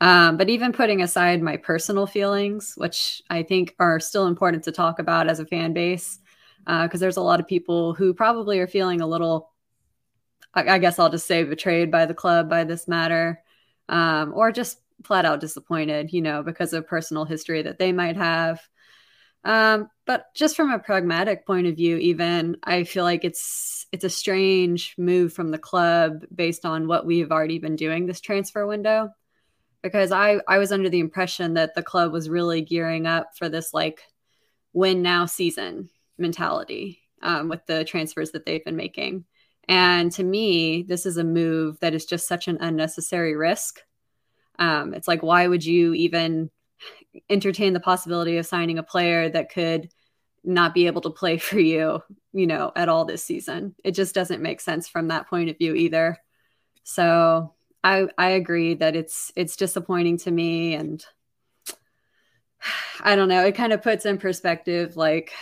Um, 0.00 0.36
but 0.36 0.50
even 0.50 0.72
putting 0.72 1.02
aside 1.02 1.42
my 1.42 1.56
personal 1.56 2.06
feelings, 2.06 2.74
which 2.76 3.22
I 3.30 3.42
think 3.42 3.74
are 3.78 3.98
still 3.98 4.26
important 4.26 4.64
to 4.64 4.72
talk 4.72 4.98
about 4.98 5.28
as 5.28 5.40
a 5.40 5.46
fan 5.46 5.72
base, 5.72 6.18
because 6.60 6.94
uh, 6.94 6.98
there's 6.98 7.16
a 7.16 7.22
lot 7.22 7.40
of 7.40 7.46
people 7.46 7.94
who 7.94 8.12
probably 8.12 8.58
are 8.58 8.66
feeling 8.66 9.00
a 9.00 9.06
little, 9.06 9.52
I, 10.52 10.68
I, 10.68 10.78
guess 10.78 10.98
I'll 10.98 11.10
just 11.10 11.26
say, 11.26 11.44
betrayed 11.44 11.90
by 11.90 12.06
the 12.06 12.14
club 12.14 12.50
by 12.50 12.64
this 12.64 12.88
matter, 12.88 13.42
um, 13.88 14.32
or 14.34 14.52
just 14.52 14.78
flat 15.04 15.24
out 15.24 15.40
disappointed, 15.40 16.12
you 16.12 16.20
know, 16.20 16.42
because 16.42 16.72
of 16.72 16.86
personal 16.86 17.24
history 17.24 17.62
that 17.62 17.78
they 17.78 17.92
might 17.92 18.16
have. 18.16 18.60
Um, 19.46 19.88
but 20.06 20.34
just 20.34 20.56
from 20.56 20.72
a 20.72 20.78
pragmatic 20.80 21.46
point 21.46 21.68
of 21.68 21.76
view, 21.76 21.96
even 21.98 22.56
I 22.64 22.82
feel 22.82 23.04
like 23.04 23.24
it's 23.24 23.86
it's 23.92 24.04
a 24.04 24.10
strange 24.10 24.96
move 24.98 25.32
from 25.32 25.52
the 25.52 25.58
club 25.58 26.24
based 26.34 26.66
on 26.66 26.88
what 26.88 27.06
we've 27.06 27.30
already 27.30 27.60
been 27.60 27.76
doing 27.76 28.06
this 28.06 28.20
transfer 28.20 28.66
window. 28.66 29.10
Because 29.84 30.10
I 30.10 30.40
I 30.48 30.58
was 30.58 30.72
under 30.72 30.88
the 30.88 30.98
impression 30.98 31.54
that 31.54 31.76
the 31.76 31.82
club 31.84 32.12
was 32.12 32.28
really 32.28 32.60
gearing 32.60 33.06
up 33.06 33.36
for 33.38 33.48
this 33.48 33.72
like 33.72 34.02
win 34.72 35.00
now 35.00 35.26
season 35.26 35.90
mentality 36.18 37.00
um, 37.22 37.48
with 37.48 37.64
the 37.66 37.84
transfers 37.84 38.32
that 38.32 38.44
they've 38.44 38.64
been 38.64 38.76
making. 38.76 39.26
And 39.68 40.10
to 40.12 40.24
me, 40.24 40.82
this 40.82 41.06
is 41.06 41.18
a 41.18 41.24
move 41.24 41.78
that 41.80 41.94
is 41.94 42.04
just 42.04 42.26
such 42.26 42.48
an 42.48 42.58
unnecessary 42.60 43.36
risk. 43.36 43.80
Um, 44.58 44.92
it's 44.92 45.06
like, 45.06 45.22
why 45.22 45.46
would 45.46 45.64
you 45.64 45.94
even 45.94 46.50
entertain 47.28 47.72
the 47.72 47.80
possibility 47.80 48.36
of 48.36 48.46
signing 48.46 48.78
a 48.78 48.82
player 48.82 49.28
that 49.28 49.50
could 49.50 49.88
not 50.44 50.74
be 50.74 50.86
able 50.86 51.00
to 51.02 51.10
play 51.10 51.38
for 51.38 51.58
you, 51.58 52.02
you 52.32 52.46
know, 52.46 52.72
at 52.76 52.88
all 52.88 53.04
this 53.04 53.24
season. 53.24 53.74
It 53.84 53.92
just 53.92 54.14
doesn't 54.14 54.42
make 54.42 54.60
sense 54.60 54.88
from 54.88 55.08
that 55.08 55.28
point 55.28 55.50
of 55.50 55.58
view 55.58 55.74
either. 55.74 56.18
So 56.84 57.54
I 57.82 58.08
I 58.16 58.30
agree 58.30 58.74
that 58.74 58.96
it's 58.96 59.32
it's 59.36 59.56
disappointing 59.56 60.18
to 60.18 60.30
me 60.30 60.74
and 60.74 61.04
I 63.00 63.16
don't 63.16 63.28
know, 63.28 63.44
it 63.44 63.54
kind 63.54 63.72
of 63.72 63.82
puts 63.82 64.06
in 64.06 64.18
perspective 64.18 64.96
like 64.96 65.32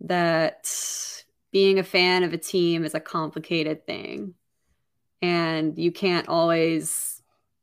that 0.00 0.70
being 1.52 1.78
a 1.78 1.84
fan 1.84 2.22
of 2.22 2.32
a 2.32 2.38
team 2.38 2.84
is 2.84 2.94
a 2.94 3.00
complicated 3.00 3.86
thing. 3.86 4.34
And 5.22 5.76
you 5.78 5.92
can't 5.92 6.28
always 6.28 7.19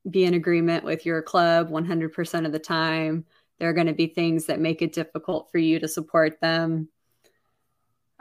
be 0.10 0.26
in 0.26 0.34
agreement 0.34 0.84
with 0.84 1.06
your 1.06 1.22
club 1.22 1.70
100% 1.70 2.46
of 2.46 2.52
the 2.52 2.60
time. 2.60 3.26
There 3.60 3.70
are 3.70 3.74
going 3.74 3.88
to 3.88 3.94
be 3.94 4.08
things 4.08 4.46
that 4.46 4.60
make 4.60 4.82
it 4.82 4.94
difficult 4.94 5.52
for 5.52 5.58
you 5.58 5.80
to 5.80 5.88
support 5.88 6.40
them. 6.42 6.90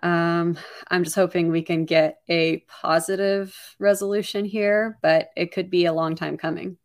Um, 0.02 0.58
I'm 0.88 1.04
just 1.04 1.16
hoping 1.16 1.50
we 1.50 1.62
can 1.62 1.84
get 1.84 2.20
a 2.28 2.58
positive 2.68 3.56
resolution 3.78 4.44
here, 4.44 4.98
but 5.02 5.30
it 5.36 5.52
could 5.52 5.70
be 5.70 5.86
a 5.86 5.92
long 5.92 6.16
time 6.16 6.36
coming. 6.36 6.76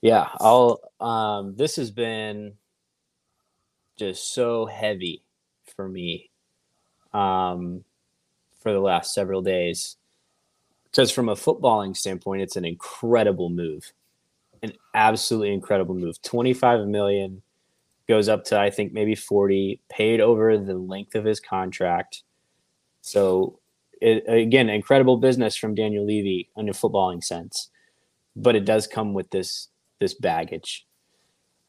Yeah, 0.00 0.28
I'll 0.38 0.80
um 1.00 1.56
this 1.56 1.76
has 1.76 1.90
been 1.90 2.54
just 3.96 4.34
so 4.34 4.66
heavy 4.66 5.24
for 5.74 5.88
me. 5.88 6.30
Um 7.14 7.84
for 8.60 8.72
the 8.72 8.80
last 8.80 9.14
several 9.14 9.40
days 9.40 9.96
because 10.94 11.10
from 11.10 11.28
a 11.28 11.34
footballing 11.34 11.96
standpoint, 11.96 12.40
it's 12.40 12.54
an 12.54 12.64
incredible 12.64 13.50
move, 13.50 13.92
an 14.62 14.72
absolutely 14.94 15.52
incredible 15.52 15.96
move. 15.96 16.22
25 16.22 16.86
million 16.86 17.42
goes 18.06 18.28
up 18.28 18.44
to 18.44 18.58
I 18.58 18.70
think 18.70 18.92
maybe 18.92 19.16
40, 19.16 19.80
paid 19.88 20.20
over 20.20 20.56
the 20.56 20.74
length 20.74 21.16
of 21.16 21.24
his 21.24 21.40
contract. 21.40 22.22
So 23.00 23.58
it, 24.00 24.22
again, 24.28 24.68
incredible 24.68 25.16
business 25.16 25.56
from 25.56 25.74
Daniel 25.74 26.04
Levy 26.04 26.48
in 26.56 26.68
a 26.68 26.72
footballing 26.72 27.24
sense, 27.24 27.70
but 28.36 28.54
it 28.54 28.64
does 28.64 28.86
come 28.86 29.14
with 29.14 29.30
this 29.30 29.68
this 29.98 30.14
baggage, 30.14 30.86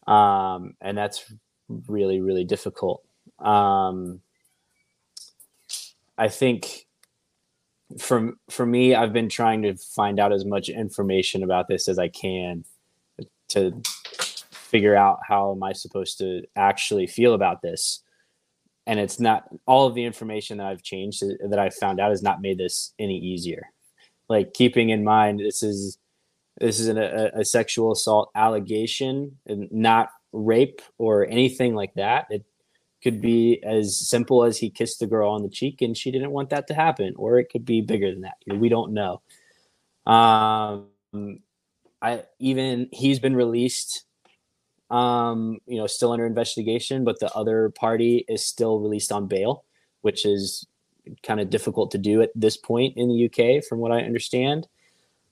um, 0.08 0.76
and 0.82 0.98
that's 0.98 1.34
really 1.88 2.22
really 2.22 2.44
difficult. 2.44 3.04
Um, 3.40 4.22
I 6.18 6.28
think 6.28 6.85
for 8.00 8.34
for 8.50 8.66
me, 8.66 8.96
I've 8.96 9.14
been 9.14 9.30
trying 9.30 9.62
to 9.64 9.76
find 9.76 10.20
out 10.20 10.34
as 10.34 10.46
much 10.46 10.70
information 10.70 11.44
about 11.44 11.68
this 11.68 11.88
as 11.88 12.00
I 12.00 12.08
can 12.08 12.66
to 13.50 13.82
figure 14.52 14.96
out 14.96 15.20
how 15.28 15.52
am 15.52 15.64
I 15.64 15.74
supposed 15.74 16.18
to 16.18 16.44
actually 16.56 17.08
feel 17.08 17.34
about 17.34 17.62
this. 17.62 18.02
And 18.88 19.00
it's 19.00 19.20
not 19.20 19.48
all 19.66 19.88
of 19.88 19.96
the 19.96 20.04
information 20.04 20.58
that 20.58 20.68
I've 20.68 20.84
changed 20.84 21.24
that 21.50 21.60
I've 21.60 21.76
found 21.76 22.00
out 22.00 22.12
has 22.12 22.24
not 22.24 22.42
made 22.42 22.58
this 22.58 22.94
any 23.00 23.18
easier. 23.18 23.70
Like 24.30 24.54
keeping 24.54 24.90
in 24.90 25.04
mind 25.04 25.40
this 25.40 25.64
is 25.64 25.98
this 26.60 26.80
is 26.80 26.88
an, 26.88 26.98
a, 26.98 27.32
a 27.36 27.46
sexual 27.46 27.92
assault 27.92 28.32
allegation 28.36 29.38
and 29.46 29.72
not 29.72 30.10
rape 30.32 30.82
or 30.98 31.28
anything 31.28 31.76
like 31.76 31.94
that. 31.96 32.28
It 32.30 32.46
could 33.04 33.22
be 33.22 33.62
as 33.64 33.98
simple 33.98 34.44
as 34.44 34.58
he 34.58 34.70
kissed 34.70 35.00
the 35.00 35.08
girl 35.08 35.30
on 35.32 35.44
the 35.44 35.50
cheek 35.50 35.82
and 35.82 35.96
she 35.96 36.12
didn't 36.12 36.32
want 36.32 36.50
that 36.50 36.68
to 36.68 36.74
happen, 36.74 37.14
or 37.18 37.40
it 37.40 37.50
could 37.52 37.66
be 37.66 37.82
bigger 37.82 38.12
than 38.12 38.22
that. 38.22 38.38
We 38.48 38.70
don't 38.70 38.94
know. 38.94 39.22
Um, 40.06 40.88
I 42.02 42.24
even 42.40 42.90
he's 42.92 43.20
been 43.20 43.36
released. 43.36 44.06
Um, 44.92 45.58
you 45.66 45.78
know, 45.78 45.88
still 45.88 46.12
under 46.12 46.28
investigation, 46.28 47.04
but 47.04 47.20
the 47.20 47.34
other 47.34 47.72
party 47.72 48.24
is 48.28 48.46
still 48.46 48.80
released 48.80 49.12
on 49.12 49.28
bail, 49.28 49.66
which 50.02 50.28
is 50.28 50.68
kind 51.24 51.40
of 51.40 51.50
difficult 51.50 51.92
to 51.92 51.98
do 51.98 52.22
at 52.22 52.30
this 52.36 52.56
point 52.56 52.96
in 52.96 53.10
the 53.10 53.26
UK, 53.26 53.64
from 53.64 53.80
what 53.80 53.92
I 53.92 54.02
understand. 54.02 54.68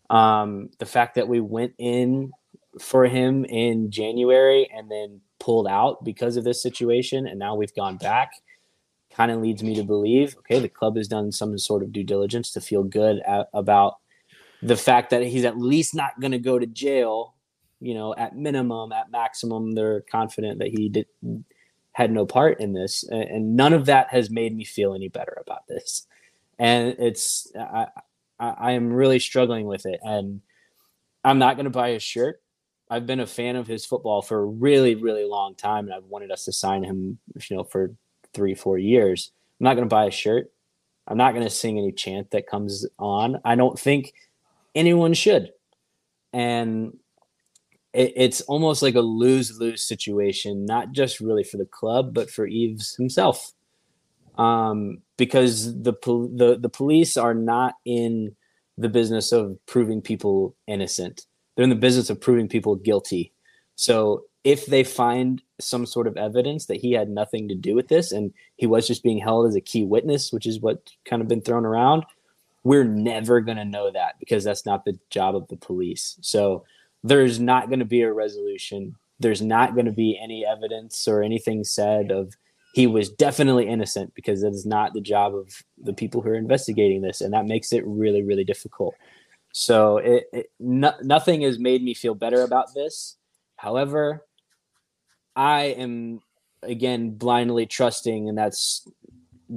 Um, 0.09 0.69
the 0.79 0.87
fact 0.87 1.15
that 1.15 1.27
we 1.27 1.39
went 1.39 1.73
in 1.77 2.31
for 2.79 3.05
him 3.05 3.45
in 3.45 3.91
January 3.91 4.69
and 4.75 4.89
then 4.89 5.21
pulled 5.43 5.67
out 5.67 6.03
because 6.05 6.37
of 6.37 6.45
this 6.45 6.63
situation, 6.63 7.27
and 7.27 7.37
now 7.37 7.53
we've 7.53 7.75
gone 7.75 7.97
back, 7.97 8.31
kind 9.13 9.29
of 9.29 9.41
leads 9.41 9.61
me 9.61 9.75
to 9.75 9.83
believe 9.83 10.35
okay, 10.39 10.59
the 10.59 10.69
club 10.69 10.95
has 10.95 11.07
done 11.07 11.31
some 11.31 11.57
sort 11.57 11.83
of 11.83 11.91
due 11.91 12.03
diligence 12.03 12.51
to 12.51 12.61
feel 12.61 12.83
good 12.83 13.19
at, 13.27 13.49
about 13.53 13.97
the 14.61 14.77
fact 14.77 15.09
that 15.09 15.21
he's 15.23 15.43
at 15.43 15.57
least 15.57 15.93
not 15.93 16.19
going 16.19 16.31
to 16.31 16.39
go 16.39 16.57
to 16.57 16.65
jail. 16.65 17.35
You 17.81 17.93
know, 17.93 18.15
at 18.15 18.37
minimum, 18.37 18.93
at 18.93 19.11
maximum, 19.11 19.73
they're 19.73 20.01
confident 20.09 20.59
that 20.59 20.69
he 20.69 20.87
did 20.87 21.07
had 21.91 22.11
no 22.11 22.25
part 22.25 22.61
in 22.61 22.71
this, 22.71 23.03
and, 23.03 23.23
and 23.23 23.55
none 23.57 23.73
of 23.73 23.87
that 23.87 24.07
has 24.09 24.29
made 24.29 24.55
me 24.55 24.63
feel 24.63 24.95
any 24.95 25.09
better 25.09 25.37
about 25.41 25.67
this. 25.67 26.07
And 26.57 26.95
it's 26.99 27.51
I, 27.59 27.87
I, 28.39 28.49
I 28.49 28.71
am 28.71 28.93
really 28.93 29.19
struggling 29.19 29.65
with 29.65 29.85
it, 29.85 29.99
and 30.03 30.39
I'm 31.25 31.39
not 31.39 31.57
going 31.57 31.65
to 31.65 31.69
buy 31.69 31.89
a 31.89 31.99
shirt 31.99 32.42
I've 32.89 33.07
been 33.07 33.19
a 33.19 33.27
fan 33.27 33.55
of 33.55 33.67
his 33.67 33.85
football 33.85 34.21
for 34.21 34.39
a 34.39 34.45
really, 34.45 34.95
really 34.95 35.25
long 35.25 35.55
time, 35.55 35.85
and 35.85 35.93
I've 35.93 36.05
wanted 36.05 36.31
us 36.31 36.45
to 36.45 36.51
sign 36.51 36.83
him, 36.83 37.17
you 37.49 37.57
know, 37.57 37.63
for 37.63 37.95
three, 38.33 38.55
four 38.55 38.77
years. 38.77 39.31
I'm 39.59 39.65
not 39.65 39.75
going 39.75 39.87
to 39.87 39.93
buy 39.93 40.05
a 40.05 40.11
shirt. 40.11 40.51
I'm 41.07 41.17
not 41.17 41.33
going 41.33 41.45
to 41.45 41.49
sing 41.49 41.77
any 41.77 41.91
chant 41.91 42.31
that 42.31 42.47
comes 42.47 42.85
on. 42.99 43.39
I 43.43 43.55
don't 43.55 43.77
think 43.77 44.13
anyone 44.75 45.13
should. 45.13 45.51
And 46.31 46.97
it, 47.93 48.13
it's 48.15 48.41
almost 48.41 48.81
like 48.81 48.95
a 48.95 49.01
lose 49.01 49.59
lose 49.59 49.81
situation, 49.81 50.65
not 50.65 50.91
just 50.91 51.19
really 51.19 51.43
for 51.43 51.57
the 51.57 51.65
club, 51.65 52.13
but 52.13 52.29
for 52.29 52.47
Yves 52.47 52.95
himself. 52.95 53.53
Um, 54.37 54.99
because 55.17 55.81
the, 55.83 55.93
the, 55.93 56.57
the 56.59 56.69
police 56.69 57.17
are 57.17 57.35
not 57.35 57.75
in 57.85 58.35
the 58.77 58.89
business 58.89 59.31
of 59.31 59.57
proving 59.67 60.01
people 60.01 60.55
innocent 60.67 61.27
they're 61.55 61.63
in 61.63 61.69
the 61.69 61.75
business 61.75 62.09
of 62.09 62.21
proving 62.21 62.47
people 62.47 62.75
guilty. 62.75 63.31
So 63.75 64.25
if 64.43 64.65
they 64.65 64.83
find 64.83 65.41
some 65.59 65.85
sort 65.85 66.07
of 66.07 66.17
evidence 66.17 66.65
that 66.65 66.81
he 66.81 66.91
had 66.91 67.09
nothing 67.09 67.47
to 67.47 67.55
do 67.55 67.75
with 67.75 67.87
this 67.87 68.11
and 68.11 68.33
he 68.57 68.65
was 68.65 68.87
just 68.87 69.03
being 69.03 69.19
held 69.19 69.47
as 69.47 69.55
a 69.55 69.61
key 69.61 69.85
witness, 69.85 70.33
which 70.33 70.45
is 70.45 70.59
what 70.59 70.91
kind 71.05 71.21
of 71.21 71.27
been 71.27 71.41
thrown 71.41 71.65
around, 71.65 72.03
we're 72.63 72.83
never 72.83 73.41
going 73.41 73.57
to 73.57 73.65
know 73.65 73.91
that 73.91 74.19
because 74.19 74.43
that's 74.43 74.65
not 74.65 74.85
the 74.85 74.97
job 75.09 75.35
of 75.35 75.47
the 75.47 75.55
police. 75.55 76.17
So 76.21 76.65
there's 77.03 77.39
not 77.39 77.67
going 77.67 77.79
to 77.79 77.85
be 77.85 78.01
a 78.01 78.13
resolution. 78.13 78.95
There's 79.19 79.41
not 79.41 79.73
going 79.73 79.85
to 79.85 79.91
be 79.91 80.19
any 80.21 80.45
evidence 80.45 81.07
or 81.07 81.21
anything 81.21 81.63
said 81.63 82.11
of 82.11 82.35
he 82.73 82.87
was 82.87 83.09
definitely 83.09 83.67
innocent 83.67 84.15
because 84.15 84.41
that 84.41 84.53
is 84.53 84.65
not 84.65 84.93
the 84.93 85.01
job 85.01 85.35
of 85.35 85.63
the 85.77 85.93
people 85.93 86.21
who 86.21 86.29
are 86.29 86.35
investigating 86.35 87.01
this. 87.01 87.21
And 87.21 87.33
that 87.33 87.45
makes 87.45 87.71
it 87.71 87.83
really, 87.85 88.23
really 88.23 88.43
difficult. 88.43 88.95
So 89.53 89.97
it, 89.97 90.25
it 90.33 90.51
no, 90.59 90.93
nothing 91.01 91.41
has 91.41 91.57
made 91.57 91.81
me 91.83 91.93
feel 91.93 92.15
better 92.15 92.41
about 92.41 92.73
this. 92.73 93.17
However, 93.55 94.25
I 95.35 95.75
am 95.77 96.19
again 96.61 97.11
blindly 97.11 97.65
trusting, 97.65 98.27
and 98.27 98.37
that's 98.37 98.85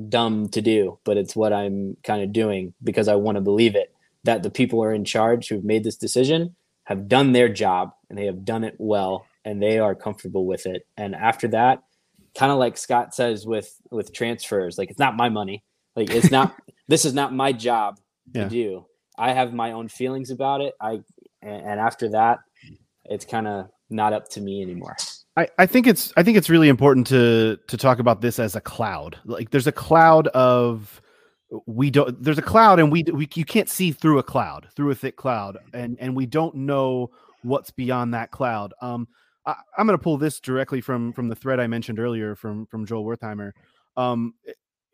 dumb 0.08 0.48
to 0.50 0.60
do, 0.60 0.98
but 1.04 1.16
it's 1.16 1.34
what 1.34 1.52
I'm 1.52 1.96
kind 2.04 2.22
of 2.22 2.32
doing 2.32 2.74
because 2.84 3.08
I 3.08 3.14
want 3.16 3.36
to 3.36 3.40
believe 3.40 3.74
it 3.74 3.92
that 4.24 4.42
the 4.42 4.50
people 4.50 4.82
are 4.82 4.92
in 4.92 5.04
charge 5.04 5.48
who've 5.48 5.64
made 5.64 5.84
this 5.84 5.96
decision 5.96 6.54
have 6.84 7.08
done 7.08 7.32
their 7.32 7.48
job 7.48 7.92
and 8.08 8.18
they 8.18 8.26
have 8.26 8.44
done 8.44 8.64
it 8.64 8.74
well 8.78 9.26
and 9.44 9.62
they 9.62 9.78
are 9.78 9.94
comfortable 9.94 10.44
with 10.44 10.66
it. 10.66 10.86
And 10.96 11.14
after 11.14 11.48
that, 11.48 11.82
kind 12.36 12.52
of 12.52 12.58
like 12.58 12.76
Scott 12.76 13.14
says 13.14 13.46
with 13.46 13.74
with 13.90 14.12
transfers, 14.12 14.76
like 14.76 14.90
it's 14.90 14.98
not 14.98 15.16
my 15.16 15.30
money. 15.30 15.64
Like 15.94 16.10
it's 16.10 16.30
not 16.30 16.54
this 16.88 17.04
is 17.04 17.14
not 17.14 17.32
my 17.32 17.52
job 17.52 17.98
yeah. 18.34 18.44
to 18.44 18.50
do. 18.50 18.86
I 19.18 19.32
have 19.32 19.52
my 19.52 19.72
own 19.72 19.88
feelings 19.88 20.30
about 20.30 20.60
it. 20.60 20.74
I 20.80 21.00
and 21.42 21.80
after 21.80 22.08
that, 22.10 22.38
it's 23.04 23.24
kind 23.24 23.46
of 23.46 23.68
not 23.90 24.12
up 24.12 24.28
to 24.30 24.40
me 24.40 24.62
anymore. 24.62 24.96
I, 25.36 25.48
I 25.58 25.66
think 25.66 25.86
it's 25.86 26.12
I 26.16 26.22
think 26.22 26.36
it's 26.36 26.50
really 26.50 26.68
important 26.68 27.06
to 27.08 27.58
to 27.68 27.76
talk 27.76 27.98
about 27.98 28.20
this 28.20 28.38
as 28.38 28.56
a 28.56 28.60
cloud. 28.60 29.18
Like 29.24 29.50
there's 29.50 29.66
a 29.66 29.72
cloud 29.72 30.28
of 30.28 31.00
we 31.66 31.90
don't 31.90 32.22
there's 32.22 32.38
a 32.38 32.42
cloud 32.42 32.80
and 32.80 32.90
we 32.90 33.04
we 33.04 33.28
you 33.34 33.44
can't 33.44 33.68
see 33.68 33.92
through 33.92 34.18
a 34.18 34.22
cloud 34.22 34.68
through 34.74 34.90
a 34.90 34.94
thick 34.94 35.16
cloud 35.16 35.58
and 35.72 35.96
and 36.00 36.16
we 36.16 36.26
don't 36.26 36.54
know 36.54 37.10
what's 37.42 37.70
beyond 37.70 38.14
that 38.14 38.30
cloud. 38.30 38.74
Um, 38.80 39.06
I, 39.44 39.54
am 39.78 39.86
going 39.86 39.96
to 39.96 40.02
pull 40.02 40.18
this 40.18 40.40
directly 40.40 40.80
from 40.80 41.12
from 41.12 41.28
the 41.28 41.36
thread 41.36 41.60
I 41.60 41.66
mentioned 41.66 42.00
earlier 42.00 42.34
from 42.34 42.66
from 42.66 42.86
Joel 42.86 43.04
Wertheimer. 43.04 43.52
Um, 43.96 44.34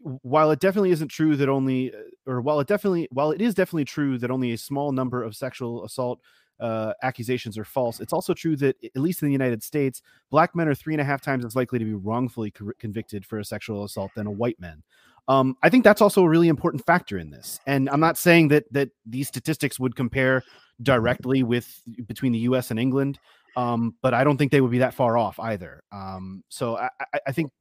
while 0.02 0.50
it 0.50 0.60
definitely 0.60 0.90
isn't 0.90 1.08
true 1.08 1.36
that 1.36 1.48
only, 1.48 1.92
uh, 1.94 2.30
or 2.30 2.40
while 2.40 2.60
it 2.60 2.66
definitely, 2.66 3.08
while 3.10 3.30
it 3.30 3.40
is 3.40 3.54
definitely 3.54 3.84
true 3.84 4.18
that 4.18 4.30
only 4.30 4.52
a 4.52 4.58
small 4.58 4.92
number 4.92 5.22
of 5.22 5.36
sexual 5.36 5.84
assault 5.84 6.20
uh, 6.60 6.92
accusations 7.02 7.56
are 7.56 7.64
false, 7.64 8.00
it's 8.00 8.12
also 8.12 8.34
true 8.34 8.56
that, 8.56 8.76
at 8.84 9.00
least 9.00 9.22
in 9.22 9.28
the 9.28 9.32
United 9.32 9.62
States, 9.62 10.02
black 10.30 10.54
men 10.54 10.68
are 10.68 10.74
three 10.74 10.94
and 10.94 11.00
a 11.00 11.04
half 11.04 11.22
times 11.22 11.44
as 11.44 11.56
likely 11.56 11.78
to 11.78 11.84
be 11.84 11.94
wrongfully 11.94 12.50
co- 12.50 12.72
convicted 12.78 13.24
for 13.24 13.38
a 13.38 13.44
sexual 13.44 13.84
assault 13.84 14.10
than 14.14 14.26
a 14.26 14.30
white 14.30 14.58
man. 14.60 14.82
Um, 15.28 15.56
I 15.62 15.68
think 15.68 15.84
that's 15.84 16.00
also 16.00 16.24
a 16.24 16.28
really 16.28 16.48
important 16.48 16.84
factor 16.84 17.18
in 17.18 17.30
this. 17.30 17.60
And 17.66 17.88
I'm 17.90 18.00
not 18.00 18.18
saying 18.18 18.48
that 18.48 18.64
that 18.72 18.90
these 19.06 19.28
statistics 19.28 19.78
would 19.78 19.94
compare 19.94 20.42
directly 20.82 21.42
with 21.42 21.82
between 22.06 22.32
the 22.32 22.40
U.S. 22.40 22.70
and 22.70 22.80
England, 22.80 23.20
um, 23.56 23.94
but 24.02 24.14
I 24.14 24.24
don't 24.24 24.36
think 24.36 24.50
they 24.50 24.60
would 24.60 24.70
be 24.70 24.78
that 24.78 24.94
far 24.94 25.16
off 25.16 25.38
either. 25.38 25.82
Um, 25.92 26.42
so 26.48 26.76
I, 26.76 26.88
I, 27.26 27.32
think 27.32 27.52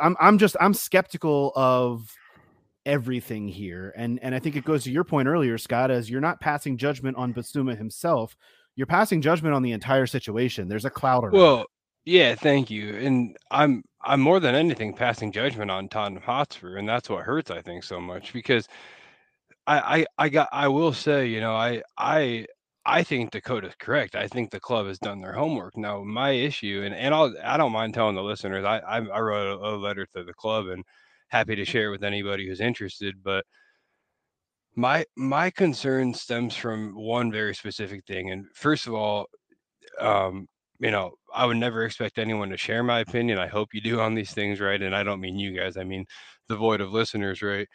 I'm 0.00 0.16
I'm 0.20 0.38
just 0.38 0.56
I'm 0.60 0.74
skeptical 0.74 1.52
of 1.56 2.14
everything 2.86 3.48
here, 3.48 3.92
and 3.96 4.18
and 4.22 4.34
I 4.34 4.38
think 4.38 4.56
it 4.56 4.64
goes 4.64 4.84
to 4.84 4.90
your 4.90 5.04
point 5.04 5.28
earlier, 5.28 5.58
Scott, 5.58 5.90
as 5.90 6.10
you're 6.10 6.20
not 6.20 6.40
passing 6.40 6.76
judgment 6.76 7.16
on 7.16 7.34
Bissouma 7.34 7.76
himself, 7.76 8.36
you're 8.76 8.86
passing 8.86 9.22
judgment 9.22 9.54
on 9.54 9.62
the 9.62 9.72
entire 9.72 10.06
situation. 10.06 10.68
There's 10.68 10.84
a 10.84 10.90
cloud 10.90 11.24
around. 11.24 11.34
Well, 11.34 11.66
yeah, 12.04 12.34
thank 12.34 12.70
you, 12.70 12.96
and 12.96 13.36
I'm 13.50 13.82
I'm 14.02 14.20
more 14.20 14.40
than 14.40 14.54
anything 14.54 14.94
passing 14.94 15.32
judgment 15.32 15.70
on 15.70 15.88
Tottenham 15.88 16.22
Hotspur, 16.22 16.76
and 16.76 16.88
that's 16.88 17.10
what 17.10 17.24
hurts 17.24 17.50
I 17.50 17.62
think 17.62 17.84
so 17.84 18.00
much 18.00 18.32
because 18.32 18.68
I 19.66 20.06
I 20.18 20.24
I 20.24 20.28
got 20.28 20.48
I 20.52 20.68
will 20.68 20.92
say 20.92 21.26
you 21.26 21.40
know 21.40 21.54
I 21.54 21.82
I 21.98 22.46
I 22.84 23.02
think 23.02 23.30
Dakota's 23.30 23.74
correct. 23.78 24.14
I 24.16 24.26
think 24.26 24.50
the 24.50 24.60
club 24.60 24.86
has 24.86 24.98
done 24.98 25.20
their 25.20 25.32
homework. 25.32 25.76
Now, 25.76 26.02
my 26.02 26.30
issue, 26.30 26.82
and, 26.84 26.94
and 26.94 27.14
I'll, 27.14 27.34
I 27.44 27.56
don't 27.56 27.72
mind 27.72 27.94
telling 27.94 28.16
the 28.16 28.22
listeners, 28.22 28.64
I, 28.64 28.78
I, 28.78 28.98
I 28.98 29.20
wrote 29.20 29.60
a, 29.60 29.74
a, 29.74 29.76
letter 29.76 30.06
to 30.16 30.24
the 30.24 30.32
club 30.32 30.68
and 30.68 30.82
happy 31.28 31.54
to 31.56 31.64
share 31.64 31.88
it 31.88 31.90
with 31.90 32.04
anybody 32.04 32.48
who's 32.48 32.60
interested. 32.60 33.22
But 33.22 33.44
my 34.76 35.04
my 35.16 35.50
concern 35.50 36.14
stems 36.14 36.56
from 36.56 36.94
one 36.94 37.30
very 37.30 37.54
specific 37.54 38.04
thing. 38.06 38.30
And 38.30 38.46
first 38.54 38.86
of 38.86 38.94
all, 38.94 39.26
um, 39.98 40.48
you 40.78 40.90
know, 40.90 41.12
I 41.34 41.44
would 41.44 41.58
never 41.58 41.84
expect 41.84 42.18
anyone 42.18 42.48
to 42.50 42.56
share 42.56 42.82
my 42.82 43.00
opinion. 43.00 43.38
I 43.38 43.46
hope 43.46 43.74
you 43.74 43.82
do 43.82 44.00
on 44.00 44.14
these 44.14 44.32
things, 44.32 44.60
right? 44.60 44.80
And 44.80 44.96
I 44.96 45.02
don't 45.02 45.20
mean 45.20 45.38
you 45.38 45.58
guys. 45.58 45.76
I 45.76 45.84
mean 45.84 46.06
the 46.48 46.56
void 46.56 46.80
of 46.80 46.92
listeners, 46.92 47.42
right? 47.42 47.68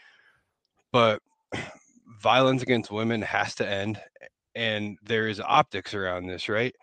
but 0.95 1.21
violence 2.21 2.61
against 2.61 2.89
women 2.89 3.21
has 3.21 3.53
to 3.53 3.69
end 3.69 3.99
and 4.55 4.97
there 5.03 5.27
is 5.27 5.39
optics 5.39 5.93
around 5.93 6.27
this 6.27 6.49
right 6.49 6.75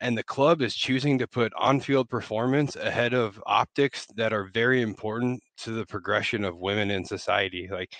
and 0.00 0.18
the 0.18 0.24
club 0.24 0.60
is 0.60 0.74
choosing 0.74 1.18
to 1.18 1.26
put 1.26 1.52
on-field 1.56 2.08
performance 2.08 2.76
ahead 2.76 3.14
of 3.14 3.42
optics 3.46 4.06
that 4.16 4.32
are 4.32 4.50
very 4.52 4.82
important 4.82 5.40
to 5.56 5.70
the 5.70 5.86
progression 5.86 6.44
of 6.44 6.58
women 6.58 6.90
in 6.90 7.04
society 7.04 7.68
like 7.70 7.94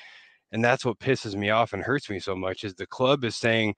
and 0.53 0.65
that's 0.65 0.85
what 0.85 0.99
pisses 0.99 1.35
me 1.35 1.51
off 1.51 1.73
and 1.73 1.83
hurts 1.83 2.09
me 2.11 2.21
so 2.21 2.37
much 2.37 2.65
is 2.65 2.75
the 2.75 2.87
club 2.87 3.25
is 3.25 3.37
saying 3.37 3.75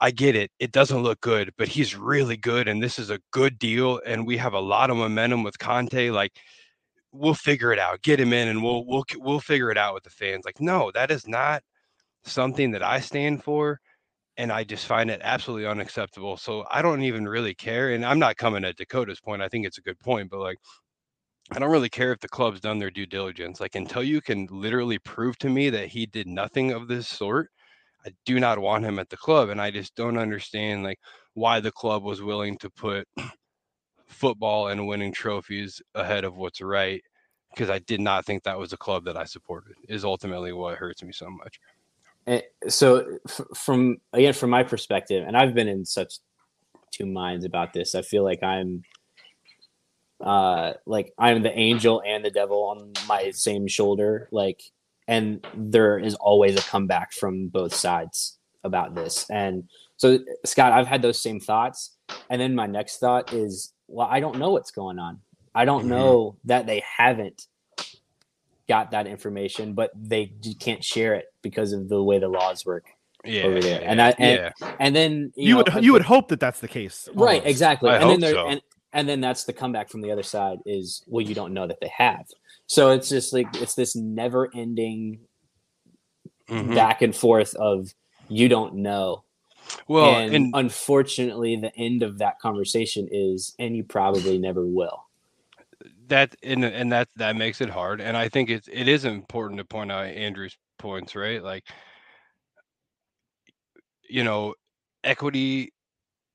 I 0.00 0.10
get 0.10 0.34
it. 0.34 0.50
It 0.58 0.72
doesn't 0.72 1.02
look 1.02 1.20
good, 1.20 1.52
but 1.56 1.68
he's 1.68 1.96
really 1.96 2.36
good 2.36 2.68
and 2.68 2.82
this 2.82 2.98
is 2.98 3.10
a 3.10 3.20
good 3.30 3.58
deal 3.58 4.00
and 4.04 4.26
we 4.26 4.36
have 4.38 4.52
a 4.52 4.60
lot 4.60 4.90
of 4.90 4.96
momentum 4.96 5.42
with 5.42 5.58
Conte 5.58 6.10
like 6.10 6.32
we'll 7.12 7.34
figure 7.34 7.72
it 7.72 7.78
out. 7.78 8.02
Get 8.02 8.20
him 8.20 8.32
in 8.32 8.48
and 8.48 8.62
we'll 8.62 8.84
we'll 8.86 9.04
we'll 9.16 9.40
figure 9.40 9.70
it 9.70 9.78
out 9.78 9.94
with 9.94 10.02
the 10.04 10.10
fans. 10.10 10.44
Like 10.44 10.60
no, 10.60 10.90
that 10.94 11.10
is 11.10 11.28
not 11.28 11.62
something 12.24 12.72
that 12.72 12.82
I 12.82 13.00
stand 13.00 13.44
for 13.44 13.80
and 14.36 14.52
I 14.52 14.64
just 14.64 14.86
find 14.86 15.10
it 15.10 15.20
absolutely 15.22 15.66
unacceptable. 15.66 16.36
So 16.36 16.64
I 16.70 16.82
don't 16.82 17.02
even 17.02 17.26
really 17.28 17.54
care 17.54 17.92
and 17.92 18.04
I'm 18.04 18.18
not 18.18 18.36
coming 18.36 18.64
at 18.64 18.76
Dakota's 18.76 19.20
point. 19.20 19.42
I 19.42 19.48
think 19.48 19.66
it's 19.66 19.78
a 19.78 19.82
good 19.82 19.98
point, 20.00 20.30
but 20.30 20.40
like 20.40 20.58
I 21.52 21.58
don't 21.58 21.70
really 21.70 21.90
care 21.90 22.12
if 22.12 22.20
the 22.20 22.28
club's 22.28 22.60
done 22.60 22.78
their 22.78 22.90
due 22.90 23.06
diligence. 23.06 23.60
Like 23.60 23.74
until 23.74 24.02
you 24.02 24.20
can 24.20 24.46
literally 24.50 24.98
prove 24.98 25.38
to 25.38 25.50
me 25.50 25.70
that 25.70 25.88
he 25.88 26.06
did 26.06 26.26
nothing 26.26 26.72
of 26.72 26.88
this 26.88 27.06
sort, 27.06 27.50
I 28.06 28.10
do 28.24 28.40
not 28.40 28.58
want 28.58 28.84
him 28.84 28.98
at 28.98 29.10
the 29.10 29.16
club. 29.16 29.50
And 29.50 29.60
I 29.60 29.70
just 29.70 29.94
don't 29.94 30.18
understand 30.18 30.82
like 30.84 30.98
why 31.34 31.60
the 31.60 31.72
club 31.72 32.02
was 32.02 32.22
willing 32.22 32.58
to 32.58 32.70
put 32.70 33.06
football 34.06 34.68
and 34.68 34.86
winning 34.86 35.12
trophies 35.12 35.82
ahead 35.94 36.24
of 36.24 36.36
what's 36.36 36.60
right. 36.60 37.02
Because 37.50 37.70
I 37.70 37.78
did 37.80 38.00
not 38.00 38.24
think 38.24 38.42
that 38.44 38.58
was 38.58 38.72
a 38.72 38.76
club 38.78 39.04
that 39.04 39.16
I 39.16 39.24
supported. 39.24 39.74
Is 39.88 40.04
ultimately 40.04 40.52
what 40.52 40.76
hurts 40.78 41.02
me 41.04 41.12
so 41.12 41.30
much. 41.30 41.60
And 42.26 42.42
so 42.68 43.18
f- 43.28 43.40
from 43.54 43.98
again 44.12 44.32
from 44.32 44.50
my 44.50 44.62
perspective, 44.62 45.24
and 45.26 45.36
I've 45.36 45.54
been 45.54 45.68
in 45.68 45.84
such 45.84 46.14
two 46.90 47.06
minds 47.06 47.44
about 47.44 47.72
this. 47.72 47.94
I 47.94 48.02
feel 48.02 48.24
like 48.24 48.42
I'm 48.42 48.82
uh 50.20 50.74
like 50.86 51.12
I'm 51.18 51.42
the 51.42 51.56
angel 51.58 52.02
and 52.06 52.24
the 52.24 52.30
devil 52.30 52.64
on 52.64 52.92
my 53.06 53.30
same 53.32 53.66
shoulder. 53.66 54.28
Like 54.32 54.62
and 55.06 55.46
there 55.54 55.98
is 55.98 56.14
always 56.14 56.56
a 56.56 56.62
comeback 56.62 57.12
from 57.12 57.48
both 57.48 57.74
sides 57.74 58.38
about 58.62 58.94
this. 58.94 59.28
And 59.30 59.64
so, 59.96 60.18
Scott, 60.44 60.72
I've 60.72 60.86
had 60.86 61.02
those 61.02 61.20
same 61.20 61.40
thoughts. 61.40 61.96
And 62.30 62.40
then 62.40 62.54
my 62.54 62.66
next 62.66 62.98
thought 62.98 63.32
is, 63.32 63.72
well, 63.86 64.08
I 64.10 64.20
don't 64.20 64.38
know 64.38 64.50
what's 64.50 64.70
going 64.70 64.98
on. 64.98 65.20
I 65.54 65.64
don't 65.64 65.82
mm-hmm. 65.82 65.90
know 65.90 66.36
that 66.44 66.66
they 66.66 66.82
haven't 66.96 67.46
got 68.68 68.90
that 68.92 69.06
information, 69.06 69.74
but 69.74 69.90
they 69.94 70.32
can't 70.60 70.82
share 70.82 71.14
it 71.14 71.26
because 71.42 71.72
of 71.72 71.88
the 71.88 72.02
way 72.02 72.18
the 72.18 72.28
laws 72.28 72.64
work 72.64 72.86
yeah, 73.24 73.42
over 73.42 73.60
there. 73.60 73.82
And 73.84 73.98
that, 73.98 74.16
and, 74.18 74.52
yeah. 74.60 74.76
and 74.78 74.94
then 74.94 75.32
you, 75.36 75.48
you 75.48 75.54
know, 75.54 75.64
would 75.74 75.84
you 75.84 75.92
would 75.92 76.02
hope 76.02 76.28
that 76.28 76.40
that's 76.40 76.60
the 76.60 76.68
case, 76.68 77.08
almost. 77.08 77.24
right? 77.24 77.42
Exactly. 77.44 77.90
I 77.90 77.98
and 77.98 78.10
then 78.10 78.20
there, 78.20 78.34
so. 78.34 78.48
and, 78.48 78.62
and 78.92 79.08
then 79.08 79.20
that's 79.20 79.44
the 79.44 79.52
comeback 79.52 79.90
from 79.90 80.00
the 80.00 80.12
other 80.12 80.22
side 80.22 80.58
is, 80.66 81.02
well, 81.06 81.24
you 81.24 81.34
don't 81.34 81.52
know 81.52 81.66
that 81.66 81.80
they 81.80 81.90
have. 81.96 82.26
So 82.66 82.90
it's 82.90 83.08
just 83.08 83.32
like 83.32 83.46
it's 83.56 83.74
this 83.74 83.94
never 83.94 84.50
ending 84.54 85.20
mm-hmm. 86.48 86.74
back 86.74 87.02
and 87.02 87.14
forth 87.14 87.54
of 87.56 87.94
you 88.28 88.48
don't 88.48 88.76
know. 88.76 89.24
Well, 89.88 90.14
and, 90.16 90.34
and 90.34 90.50
unfortunately, 90.54 91.56
the 91.56 91.74
end 91.76 92.02
of 92.02 92.18
that 92.18 92.38
conversation 92.38 93.08
is, 93.10 93.54
and 93.58 93.76
you 93.76 93.82
probably 93.82 94.38
never 94.38 94.64
will. 94.64 95.03
That 96.08 96.34
and 96.42 96.64
and 96.64 96.92
that 96.92 97.08
that 97.16 97.34
makes 97.36 97.60
it 97.60 97.70
hard. 97.70 98.00
And 98.00 98.16
I 98.16 98.28
think 98.28 98.50
it's 98.50 98.68
it 98.70 98.88
is 98.88 99.04
important 99.04 99.58
to 99.58 99.64
point 99.64 99.90
out 99.90 100.06
Andrew's 100.06 100.56
points, 100.78 101.14
right? 101.16 101.42
Like, 101.42 101.64
you 104.08 104.24
know, 104.24 104.54
equity 105.02 105.72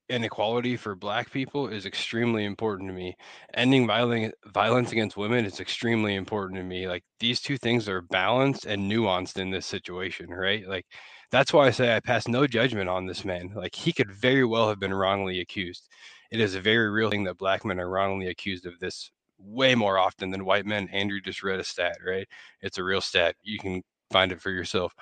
inequality 0.09 0.77
for 0.77 0.95
black 0.95 1.31
people 1.31 1.67
is 1.69 1.85
extremely 1.85 2.45
important 2.45 2.89
to 2.89 2.93
me 2.93 3.15
ending 3.55 3.87
violence 3.87 4.33
violence 4.53 4.91
against 4.91 5.17
women 5.17 5.45
is 5.45 5.59
extremely 5.61 6.15
important 6.15 6.57
to 6.59 6.63
me 6.63 6.87
like 6.87 7.03
these 7.19 7.41
two 7.41 7.57
things 7.57 7.89
are 7.89 8.01
balanced 8.03 8.65
and 8.65 8.91
nuanced 8.91 9.37
in 9.39 9.51
this 9.51 9.65
situation 9.65 10.29
right 10.29 10.67
like 10.67 10.85
that's 11.31 11.53
why 11.53 11.67
i 11.67 11.71
say 11.71 11.95
i 11.95 11.99
pass 12.01 12.27
no 12.27 12.47
judgment 12.47 12.89
on 12.89 13.05
this 13.07 13.25
man 13.25 13.51
like 13.55 13.75
he 13.75 13.93
could 13.93 14.11
very 14.11 14.45
well 14.45 14.69
have 14.69 14.79
been 14.79 14.93
wrongly 14.93 15.41
accused 15.41 15.89
it 16.31 16.39
is 16.39 16.55
a 16.55 16.61
very 16.61 16.89
real 16.91 17.09
thing 17.11 17.23
that 17.25 17.37
black 17.37 17.65
men 17.65 17.79
are 17.79 17.89
wrongly 17.89 18.27
accused 18.27 18.65
of 18.65 18.79
this 18.79 19.11
way 19.39 19.75
more 19.75 19.97
often 19.97 20.29
than 20.29 20.45
white 20.45 20.65
men 20.65 20.87
andrew 20.89 21.21
just 21.21 21.43
read 21.43 21.59
a 21.59 21.63
stat 21.63 21.97
right 22.05 22.27
it's 22.61 22.77
a 22.77 22.83
real 22.83 23.01
stat 23.01 23.35
you 23.41 23.57
can 23.57 23.81
find 24.11 24.31
it 24.31 24.41
for 24.41 24.51
yourself 24.51 24.93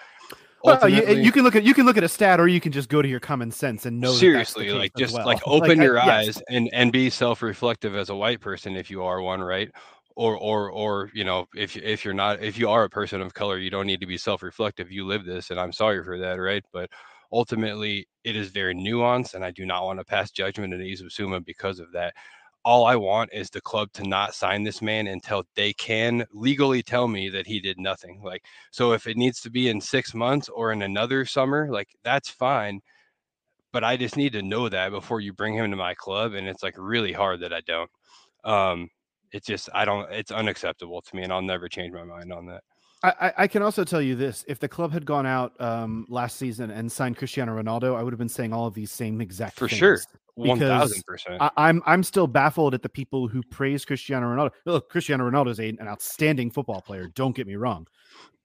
well, 0.63 0.83
uh, 0.83 0.87
you, 0.87 1.15
you, 1.15 1.31
can 1.31 1.43
look 1.43 1.55
at 1.55 1.63
you 1.63 1.73
can 1.73 1.85
look 1.85 1.97
at 1.97 2.03
a 2.03 2.09
stat, 2.09 2.39
or 2.39 2.47
you 2.47 2.59
can 2.59 2.71
just 2.71 2.89
go 2.89 3.01
to 3.01 3.07
your 3.07 3.19
common 3.19 3.51
sense 3.51 3.85
and 3.85 3.99
know. 3.99 4.11
Seriously, 4.11 4.71
like 4.71 4.91
just 4.97 5.13
well. 5.13 5.25
like 5.25 5.39
open 5.45 5.69
like, 5.69 5.77
your 5.77 5.99
I, 5.99 6.19
eyes 6.19 6.27
yes. 6.27 6.41
and 6.49 6.69
and 6.73 6.91
be 6.91 7.09
self-reflective 7.09 7.95
as 7.95 8.09
a 8.09 8.15
white 8.15 8.41
person 8.41 8.75
if 8.75 8.89
you 8.89 9.03
are 9.03 9.21
one, 9.21 9.41
right? 9.41 9.69
Or 10.15 10.35
or 10.35 10.71
or 10.71 11.11
you 11.13 11.23
know 11.23 11.45
if 11.55 11.77
if 11.77 12.03
you're 12.03 12.13
not 12.13 12.43
if 12.43 12.57
you 12.57 12.69
are 12.69 12.83
a 12.85 12.89
person 12.89 13.21
of 13.21 13.33
color, 13.33 13.59
you 13.59 13.69
don't 13.69 13.85
need 13.85 14.01
to 14.01 14.07
be 14.07 14.17
self-reflective. 14.17 14.91
You 14.91 15.05
live 15.05 15.25
this, 15.25 15.51
and 15.51 15.59
I'm 15.59 15.71
sorry 15.71 16.03
for 16.03 16.17
that, 16.19 16.33
right? 16.33 16.63
But 16.73 16.89
ultimately, 17.31 18.07
it 18.23 18.35
is 18.35 18.49
very 18.49 18.73
nuanced, 18.73 19.35
and 19.35 19.45
I 19.45 19.51
do 19.51 19.65
not 19.65 19.85
want 19.85 19.99
to 19.99 20.05
pass 20.05 20.31
judgment 20.31 20.73
and 20.73 20.81
in 20.81 20.89
Yves 20.89 21.03
Bissouma 21.03 21.45
because 21.45 21.79
of 21.79 21.91
that 21.91 22.15
all 22.67 22.85
I 22.85 22.97
want 22.97 23.29
is 23.31 23.49
the 23.49 23.61
club 23.61 23.93
to 23.93 24.03
not 24.03 24.35
sign 24.35 24.61
this 24.61 24.81
man 24.81 25.07
until 25.07 25.45
they 25.55 25.71
can 25.71 26.25
legally 26.33 26.83
tell 26.83 27.07
me 27.07 27.29
that 27.29 27.47
he 27.47 27.61
did 27.61 27.79
nothing. 27.79 28.21
Like, 28.21 28.43
so 28.71 28.91
if 28.91 29.07
it 29.07 29.15
needs 29.15 29.39
to 29.43 29.49
be 29.49 29.69
in 29.69 29.79
six 29.79 30.13
months 30.13 30.49
or 30.49 30.73
in 30.73 30.81
another 30.81 31.23
summer, 31.23 31.69
like 31.71 31.87
that's 32.03 32.29
fine. 32.29 32.81
But 33.71 33.85
I 33.85 33.95
just 33.95 34.17
need 34.17 34.33
to 34.33 34.41
know 34.41 34.67
that 34.67 34.91
before 34.91 35.21
you 35.21 35.31
bring 35.31 35.53
him 35.53 35.71
to 35.71 35.77
my 35.77 35.93
club. 35.93 36.33
And 36.33 36.45
it's 36.45 36.61
like 36.61 36.75
really 36.77 37.13
hard 37.13 37.39
that 37.39 37.53
I 37.53 37.61
don't. 37.61 37.89
Um, 38.43 38.89
it's 39.31 39.47
just, 39.47 39.69
I 39.73 39.85
don't, 39.85 40.11
it's 40.11 40.31
unacceptable 40.31 41.01
to 41.01 41.15
me. 41.15 41.23
And 41.23 41.31
I'll 41.31 41.41
never 41.41 41.69
change 41.69 41.93
my 41.93 42.03
mind 42.03 42.33
on 42.33 42.47
that. 42.47 42.65
I, 43.01 43.31
I, 43.37 43.47
can 43.47 43.61
also 43.61 43.83
tell 43.83 44.01
you 44.01 44.15
this: 44.15 44.43
if 44.47 44.57
the 44.57 44.67
club 44.67 44.91
had 44.91 45.05
gone 45.05 45.27
out 45.27 45.53
um, 45.61 46.07
last 46.09 46.35
season 46.35 46.71
and 46.71 46.91
signed 46.91 47.15
Cristiano 47.15 47.55
Ronaldo, 47.55 47.95
I 47.95 48.01
would 48.01 48.11
have 48.11 48.17
been 48.17 48.27
saying 48.27 48.53
all 48.53 48.65
of 48.65 48.73
these 48.73 48.91
same 48.91 49.21
exact 49.21 49.55
for 49.55 49.69
things. 49.69 49.77
sure. 49.77 49.99
One 50.37 50.59
thousand 50.59 51.03
percent. 51.05 51.41
I'm 51.57 51.81
I'm 51.85 52.03
still 52.03 52.27
baffled 52.27 52.75
at 52.75 52.83
the 52.83 52.89
people 52.89 53.27
who 53.27 53.41
praise 53.49 53.85
Cristiano 53.85 54.27
Ronaldo. 54.27 54.51
Look, 54.67 54.89
Cristiano 54.89 55.27
Ronaldo 55.27 55.49
is 55.49 55.59
a, 55.59 55.69
an 55.69 55.87
outstanding 55.87 56.51
football 56.51 56.81
player. 56.81 57.07
Don't 57.15 57.35
get 57.35 57.47
me 57.47 57.55
wrong, 57.55 57.87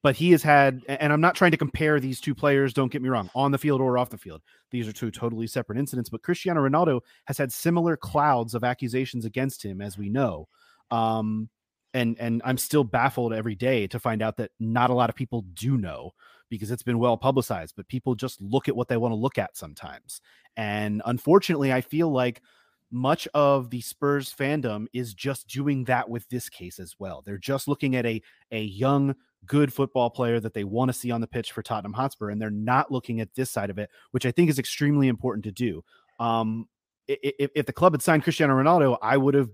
but 0.02 0.16
he 0.16 0.30
has 0.30 0.42
had, 0.42 0.80
and 0.88 1.12
I'm 1.12 1.20
not 1.20 1.34
trying 1.34 1.50
to 1.50 1.58
compare 1.58 2.00
these 2.00 2.18
two 2.18 2.34
players. 2.34 2.72
Don't 2.72 2.90
get 2.90 3.02
me 3.02 3.10
wrong, 3.10 3.28
on 3.34 3.52
the 3.52 3.58
field 3.58 3.82
or 3.82 3.98
off 3.98 4.08
the 4.08 4.16
field. 4.16 4.40
These 4.70 4.88
are 4.88 4.92
two 4.92 5.10
totally 5.10 5.46
separate 5.46 5.78
incidents. 5.78 6.08
But 6.08 6.22
Cristiano 6.22 6.66
Ronaldo 6.66 7.02
has 7.26 7.36
had 7.36 7.52
similar 7.52 7.98
clouds 7.98 8.54
of 8.54 8.64
accusations 8.64 9.26
against 9.26 9.62
him, 9.62 9.82
as 9.82 9.98
we 9.98 10.08
know. 10.08 10.48
Um, 10.90 11.50
and 11.92 12.16
and 12.18 12.40
I'm 12.42 12.56
still 12.56 12.84
baffled 12.84 13.34
every 13.34 13.54
day 13.54 13.86
to 13.88 13.98
find 13.98 14.22
out 14.22 14.38
that 14.38 14.50
not 14.58 14.88
a 14.88 14.94
lot 14.94 15.10
of 15.10 15.14
people 15.14 15.44
do 15.52 15.76
know 15.76 16.12
because 16.52 16.70
it's 16.70 16.82
been 16.82 16.98
well 16.98 17.16
publicized, 17.16 17.72
but 17.78 17.88
people 17.88 18.14
just 18.14 18.38
look 18.42 18.68
at 18.68 18.76
what 18.76 18.86
they 18.86 18.98
want 18.98 19.10
to 19.10 19.16
look 19.16 19.38
at 19.38 19.56
sometimes. 19.56 20.20
And 20.54 21.00
unfortunately, 21.06 21.72
I 21.72 21.80
feel 21.80 22.12
like 22.12 22.42
much 22.90 23.26
of 23.32 23.70
the 23.70 23.80
Spurs 23.80 24.34
fandom 24.38 24.84
is 24.92 25.14
just 25.14 25.48
doing 25.48 25.84
that 25.84 26.10
with 26.10 26.28
this 26.28 26.50
case 26.50 26.78
as 26.78 26.94
well. 26.98 27.22
They're 27.24 27.38
just 27.38 27.68
looking 27.68 27.96
at 27.96 28.04
a 28.04 28.20
a 28.50 28.64
young 28.64 29.14
good 29.46 29.72
football 29.72 30.10
player 30.10 30.40
that 30.40 30.52
they 30.52 30.64
want 30.64 30.90
to 30.90 30.92
see 30.92 31.10
on 31.10 31.22
the 31.22 31.26
pitch 31.26 31.52
for 31.52 31.62
Tottenham 31.62 31.94
Hotspur 31.94 32.28
and 32.28 32.38
they're 32.38 32.50
not 32.50 32.92
looking 32.92 33.22
at 33.22 33.34
this 33.34 33.50
side 33.50 33.70
of 33.70 33.78
it, 33.78 33.88
which 34.10 34.26
I 34.26 34.30
think 34.30 34.50
is 34.50 34.58
extremely 34.58 35.08
important 35.08 35.44
to 35.44 35.52
do. 35.52 35.82
Um 36.20 36.68
if, 37.08 37.50
if 37.54 37.64
the 37.64 37.72
club 37.72 37.94
had 37.94 38.02
signed 38.02 38.24
Cristiano 38.24 38.52
Ronaldo, 38.54 38.98
I 39.00 39.16
would 39.16 39.34
have 39.34 39.48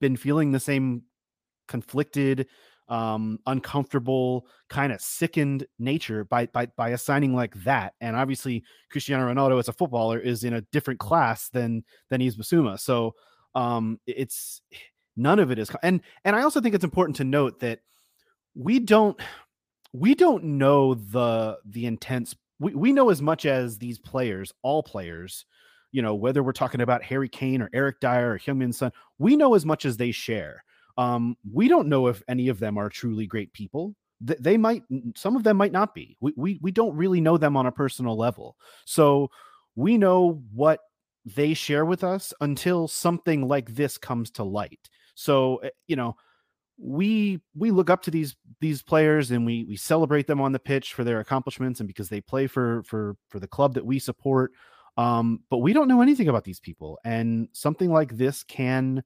been 0.00 0.16
feeling 0.16 0.52
the 0.52 0.60
same 0.60 1.04
conflicted 1.66 2.46
um, 2.92 3.38
uncomfortable, 3.46 4.46
kind 4.68 4.92
of 4.92 5.00
sickened 5.00 5.66
nature 5.78 6.24
by, 6.24 6.44
by 6.46 6.66
by 6.76 6.90
a 6.90 6.98
signing 6.98 7.34
like 7.34 7.54
that. 7.64 7.94
And 8.02 8.14
obviously, 8.14 8.64
Cristiano 8.90 9.26
Ronaldo 9.32 9.58
as 9.58 9.68
a 9.68 9.72
footballer 9.72 10.18
is 10.18 10.44
in 10.44 10.52
a 10.52 10.60
different 10.60 11.00
class 11.00 11.48
than 11.48 11.84
than 12.10 12.20
Yves 12.20 12.36
Bissouma. 12.36 12.78
So 12.78 13.14
um, 13.54 13.98
it's 14.06 14.60
none 15.16 15.38
of 15.38 15.50
it 15.50 15.58
is. 15.58 15.70
And 15.82 16.02
and 16.26 16.36
I 16.36 16.42
also 16.42 16.60
think 16.60 16.74
it's 16.74 16.84
important 16.84 17.16
to 17.16 17.24
note 17.24 17.60
that 17.60 17.80
we 18.54 18.78
don't 18.78 19.18
we 19.94 20.14
don't 20.14 20.44
know 20.44 20.92
the 20.92 21.58
the 21.64 21.86
intense. 21.86 22.36
We 22.60 22.74
we 22.74 22.92
know 22.92 23.08
as 23.08 23.22
much 23.22 23.46
as 23.46 23.78
these 23.78 23.98
players, 23.98 24.52
all 24.60 24.82
players. 24.82 25.46
You 25.92 26.02
know, 26.02 26.14
whether 26.14 26.42
we're 26.42 26.52
talking 26.52 26.82
about 26.82 27.02
Harry 27.02 27.28
Kane 27.28 27.62
or 27.62 27.70
Eric 27.72 28.00
Dier 28.00 28.32
or 28.32 28.38
Heung-min 28.38 28.72
Son, 28.72 28.92
we 29.18 29.36
know 29.36 29.54
as 29.54 29.64
much 29.64 29.86
as 29.86 29.96
they 29.96 30.10
share. 30.10 30.62
Um, 30.96 31.36
we 31.50 31.68
don't 31.68 31.88
know 31.88 32.06
if 32.06 32.22
any 32.28 32.48
of 32.48 32.58
them 32.58 32.78
are 32.78 32.88
truly 32.88 33.26
great 33.26 33.52
people. 33.52 33.94
Th- 34.26 34.38
they 34.38 34.56
might, 34.56 34.82
some 35.16 35.36
of 35.36 35.42
them 35.42 35.56
might 35.56 35.72
not 35.72 35.94
be. 35.94 36.16
We, 36.20 36.32
we 36.36 36.58
we 36.62 36.70
don't 36.70 36.96
really 36.96 37.20
know 37.20 37.38
them 37.38 37.56
on 37.56 37.66
a 37.66 37.72
personal 37.72 38.16
level. 38.16 38.56
So 38.84 39.30
we 39.74 39.98
know 39.98 40.42
what 40.54 40.80
they 41.24 41.54
share 41.54 41.84
with 41.84 42.04
us 42.04 42.32
until 42.40 42.88
something 42.88 43.46
like 43.46 43.74
this 43.74 43.98
comes 43.98 44.30
to 44.32 44.44
light. 44.44 44.90
So 45.14 45.56
eh, 45.58 45.70
you 45.86 45.96
know, 45.96 46.16
we 46.78 47.40
we 47.54 47.70
look 47.70 47.90
up 47.90 48.02
to 48.02 48.10
these 48.10 48.34
these 48.60 48.82
players 48.82 49.30
and 49.30 49.46
we 49.46 49.64
we 49.64 49.76
celebrate 49.76 50.26
them 50.26 50.40
on 50.40 50.52
the 50.52 50.58
pitch 50.58 50.94
for 50.94 51.04
their 51.04 51.20
accomplishments 51.20 51.80
and 51.80 51.86
because 51.86 52.08
they 52.08 52.20
play 52.20 52.46
for 52.46 52.82
for 52.84 53.16
for 53.28 53.38
the 53.38 53.46
club 53.46 53.74
that 53.74 53.86
we 53.86 53.98
support 53.98 54.52
um 54.96 55.40
but 55.48 55.58
we 55.58 55.72
don't 55.72 55.88
know 55.88 56.02
anything 56.02 56.28
about 56.28 56.44
these 56.44 56.60
people 56.60 56.98
and 57.04 57.48
something 57.52 57.92
like 57.92 58.16
this 58.16 58.42
can 58.42 59.02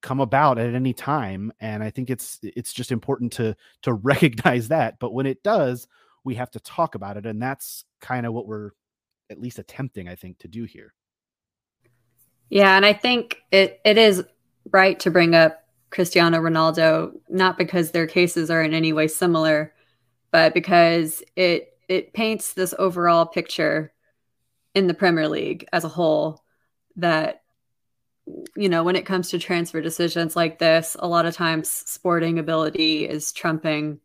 come 0.00 0.20
about 0.20 0.58
at 0.58 0.74
any 0.74 0.92
time 0.92 1.52
and 1.60 1.82
i 1.82 1.90
think 1.90 2.08
it's 2.10 2.38
it's 2.42 2.72
just 2.72 2.92
important 2.92 3.32
to 3.32 3.54
to 3.82 3.92
recognize 4.12 4.68
that 4.68 4.98
but 4.98 5.12
when 5.12 5.26
it 5.26 5.42
does 5.42 5.88
we 6.24 6.34
have 6.34 6.50
to 6.50 6.60
talk 6.60 6.94
about 6.94 7.16
it 7.16 7.26
and 7.26 7.42
that's 7.42 7.84
kind 8.00 8.26
of 8.26 8.32
what 8.32 8.46
we're 8.46 8.70
at 9.30 9.40
least 9.40 9.58
attempting 9.58 10.08
i 10.08 10.14
think 10.14 10.38
to 10.38 10.48
do 10.48 10.64
here. 10.64 10.94
Yeah 12.50 12.76
and 12.76 12.86
i 12.86 12.92
think 12.92 13.42
it 13.50 13.80
it 13.84 13.98
is 13.98 14.24
right 14.70 14.98
to 15.00 15.10
bring 15.10 15.34
up 15.34 15.64
cristiano 15.90 16.38
ronaldo 16.38 17.12
not 17.28 17.58
because 17.58 17.90
their 17.90 18.06
cases 18.06 18.50
are 18.50 18.62
in 18.62 18.74
any 18.74 18.92
way 18.92 19.08
similar 19.08 19.74
but 20.30 20.54
because 20.54 21.22
it 21.34 21.78
it 21.88 22.12
paints 22.12 22.52
this 22.52 22.74
overall 22.78 23.26
picture 23.26 23.92
in 24.74 24.86
the 24.86 24.94
premier 24.94 25.28
league 25.28 25.66
as 25.72 25.84
a 25.84 25.88
whole 25.88 26.42
that 26.96 27.42
you 28.56 28.68
know, 28.68 28.82
when 28.82 28.96
it 28.96 29.06
comes 29.06 29.30
to 29.30 29.38
transfer 29.38 29.80
decisions 29.80 30.36
like 30.36 30.58
this, 30.58 30.96
a 30.98 31.08
lot 31.08 31.26
of 31.26 31.34
times 31.34 31.70
sporting 31.70 32.38
ability 32.38 33.08
is 33.08 33.32
trumping, 33.32 34.00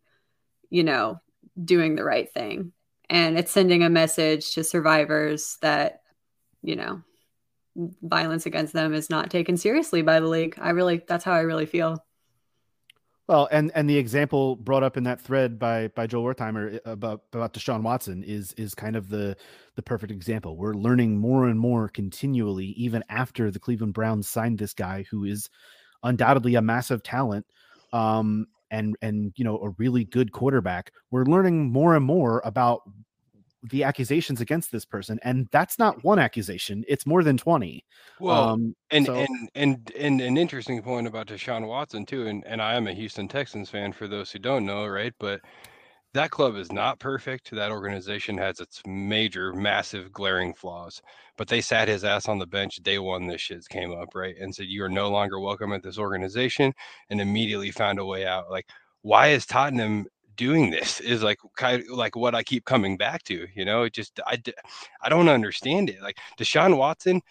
you 0.69 0.83
know, 0.83 1.19
doing 1.63 1.95
the 1.95 2.03
right 2.03 2.31
thing. 2.31 2.71
And 3.09 3.38
it's 3.38 3.51
sending 3.51 3.83
a 3.83 3.89
message 3.89 4.53
to 4.53 4.63
survivors 4.63 5.57
that, 5.62 6.01
you 6.62 6.75
know, 6.75 7.01
violence 7.75 8.45
against 8.45 8.73
them 8.73 8.93
is 8.93 9.09
not 9.09 9.29
taken 9.29 9.57
seriously 9.57 10.01
by 10.01 10.19
the 10.19 10.27
league. 10.27 10.57
I 10.59 10.69
really, 10.69 11.01
that's 11.07 11.23
how 11.23 11.33
I 11.33 11.41
really 11.41 11.65
feel. 11.65 12.03
Well, 13.27 13.47
and 13.51 13.71
and 13.73 13.89
the 13.89 13.97
example 13.97 14.57
brought 14.57 14.83
up 14.83 14.97
in 14.97 15.03
that 15.05 15.21
thread 15.21 15.57
by 15.57 15.88
by 15.89 16.07
Joel 16.07 16.25
Wertheimer 16.25 16.75
uh, 16.75 16.91
about 16.91 17.21
about 17.31 17.53
Deshaun 17.53 17.81
Watson 17.81 18.21
is 18.23 18.51
is 18.53 18.75
kind 18.75 18.97
of 18.97 19.07
the 19.07 19.38
the 19.75 19.81
perfect 19.81 20.12
example. 20.12 20.57
We're 20.57 20.73
learning 20.73 21.17
more 21.17 21.47
and 21.47 21.57
more 21.57 21.88
continually, 21.88 22.67
even 22.77 23.01
after 23.09 23.49
the 23.49 23.59
Cleveland 23.59 23.93
Browns 23.93 24.27
signed 24.27 24.59
this 24.59 24.73
guy 24.73 25.05
who 25.09 25.23
is 25.23 25.49
undoubtedly 26.03 26.55
a 26.55 26.62
massive 26.62 27.01
talent, 27.01 27.45
um, 27.93 28.47
and 28.71 28.97
and 29.01 29.31
you 29.38 29.45
know 29.45 29.57
a 29.59 29.69
really 29.77 30.03
good 30.03 30.33
quarterback. 30.33 30.91
We're 31.09 31.23
learning 31.25 31.71
more 31.71 31.95
and 31.95 32.05
more 32.05 32.41
about 32.43 32.81
the 33.69 33.84
accusations 33.84 34.41
against 34.41 34.71
this 34.71 34.86
person 34.86 35.19
and 35.23 35.47
that's 35.52 35.80
not 35.80 36.04
one 36.04 36.19
accusation 36.19 36.84
it's 36.88 37.06
more 37.06 37.23
than 37.23 37.38
20 37.38 37.84
well 38.19 38.49
um, 38.49 38.76
and, 38.91 39.06
so... 39.06 39.15
and 39.15 39.49
and 39.56 39.91
and 39.97 40.21
an 40.21 40.38
interesting 40.38 40.82
point 40.82 41.08
about 41.08 41.28
deshaun 41.28 41.67
watson 41.67 42.06
too 42.06 42.28
and 42.28 42.43
and 42.45 42.62
i 42.62 42.76
am 42.76 42.88
a 42.88 42.93
houston 42.93 43.28
texans 43.28 43.69
fan 43.69 43.91
for 43.91 44.08
those 44.08 44.32
who 44.32 44.39
don't 44.39 44.65
know 44.65 44.84
right? 44.93 45.13
But 45.19 45.41
that 46.13 46.30
club 46.30 46.56
is 46.56 46.71
not 46.71 46.99
perfect. 46.99 47.49
That 47.52 47.71
organization 47.71 48.38
has 48.38 48.60
its 48.60 48.82
major 48.86 49.52
massive 49.54 50.12
glaring 50.12 50.54
flaws 50.54 51.02
but 51.36 51.47
they 51.47 51.62
sat 51.62 51.88
his 51.88 52.04
ass 52.04 52.28
on 52.28 52.38
the 52.38 52.45
bench 52.45 52.76
day 52.84 52.99
one 52.99 53.26
this 53.26 53.41
shit 53.41 53.67
came 53.69 53.91
up 53.91 54.10
right? 54.13 54.36
And 54.39 54.54
said 54.54 54.67
you 54.67 54.84
are 54.84 54.89
no 54.89 55.10
longer 55.10 55.39
welcome 55.39 55.73
at 55.73 55.84
this 55.84 55.97
organization 55.97 56.73
and 57.10 57.19
immediately 57.19 57.71
found 57.71 57.99
a 57.99 58.06
way 58.06 58.26
out. 58.26 58.52
Like 58.52 58.67
why 59.02 59.30
is 59.30 59.45
tottenham 59.45 60.06
doing 60.36 60.69
this 60.69 61.00
is 61.00 61.24
like 61.24 61.39
kind 61.56 61.82
of 61.82 61.89
like 61.89 62.15
what 62.15 62.36
I 62.36 62.43
keep 62.43 62.65
coming 62.65 62.98
back 62.98 63.24
to. 63.24 63.48
You 63.54 63.65
know, 63.65 63.84
it 63.84 63.93
just 63.93 64.19
I 64.26 64.41
I 65.02 65.10
don't 65.10 65.30
understand 65.30 65.89
it. 65.89 66.02
Like 66.02 66.17
Deshaun 66.38 66.78
Watson, 66.78 67.22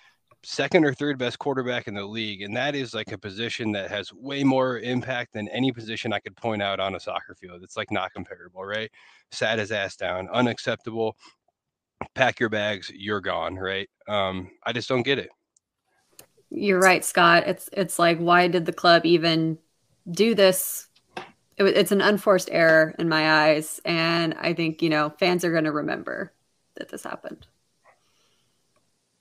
second 0.42 0.84
or 0.84 0.94
third 0.94 1.18
best 1.18 1.38
quarterback 1.38 1.88
in 1.88 1.94
the 1.94 2.04
league, 2.04 2.42
and 2.42 2.56
that 2.56 2.74
is 2.74 2.94
like 2.94 3.12
a 3.12 3.18
position 3.18 3.72
that 3.72 3.90
has 3.90 4.12
way 4.12 4.44
more 4.44 4.78
impact 4.80 5.32
than 5.32 5.48
any 5.48 5.72
position 5.72 6.12
I 6.12 6.18
could 6.18 6.36
point 6.36 6.62
out 6.62 6.80
on 6.80 6.94
a 6.94 7.00
soccer 7.00 7.34
field. 7.34 7.62
It's 7.62 7.76
like 7.76 7.90
not 7.90 8.12
comparable, 8.12 8.64
right? 8.64 8.90
Sat 9.30 9.58
his 9.58 9.72
ass 9.72 9.96
down, 9.96 10.28
unacceptable. 10.28 11.16
Pack 12.14 12.40
your 12.40 12.48
bags, 12.48 12.90
you're 12.94 13.20
gone, 13.20 13.54
right? 13.54 13.88
Um, 14.08 14.50
I 14.64 14.72
just 14.72 14.88
don't 14.88 15.04
get 15.04 15.18
it. 15.18 15.30
You're 16.50 16.80
right, 16.80 17.04
Scott. 17.04 17.44
It's 17.46 17.70
it's 17.72 17.98
like 17.98 18.18
why 18.18 18.48
did 18.48 18.66
the 18.66 18.72
club 18.72 19.06
even 19.06 19.58
do 20.10 20.34
this 20.34 20.88
it, 21.56 21.64
it's 21.64 21.92
an 21.92 22.00
unforced 22.00 22.48
error 22.52 22.94
in 22.98 23.08
my 23.08 23.50
eyes, 23.50 23.80
and 23.84 24.34
I 24.40 24.54
think 24.54 24.82
you 24.82 24.90
know 24.90 25.10
fans 25.18 25.44
are 25.44 25.52
going 25.52 25.64
to 25.64 25.72
remember 25.72 26.32
that 26.76 26.88
this 26.88 27.04
happened. 27.04 27.46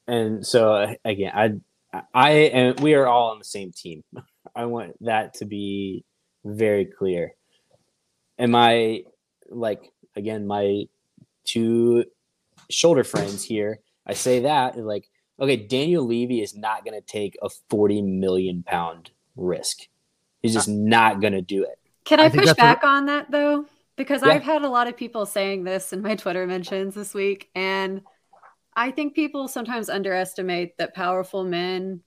And 0.08 0.46
so 0.46 0.96
again, 1.06 1.32
I, 1.94 2.02
I, 2.14 2.30
and 2.32 2.80
we 2.80 2.96
are 2.96 3.08
all 3.08 3.32
on 3.32 3.40
the 3.40 3.46
same 3.46 3.72
team. 3.72 4.04
I 4.56 4.66
want 4.66 5.04
that 5.06 5.36
to 5.36 5.46
be 5.46 6.04
very 6.44 6.86
clear. 6.86 7.34
Am 8.40 8.56
I 8.56 9.04
like 9.50 9.92
again 10.16 10.48
my 10.48 10.86
two 11.46 12.06
shoulder 12.70 13.04
friends 13.04 13.44
here? 13.44 13.80
I 14.06 14.14
say 14.14 14.42
that 14.42 14.78
like 14.78 15.10
okay, 15.40 15.58
Daniel 15.58 16.06
Levy 16.06 16.42
is 16.42 16.56
not 16.56 16.84
going 16.84 17.00
to 17.00 17.06
take 17.06 17.38
a 17.42 17.50
forty 17.70 18.02
million 18.02 18.64
pound 18.64 19.12
risk. 19.36 19.88
He's 20.42 20.54
just 20.54 20.70
uh. 20.70 20.74
not 20.74 21.22
going 21.22 21.34
to 21.34 21.42
do 21.42 21.64
it. 21.64 21.80
Can 22.06 22.20
I, 22.20 22.26
I 22.26 22.30
push 22.30 22.54
back 22.54 22.84
on 22.84 23.06
that 23.08 23.32
though? 23.32 23.66
Because 23.96 24.22
yeah. 24.24 24.30
I've 24.30 24.44
had 24.44 24.64
a 24.64 24.70
lot 24.70 24.88
of 24.88 24.98
people 24.98 25.26
saying 25.26 25.64
this 25.64 25.94
in 25.94 26.02
my 26.02 26.16
Twitter 26.18 26.48
mentions 26.48 26.96
this 26.96 27.14
week. 27.14 27.50
And 27.56 28.02
I 28.76 28.92
think 28.92 29.14
people 29.14 29.48
sometimes 29.48 29.90
underestimate 29.90 30.78
that 30.78 30.96
powerful 30.96 31.44
men 31.44 32.02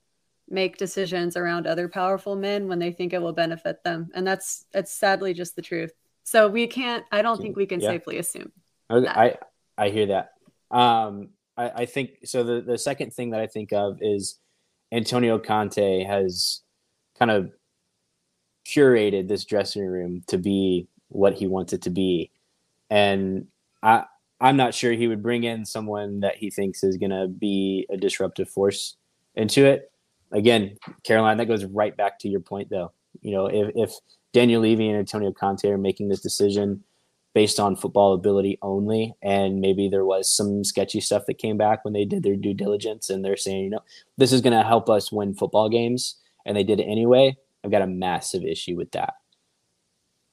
make 0.49 0.77
decisions 0.77 1.35
around 1.35 1.65
other 1.65 1.87
powerful 1.87 2.35
men 2.35 2.67
when 2.67 2.79
they 2.79 2.91
think 2.91 3.13
it 3.13 3.21
will 3.21 3.33
benefit 3.33 3.83
them. 3.83 4.09
And 4.13 4.25
that's 4.27 4.65
that's 4.71 4.91
sadly 4.91 5.33
just 5.33 5.55
the 5.55 5.61
truth. 5.61 5.91
So 6.23 6.47
we 6.47 6.67
can't 6.67 7.03
I 7.11 7.21
don't 7.21 7.41
think 7.41 7.55
we 7.55 7.65
can 7.65 7.79
yeah. 7.79 7.89
safely 7.89 8.17
assume. 8.17 8.51
Okay, 8.91 9.07
I 9.07 9.37
I 9.77 9.89
hear 9.89 10.07
that. 10.07 10.31
Um 10.71 11.29
I, 11.57 11.69
I 11.69 11.85
think 11.85 12.25
so 12.25 12.43
the, 12.43 12.61
the 12.61 12.77
second 12.77 13.13
thing 13.13 13.31
that 13.31 13.41
I 13.41 13.47
think 13.47 13.73
of 13.73 13.99
is 14.01 14.39
Antonio 14.91 15.39
Conte 15.39 16.03
has 16.03 16.61
kind 17.17 17.31
of 17.31 17.51
curated 18.65 19.27
this 19.27 19.45
dressing 19.45 19.85
room 19.85 20.23
to 20.27 20.37
be 20.37 20.87
what 21.09 21.33
he 21.33 21.47
wants 21.47 21.73
it 21.73 21.81
to 21.83 21.89
be. 21.89 22.31
And 22.89 23.47
I 23.83 24.05
I'm 24.41 24.57
not 24.57 24.73
sure 24.73 24.91
he 24.91 25.07
would 25.07 25.23
bring 25.23 25.43
in 25.43 25.65
someone 25.65 26.19
that 26.19 26.35
he 26.35 26.49
thinks 26.49 26.83
is 26.83 26.97
going 26.97 27.11
to 27.11 27.27
be 27.27 27.87
a 27.89 27.97
disruptive 27.97 28.49
force 28.49 28.97
into 29.35 29.65
it. 29.65 29.91
Again, 30.31 30.77
Caroline, 31.03 31.37
that 31.37 31.47
goes 31.47 31.63
right 31.65 31.95
back 31.95 32.19
to 32.19 32.27
your 32.27 32.41
point, 32.41 32.69
though. 32.69 32.91
You 33.21 33.31
know, 33.31 33.45
if, 33.47 33.71
if 33.75 33.93
Daniel 34.33 34.61
Levy 34.61 34.89
and 34.89 34.99
Antonio 34.99 35.31
Conte 35.31 35.69
are 35.69 35.77
making 35.77 36.09
this 36.09 36.19
decision 36.19 36.83
based 37.33 37.59
on 37.59 37.75
football 37.75 38.13
ability 38.13 38.57
only, 38.61 39.13
and 39.21 39.61
maybe 39.61 39.87
there 39.87 40.05
was 40.05 40.31
some 40.31 40.63
sketchy 40.63 40.99
stuff 40.99 41.25
that 41.27 41.37
came 41.37 41.57
back 41.57 41.85
when 41.85 41.93
they 41.93 42.05
did 42.05 42.23
their 42.23 42.35
due 42.35 42.53
diligence, 42.53 43.09
and 43.09 43.23
they're 43.23 43.37
saying, 43.37 43.63
you 43.63 43.69
know, 43.69 43.83
this 44.17 44.33
is 44.33 44.41
going 44.41 44.57
to 44.57 44.67
help 44.67 44.89
us 44.89 45.11
win 45.11 45.33
football 45.33 45.69
games, 45.69 46.15
and 46.45 46.57
they 46.57 46.63
did 46.63 46.79
it 46.79 46.85
anyway. 46.85 47.37
I've 47.65 47.71
got 47.71 47.81
a 47.81 47.87
massive 47.87 48.43
issue 48.43 48.75
with 48.75 48.91
that. 48.91 49.15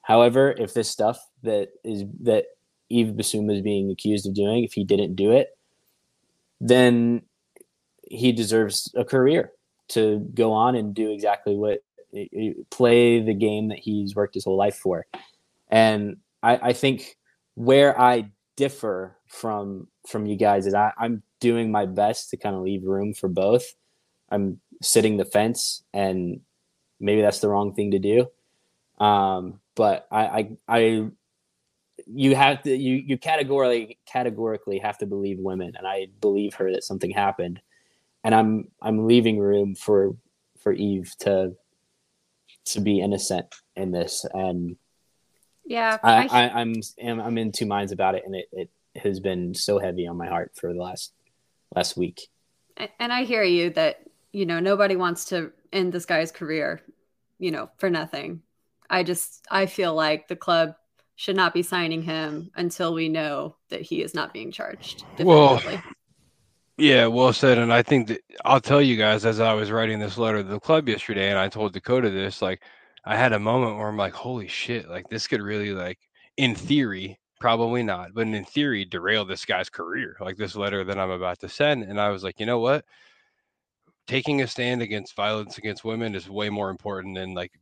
However, 0.02 0.54
if 0.58 0.74
this 0.74 0.90
stuff 0.90 1.18
that 1.42 1.70
is 1.82 2.04
that 2.20 2.44
Yves 2.90 3.12
Bissouma 3.12 3.56
is 3.56 3.62
being 3.62 3.90
accused 3.90 4.26
of 4.26 4.34
doing, 4.34 4.64
if 4.64 4.74
he 4.74 4.84
didn't 4.84 5.16
do 5.16 5.32
it, 5.32 5.56
then 6.60 7.22
he 8.02 8.32
deserves 8.32 8.92
a 8.94 9.04
career 9.04 9.52
to 9.88 10.18
go 10.34 10.52
on 10.52 10.74
and 10.74 10.94
do 10.94 11.10
exactly 11.10 11.56
what 11.56 11.82
play 12.70 13.22
the 13.22 13.32
game 13.32 13.68
that 13.68 13.78
he's 13.78 14.14
worked 14.14 14.34
his 14.34 14.44
whole 14.44 14.58
life 14.58 14.76
for. 14.76 15.06
And 15.70 16.18
I, 16.42 16.56
I 16.56 16.72
think 16.74 17.16
where 17.54 17.98
I 17.98 18.30
differ 18.56 19.16
from 19.26 19.88
from 20.06 20.26
you 20.26 20.36
guys 20.36 20.66
is 20.66 20.74
I, 20.74 20.92
I'm 20.98 21.22
doing 21.40 21.72
my 21.72 21.86
best 21.86 22.28
to 22.30 22.36
kind 22.36 22.54
of 22.54 22.62
leave 22.62 22.84
room 22.84 23.14
for 23.14 23.28
both. 23.28 23.64
I'm 24.30 24.60
sitting 24.82 25.16
the 25.16 25.24
fence 25.24 25.82
and 25.94 26.40
maybe 27.02 27.20
that's 27.20 27.40
the 27.40 27.48
wrong 27.48 27.74
thing 27.74 27.90
to 27.90 27.98
do. 27.98 28.28
Um, 29.04 29.60
but 29.74 30.06
I, 30.10 30.26
I, 30.26 30.56
I, 30.68 31.04
you 32.06 32.34
have 32.36 32.62
to, 32.62 32.74
you, 32.74 32.94
you 32.94 33.18
categorically, 33.18 33.98
categorically 34.06 34.78
have 34.78 34.98
to 34.98 35.06
believe 35.06 35.38
women. 35.38 35.74
And 35.76 35.86
I 35.86 36.06
believe 36.20 36.54
her 36.54 36.72
that 36.72 36.84
something 36.84 37.10
happened 37.10 37.60
and 38.24 38.34
I'm, 38.34 38.68
I'm 38.80 39.06
leaving 39.06 39.38
room 39.38 39.74
for, 39.74 40.14
for 40.60 40.72
Yves 40.72 41.16
to, 41.16 41.56
to 42.66 42.80
be 42.80 43.00
innocent 43.00 43.52
in 43.74 43.90
this. 43.90 44.24
And 44.32 44.76
yeah, 45.64 45.98
I, 46.02 46.28
I, 46.28 46.60
I'm, 46.60 46.74
I'm, 47.04 47.20
I'm 47.20 47.38
in 47.38 47.50
two 47.50 47.66
minds 47.66 47.90
about 47.90 48.14
it. 48.14 48.22
And 48.24 48.36
it, 48.36 48.48
it 48.52 48.70
has 48.96 49.18
been 49.18 49.54
so 49.54 49.80
heavy 49.80 50.06
on 50.06 50.16
my 50.16 50.28
heart 50.28 50.52
for 50.54 50.72
the 50.72 50.80
last, 50.80 51.12
last 51.74 51.96
week. 51.96 52.28
And 53.00 53.12
I 53.12 53.24
hear 53.24 53.42
you 53.42 53.70
that, 53.70 54.02
you 54.32 54.46
know, 54.46 54.60
nobody 54.60 54.96
wants 54.96 55.26
to 55.26 55.52
end 55.72 55.92
this 55.92 56.06
guy's 56.06 56.32
career 56.32 56.82
you 57.42 57.50
know, 57.50 57.68
for 57.76 57.90
nothing. 57.90 58.40
I 58.88 59.02
just 59.02 59.44
I 59.50 59.66
feel 59.66 59.94
like 59.94 60.28
the 60.28 60.36
club 60.36 60.76
should 61.16 61.34
not 61.34 61.52
be 61.52 61.62
signing 61.62 62.02
him 62.02 62.52
until 62.54 62.94
we 62.94 63.08
know 63.08 63.56
that 63.68 63.82
he 63.82 64.00
is 64.00 64.14
not 64.14 64.32
being 64.32 64.52
charged. 64.52 65.04
Well, 65.18 65.60
yeah, 66.78 67.06
well 67.06 67.32
said. 67.32 67.58
And 67.58 67.72
I 67.72 67.82
think 67.82 68.06
that 68.08 68.20
I'll 68.44 68.60
tell 68.60 68.80
you 68.80 68.96
guys 68.96 69.26
as 69.26 69.40
I 69.40 69.54
was 69.54 69.72
writing 69.72 69.98
this 69.98 70.18
letter 70.18 70.42
to 70.42 70.48
the 70.48 70.60
club 70.60 70.88
yesterday, 70.88 71.30
and 71.30 71.38
I 71.38 71.48
told 71.48 71.72
Dakota 71.72 72.10
this, 72.10 72.40
like 72.40 72.62
I 73.04 73.16
had 73.16 73.32
a 73.32 73.40
moment 73.40 73.76
where 73.76 73.88
I'm 73.88 73.96
like, 73.96 74.14
holy 74.14 74.46
shit, 74.46 74.88
like 74.88 75.08
this 75.08 75.26
could 75.26 75.42
really 75.42 75.72
like 75.72 75.98
in 76.36 76.54
theory, 76.54 77.18
probably 77.40 77.82
not, 77.82 78.14
but 78.14 78.28
in 78.28 78.44
theory, 78.44 78.84
derail 78.84 79.24
this 79.24 79.44
guy's 79.44 79.68
career, 79.68 80.16
like 80.20 80.36
this 80.36 80.54
letter 80.54 80.84
that 80.84 80.98
I'm 80.98 81.10
about 81.10 81.40
to 81.40 81.48
send. 81.48 81.82
And 81.82 82.00
I 82.00 82.10
was 82.10 82.22
like, 82.22 82.38
you 82.38 82.46
know 82.46 82.60
what? 82.60 82.84
Taking 84.06 84.42
a 84.42 84.46
stand 84.46 84.82
against 84.82 85.14
violence 85.14 85.58
against 85.58 85.84
women 85.84 86.14
is 86.14 86.28
way 86.28 86.50
more 86.50 86.70
important 86.70 87.14
than 87.14 87.34
like 87.34 87.52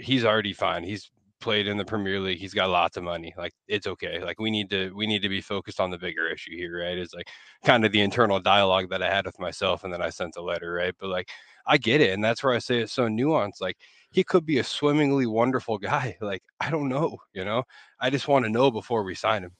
he's 0.00 0.24
already 0.24 0.52
fine. 0.52 0.84
He's 0.84 1.10
played 1.40 1.66
in 1.66 1.76
the 1.76 1.84
Premier 1.84 2.20
League. 2.20 2.38
He's 2.38 2.54
got 2.54 2.70
lots 2.70 2.96
of 2.96 3.02
money. 3.02 3.34
Like 3.36 3.52
it's 3.66 3.86
okay. 3.86 4.22
Like 4.22 4.40
we 4.40 4.50
need 4.50 4.70
to 4.70 4.92
we 4.94 5.06
need 5.06 5.22
to 5.22 5.28
be 5.28 5.40
focused 5.40 5.80
on 5.80 5.90
the 5.90 5.98
bigger 5.98 6.28
issue 6.28 6.56
here, 6.56 6.82
right? 6.82 6.98
It's 6.98 7.14
like 7.14 7.28
kind 7.64 7.84
of 7.84 7.92
the 7.92 8.00
internal 8.00 8.40
dialogue 8.40 8.90
that 8.90 9.02
I 9.02 9.10
had 9.10 9.26
with 9.26 9.38
myself, 9.38 9.84
and 9.84 9.92
then 9.92 10.02
I 10.02 10.10
sent 10.10 10.36
a 10.36 10.42
letter, 10.42 10.72
right? 10.72 10.94
But 10.98 11.08
like 11.08 11.28
I 11.66 11.78
get 11.78 12.00
it, 12.00 12.12
and 12.12 12.22
that's 12.22 12.42
where 12.42 12.54
I 12.54 12.58
say 12.58 12.78
it's 12.78 12.92
so 12.92 13.08
nuanced. 13.08 13.60
Like 13.60 13.76
he 14.10 14.24
could 14.24 14.46
be 14.46 14.58
a 14.58 14.64
swimmingly 14.64 15.26
wonderful 15.26 15.78
guy. 15.78 16.16
Like 16.28 16.42
I 16.60 16.70
don't 16.70 16.88
know, 16.88 17.16
you 17.32 17.44
know. 17.44 17.64
I 18.00 18.10
just 18.10 18.28
want 18.28 18.44
to 18.44 18.50
know 18.50 18.70
before 18.70 19.02
we 19.02 19.14
sign 19.14 19.44
him. 19.44 19.52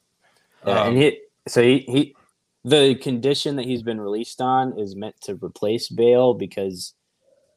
Yeah, 0.66 0.80
um, 0.82 0.89
and 0.89 0.99
he 0.99 1.20
so 1.47 1.62
he, 1.62 1.78
he 1.89 2.16
the 2.68 2.94
condition 2.96 3.56
that 3.56 3.64
he's 3.64 3.82
been 3.82 4.00
released 4.00 4.40
on 4.40 4.78
is 4.78 4.96
meant 4.96 5.20
to 5.22 5.38
replace 5.42 5.88
bail 5.88 6.34
because 6.34 6.94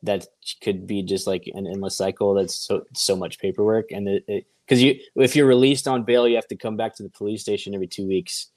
that 0.03 0.25
could 0.61 0.87
be 0.87 1.03
just 1.03 1.27
like 1.27 1.49
an 1.53 1.67
endless 1.67 1.97
cycle. 1.97 2.33
That's 2.33 2.55
so 2.55 2.83
so 2.93 3.15
much 3.15 3.39
paperwork, 3.39 3.91
and 3.91 4.21
because 4.65 4.81
you 4.81 4.99
if 5.15 5.35
you're 5.35 5.47
released 5.47 5.87
on 5.87 6.03
bail, 6.03 6.27
you 6.27 6.35
have 6.35 6.47
to 6.47 6.55
come 6.55 6.77
back 6.77 6.95
to 6.95 7.03
the 7.03 7.09
police 7.09 7.41
station 7.41 7.75
every 7.75 7.87
two 7.87 8.07
weeks. 8.07 8.47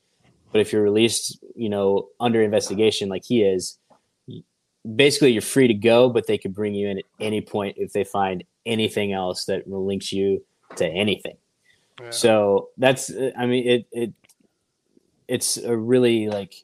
But 0.52 0.60
if 0.60 0.72
you're 0.72 0.82
released, 0.82 1.38
you 1.56 1.68
know, 1.68 2.08
under 2.20 2.40
investigation 2.40 3.08
like 3.08 3.24
he 3.24 3.42
is, 3.42 3.76
basically 4.94 5.32
you're 5.32 5.42
free 5.42 5.66
to 5.66 5.74
go, 5.74 6.08
but 6.08 6.28
they 6.28 6.38
could 6.38 6.54
bring 6.54 6.74
you 6.74 6.88
in 6.88 6.98
at 6.98 7.04
any 7.18 7.40
point 7.40 7.76
if 7.76 7.92
they 7.92 8.04
find 8.04 8.44
anything 8.64 9.12
else 9.12 9.46
that 9.46 9.68
links 9.68 10.12
you 10.12 10.44
to 10.76 10.86
anything. 10.86 11.36
Yeah. 12.00 12.10
So 12.10 12.68
that's, 12.78 13.10
uh, 13.10 13.32
I 13.36 13.46
mean, 13.46 13.66
it 13.68 13.86
it 13.92 14.12
it's 15.28 15.56
a 15.56 15.76
really 15.76 16.28
like 16.28 16.54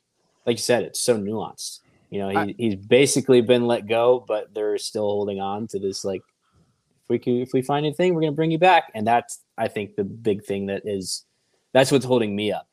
like 0.47 0.57
you 0.57 0.63
said, 0.63 0.83
it's 0.83 1.01
so 1.01 1.19
nuanced. 1.19 1.81
You 2.11 2.21
know, 2.21 2.29
he, 2.29 2.37
I, 2.37 2.55
he's 2.59 2.77
basically 2.77 3.41
been 3.41 3.67
let 3.67 3.87
go, 3.87 4.25
but 4.27 4.53
they're 4.53 4.79
still 4.79 5.09
holding 5.09 5.41
on 5.41 5.69
to 5.69 5.79
this. 5.79 6.05
Like, 6.05 6.23
if 6.23 7.09
we 7.09 7.19
can, 7.19 7.41
if 7.41 7.53
we 7.53 7.63
find 7.63 7.87
anything, 7.87 8.15
we're 8.15 8.23
gonna 8.23 8.33
bring 8.33 8.51
you 8.51 8.59
back, 8.59 8.91
and 8.95 9.07
that's 9.07 9.41
I 9.57 9.69
think 9.69 9.97
the 9.97 10.05
big 10.05 10.45
thing 10.45 10.67
that 10.67 10.83
is 10.85 11.25
that's 11.73 11.93
what's 11.93 12.05
holding 12.05 12.35
me 12.35 12.53
up 12.53 12.67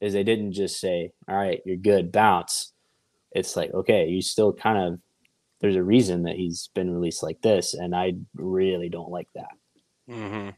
is 0.00 0.12
they 0.12 0.24
didn't 0.24 0.52
just 0.52 0.80
say, 0.80 1.12
"All 1.28 1.36
right, 1.36 1.62
you're 1.64 1.76
good, 1.76 2.12
bounce." 2.12 2.72
It's 3.30 3.56
like, 3.56 3.72
okay, 3.72 4.08
you 4.08 4.20
still 4.20 4.52
kind 4.52 4.76
of 4.76 5.00
there's 5.60 5.76
a 5.76 5.82
reason 5.82 6.24
that 6.24 6.36
he's 6.36 6.68
been 6.74 6.92
released 6.92 7.22
like 7.22 7.40
this, 7.40 7.72
and 7.72 7.94
I 7.94 8.14
really 8.34 8.88
don't 8.88 9.10
like 9.10 9.28
that. 9.34 9.56
Mm-hmm. 10.10 10.50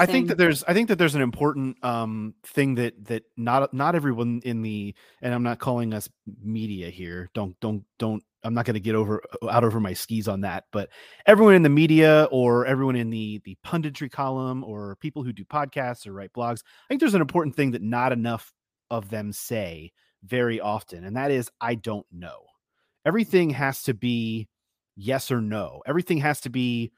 I 0.00 0.06
think 0.06 0.28
that 0.28 0.38
there's 0.38 0.64
I 0.64 0.72
think 0.72 0.88
that 0.88 0.98
there's 0.98 1.14
an 1.14 1.22
important 1.22 1.82
um, 1.84 2.34
thing 2.44 2.74
that 2.76 3.04
that 3.06 3.24
not 3.36 3.72
not 3.74 3.94
everyone 3.94 4.40
in 4.44 4.62
the 4.62 4.94
and 5.22 5.34
I'm 5.34 5.42
not 5.42 5.58
calling 5.58 5.92
us 5.92 6.08
media 6.42 6.90
here. 6.90 7.28
Don't 7.34 7.58
don't 7.60 7.84
don't 7.98 8.22
I'm 8.42 8.54
not 8.54 8.64
going 8.64 8.74
to 8.74 8.80
get 8.80 8.94
over 8.94 9.22
out 9.48 9.64
over 9.64 9.80
my 9.80 9.92
skis 9.92 10.28
on 10.28 10.40
that, 10.42 10.64
but 10.72 10.88
everyone 11.26 11.54
in 11.54 11.62
the 11.62 11.68
media 11.68 12.28
or 12.30 12.66
everyone 12.66 12.96
in 12.96 13.10
the 13.10 13.40
the 13.44 13.56
punditry 13.64 14.10
column 14.10 14.64
or 14.64 14.96
people 14.96 15.22
who 15.22 15.32
do 15.32 15.44
podcasts 15.44 16.06
or 16.06 16.12
write 16.12 16.32
blogs, 16.32 16.62
I 16.62 16.88
think 16.88 17.00
there's 17.00 17.14
an 17.14 17.20
important 17.20 17.54
thing 17.54 17.72
that 17.72 17.82
not 17.82 18.12
enough 18.12 18.52
of 18.90 19.10
them 19.10 19.32
say 19.32 19.92
very 20.24 20.60
often, 20.60 21.04
and 21.04 21.16
that 21.16 21.30
is 21.30 21.50
I 21.60 21.74
don't 21.74 22.06
know. 22.10 22.44
Everything 23.04 23.50
has 23.50 23.82
to 23.84 23.94
be 23.94 24.48
yes 24.96 25.30
or 25.30 25.40
no. 25.40 25.82
Everything 25.86 26.18
has 26.18 26.40
to 26.42 26.50
be 26.50 26.92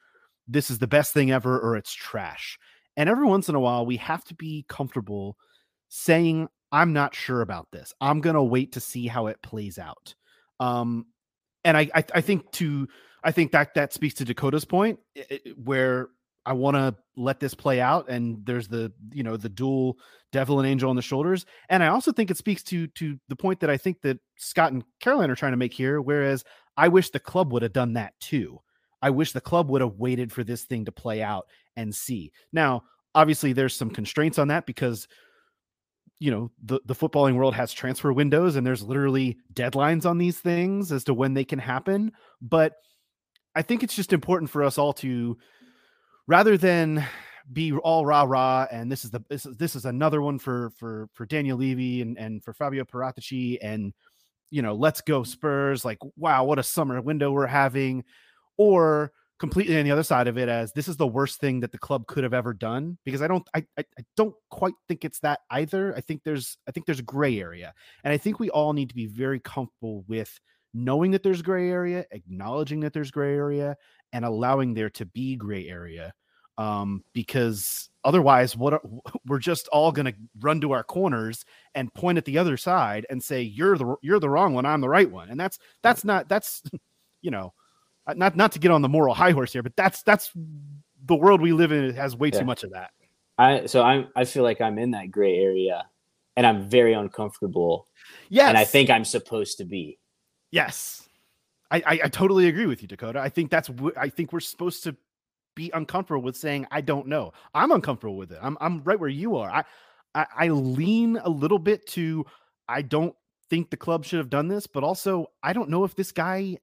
this 0.48 0.70
is 0.70 0.78
the 0.78 0.86
best 0.86 1.12
thing 1.12 1.30
ever 1.30 1.58
or 1.58 1.76
it's 1.76 1.92
trash. 1.92 2.58
And 2.96 3.08
every 3.08 3.26
once 3.26 3.48
in 3.48 3.54
a 3.54 3.60
while, 3.60 3.86
we 3.86 3.96
have 3.98 4.24
to 4.24 4.34
be 4.34 4.64
comfortable 4.68 5.36
saying, 5.88 6.48
I'm 6.70 6.92
not 6.92 7.14
sure 7.14 7.42
about 7.42 7.68
this. 7.72 7.92
I'm 8.00 8.20
going 8.20 8.34
to 8.34 8.42
wait 8.42 8.72
to 8.72 8.80
see 8.80 9.06
how 9.06 9.26
it 9.26 9.42
plays 9.42 9.78
out. 9.78 10.14
Um, 10.60 11.06
and 11.64 11.76
I, 11.76 11.90
I, 11.94 12.04
I 12.14 12.20
think 12.20 12.50
to, 12.52 12.88
I 13.24 13.30
think 13.30 13.52
that 13.52 13.74
that 13.74 13.92
speaks 13.92 14.14
to 14.14 14.24
Dakota's 14.24 14.64
point 14.64 14.98
it, 15.14 15.56
where 15.62 16.08
I 16.44 16.54
want 16.54 16.76
to 16.76 16.96
let 17.16 17.40
this 17.40 17.54
play 17.54 17.80
out. 17.80 18.08
And 18.08 18.44
there's 18.44 18.68
the, 18.68 18.92
you 19.12 19.22
know, 19.22 19.36
the 19.36 19.48
dual 19.48 19.98
devil 20.32 20.58
and 20.58 20.68
angel 20.68 20.90
on 20.90 20.96
the 20.96 21.02
shoulders. 21.02 21.46
And 21.68 21.82
I 21.82 21.88
also 21.88 22.10
think 22.10 22.30
it 22.30 22.36
speaks 22.36 22.62
to, 22.64 22.86
to 22.88 23.18
the 23.28 23.36
point 23.36 23.60
that 23.60 23.70
I 23.70 23.76
think 23.76 24.00
that 24.02 24.18
Scott 24.38 24.72
and 24.72 24.82
Caroline 25.00 25.30
are 25.30 25.36
trying 25.36 25.52
to 25.52 25.58
make 25.58 25.74
here. 25.74 26.00
Whereas 26.00 26.42
I 26.76 26.88
wish 26.88 27.10
the 27.10 27.20
club 27.20 27.52
would 27.52 27.62
have 27.62 27.72
done 27.72 27.92
that 27.94 28.14
too. 28.18 28.60
I 29.02 29.10
wish 29.10 29.32
the 29.32 29.40
club 29.40 29.68
would 29.70 29.80
have 29.80 29.98
waited 29.98 30.32
for 30.32 30.44
this 30.44 30.64
thing 30.64 30.84
to 30.84 30.92
play 30.92 31.22
out 31.22 31.46
and 31.76 31.94
see. 31.94 32.32
Now, 32.52 32.84
obviously, 33.14 33.52
there's 33.52 33.74
some 33.74 33.90
constraints 33.90 34.38
on 34.38 34.48
that 34.48 34.64
because 34.64 35.08
you 36.18 36.30
know 36.30 36.52
the 36.62 36.80
the 36.86 36.94
footballing 36.94 37.34
world 37.34 37.54
has 37.54 37.72
transfer 37.72 38.12
windows 38.12 38.54
and 38.54 38.64
there's 38.64 38.82
literally 38.82 39.38
deadlines 39.52 40.06
on 40.06 40.18
these 40.18 40.38
things 40.38 40.92
as 40.92 41.04
to 41.04 41.14
when 41.14 41.34
they 41.34 41.44
can 41.44 41.58
happen. 41.58 42.12
But 42.40 42.74
I 43.54 43.62
think 43.62 43.82
it's 43.82 43.96
just 43.96 44.12
important 44.12 44.50
for 44.50 44.62
us 44.62 44.78
all 44.78 44.92
to 44.94 45.36
rather 46.28 46.56
than 46.56 47.04
be 47.52 47.72
all 47.72 48.06
rah 48.06 48.22
rah 48.22 48.66
and 48.70 48.90
this 48.90 49.04
is 49.04 49.10
the 49.10 49.20
this 49.28 49.44
is 49.46 49.56
this 49.56 49.74
is 49.74 49.84
another 49.84 50.22
one 50.22 50.38
for 50.38 50.70
for 50.78 51.08
for 51.12 51.26
Daniel 51.26 51.58
Levy 51.58 52.00
and 52.00 52.16
and 52.16 52.42
for 52.44 52.52
Fabio 52.52 52.84
Paratici 52.84 53.58
and 53.60 53.92
you 54.50 54.62
know 54.62 54.74
let's 54.74 55.00
go 55.00 55.24
Spurs 55.24 55.84
like 55.84 55.98
wow 56.16 56.44
what 56.44 56.60
a 56.60 56.62
summer 56.62 57.00
window 57.00 57.32
we're 57.32 57.46
having 57.46 58.04
or 58.56 59.12
completely 59.42 59.76
on 59.76 59.84
the 59.84 59.90
other 59.90 60.04
side 60.04 60.28
of 60.28 60.38
it 60.38 60.48
as 60.48 60.72
this 60.72 60.86
is 60.86 60.96
the 60.96 61.04
worst 61.04 61.40
thing 61.40 61.58
that 61.58 61.72
the 61.72 61.78
club 61.78 62.06
could 62.06 62.22
have 62.22 62.32
ever 62.32 62.54
done 62.54 62.96
because 63.04 63.20
I 63.20 63.26
don't 63.26 63.44
I, 63.52 63.66
I, 63.76 63.84
I 63.98 64.04
don't 64.16 64.36
quite 64.50 64.74
think 64.86 65.04
it's 65.04 65.18
that 65.18 65.40
either. 65.50 65.92
I 65.96 66.00
think 66.00 66.22
there's 66.22 66.56
I 66.68 66.70
think 66.70 66.86
there's 66.86 67.00
a 67.00 67.02
gray 67.02 67.40
area. 67.40 67.74
And 68.04 68.12
I 68.12 68.18
think 68.18 68.38
we 68.38 68.50
all 68.50 68.72
need 68.72 68.88
to 68.90 68.94
be 68.94 69.06
very 69.06 69.40
comfortable 69.40 70.04
with 70.06 70.38
knowing 70.74 71.10
that 71.10 71.24
there's 71.24 71.42
gray 71.42 71.70
area, 71.70 72.06
acknowledging 72.12 72.78
that 72.80 72.92
there's 72.92 73.10
gray 73.10 73.34
area, 73.34 73.76
and 74.12 74.24
allowing 74.24 74.74
there 74.74 74.90
to 74.90 75.06
be 75.06 75.34
gray 75.34 75.66
area. 75.68 76.14
Um, 76.56 77.02
because 77.12 77.90
otherwise, 78.04 78.56
what 78.56 78.74
are, 78.74 78.82
we're 79.26 79.40
just 79.40 79.66
all 79.68 79.90
going 79.90 80.06
to 80.06 80.14
run 80.40 80.60
to 80.60 80.70
our 80.70 80.84
corners 80.84 81.44
and 81.74 81.92
point 81.94 82.16
at 82.16 82.26
the 82.26 82.38
other 82.38 82.56
side 82.56 83.06
and 83.10 83.20
say 83.20 83.42
you're 83.42 83.76
the 83.76 83.96
you're 84.02 84.20
the 84.20 84.30
wrong 84.30 84.54
one, 84.54 84.66
I'm 84.66 84.82
the 84.82 84.88
right 84.88 85.10
one, 85.10 85.30
and 85.30 85.40
that's 85.40 85.58
that's 85.82 86.04
not 86.04 86.28
that's 86.28 86.62
you 87.22 87.32
know 87.32 87.52
Uh, 88.06 88.14
not 88.14 88.36
not 88.36 88.52
to 88.52 88.58
get 88.58 88.70
on 88.70 88.82
the 88.82 88.88
moral 88.88 89.14
high 89.14 89.30
horse 89.30 89.52
here, 89.52 89.62
but 89.62 89.76
that's 89.76 90.02
that's 90.02 90.30
the 91.04 91.14
world 91.14 91.40
we 91.40 91.52
live 91.52 91.72
in. 91.72 91.84
It 91.84 91.94
has 91.94 92.16
way 92.16 92.30
yeah. 92.32 92.40
too 92.40 92.44
much 92.44 92.64
of 92.64 92.72
that. 92.72 92.90
I 93.38 93.66
so 93.66 93.82
I'm 93.82 94.08
I 94.16 94.24
feel 94.24 94.42
like 94.42 94.60
I'm 94.60 94.78
in 94.78 94.90
that 94.92 95.10
gray 95.10 95.38
area, 95.38 95.84
and 96.36 96.46
I'm 96.46 96.68
very 96.68 96.92
uncomfortable. 96.92 97.88
Yes, 98.28 98.48
and 98.48 98.58
I 98.58 98.64
think 98.64 98.90
I'm 98.90 99.04
supposed 99.04 99.58
to 99.58 99.64
be. 99.64 99.98
Yes, 100.50 101.08
I, 101.70 101.76
I, 101.86 102.00
I 102.04 102.08
totally 102.08 102.48
agree 102.48 102.66
with 102.66 102.82
you, 102.82 102.88
Dakota. 102.88 103.18
I 103.18 103.30
think 103.30 103.50
that's 103.50 103.70
I 103.96 104.08
think 104.08 104.32
we're 104.32 104.40
supposed 104.40 104.84
to 104.84 104.94
be 105.54 105.70
uncomfortable 105.72 106.22
with 106.22 106.36
saying 106.36 106.66
I 106.70 106.82
don't 106.82 107.06
know. 107.06 107.32
I'm 107.54 107.72
uncomfortable 107.72 108.16
with 108.16 108.30
it. 108.32 108.38
I'm 108.42 108.58
I'm 108.60 108.82
right 108.84 109.00
where 109.00 109.08
you 109.08 109.36
are. 109.36 109.50
I 109.50 109.64
I, 110.14 110.26
I 110.36 110.48
lean 110.48 111.16
a 111.16 111.30
little 111.30 111.58
bit 111.58 111.86
to 111.88 112.26
I 112.68 112.82
don't 112.82 113.14
think 113.48 113.70
the 113.70 113.76
club 113.76 114.04
should 114.04 114.18
have 114.18 114.30
done 114.30 114.48
this, 114.48 114.66
but 114.66 114.84
also 114.84 115.30
I 115.42 115.52
don't 115.52 115.70
know 115.70 115.84
if 115.84 115.94
this 115.94 116.12
guy 116.12 116.58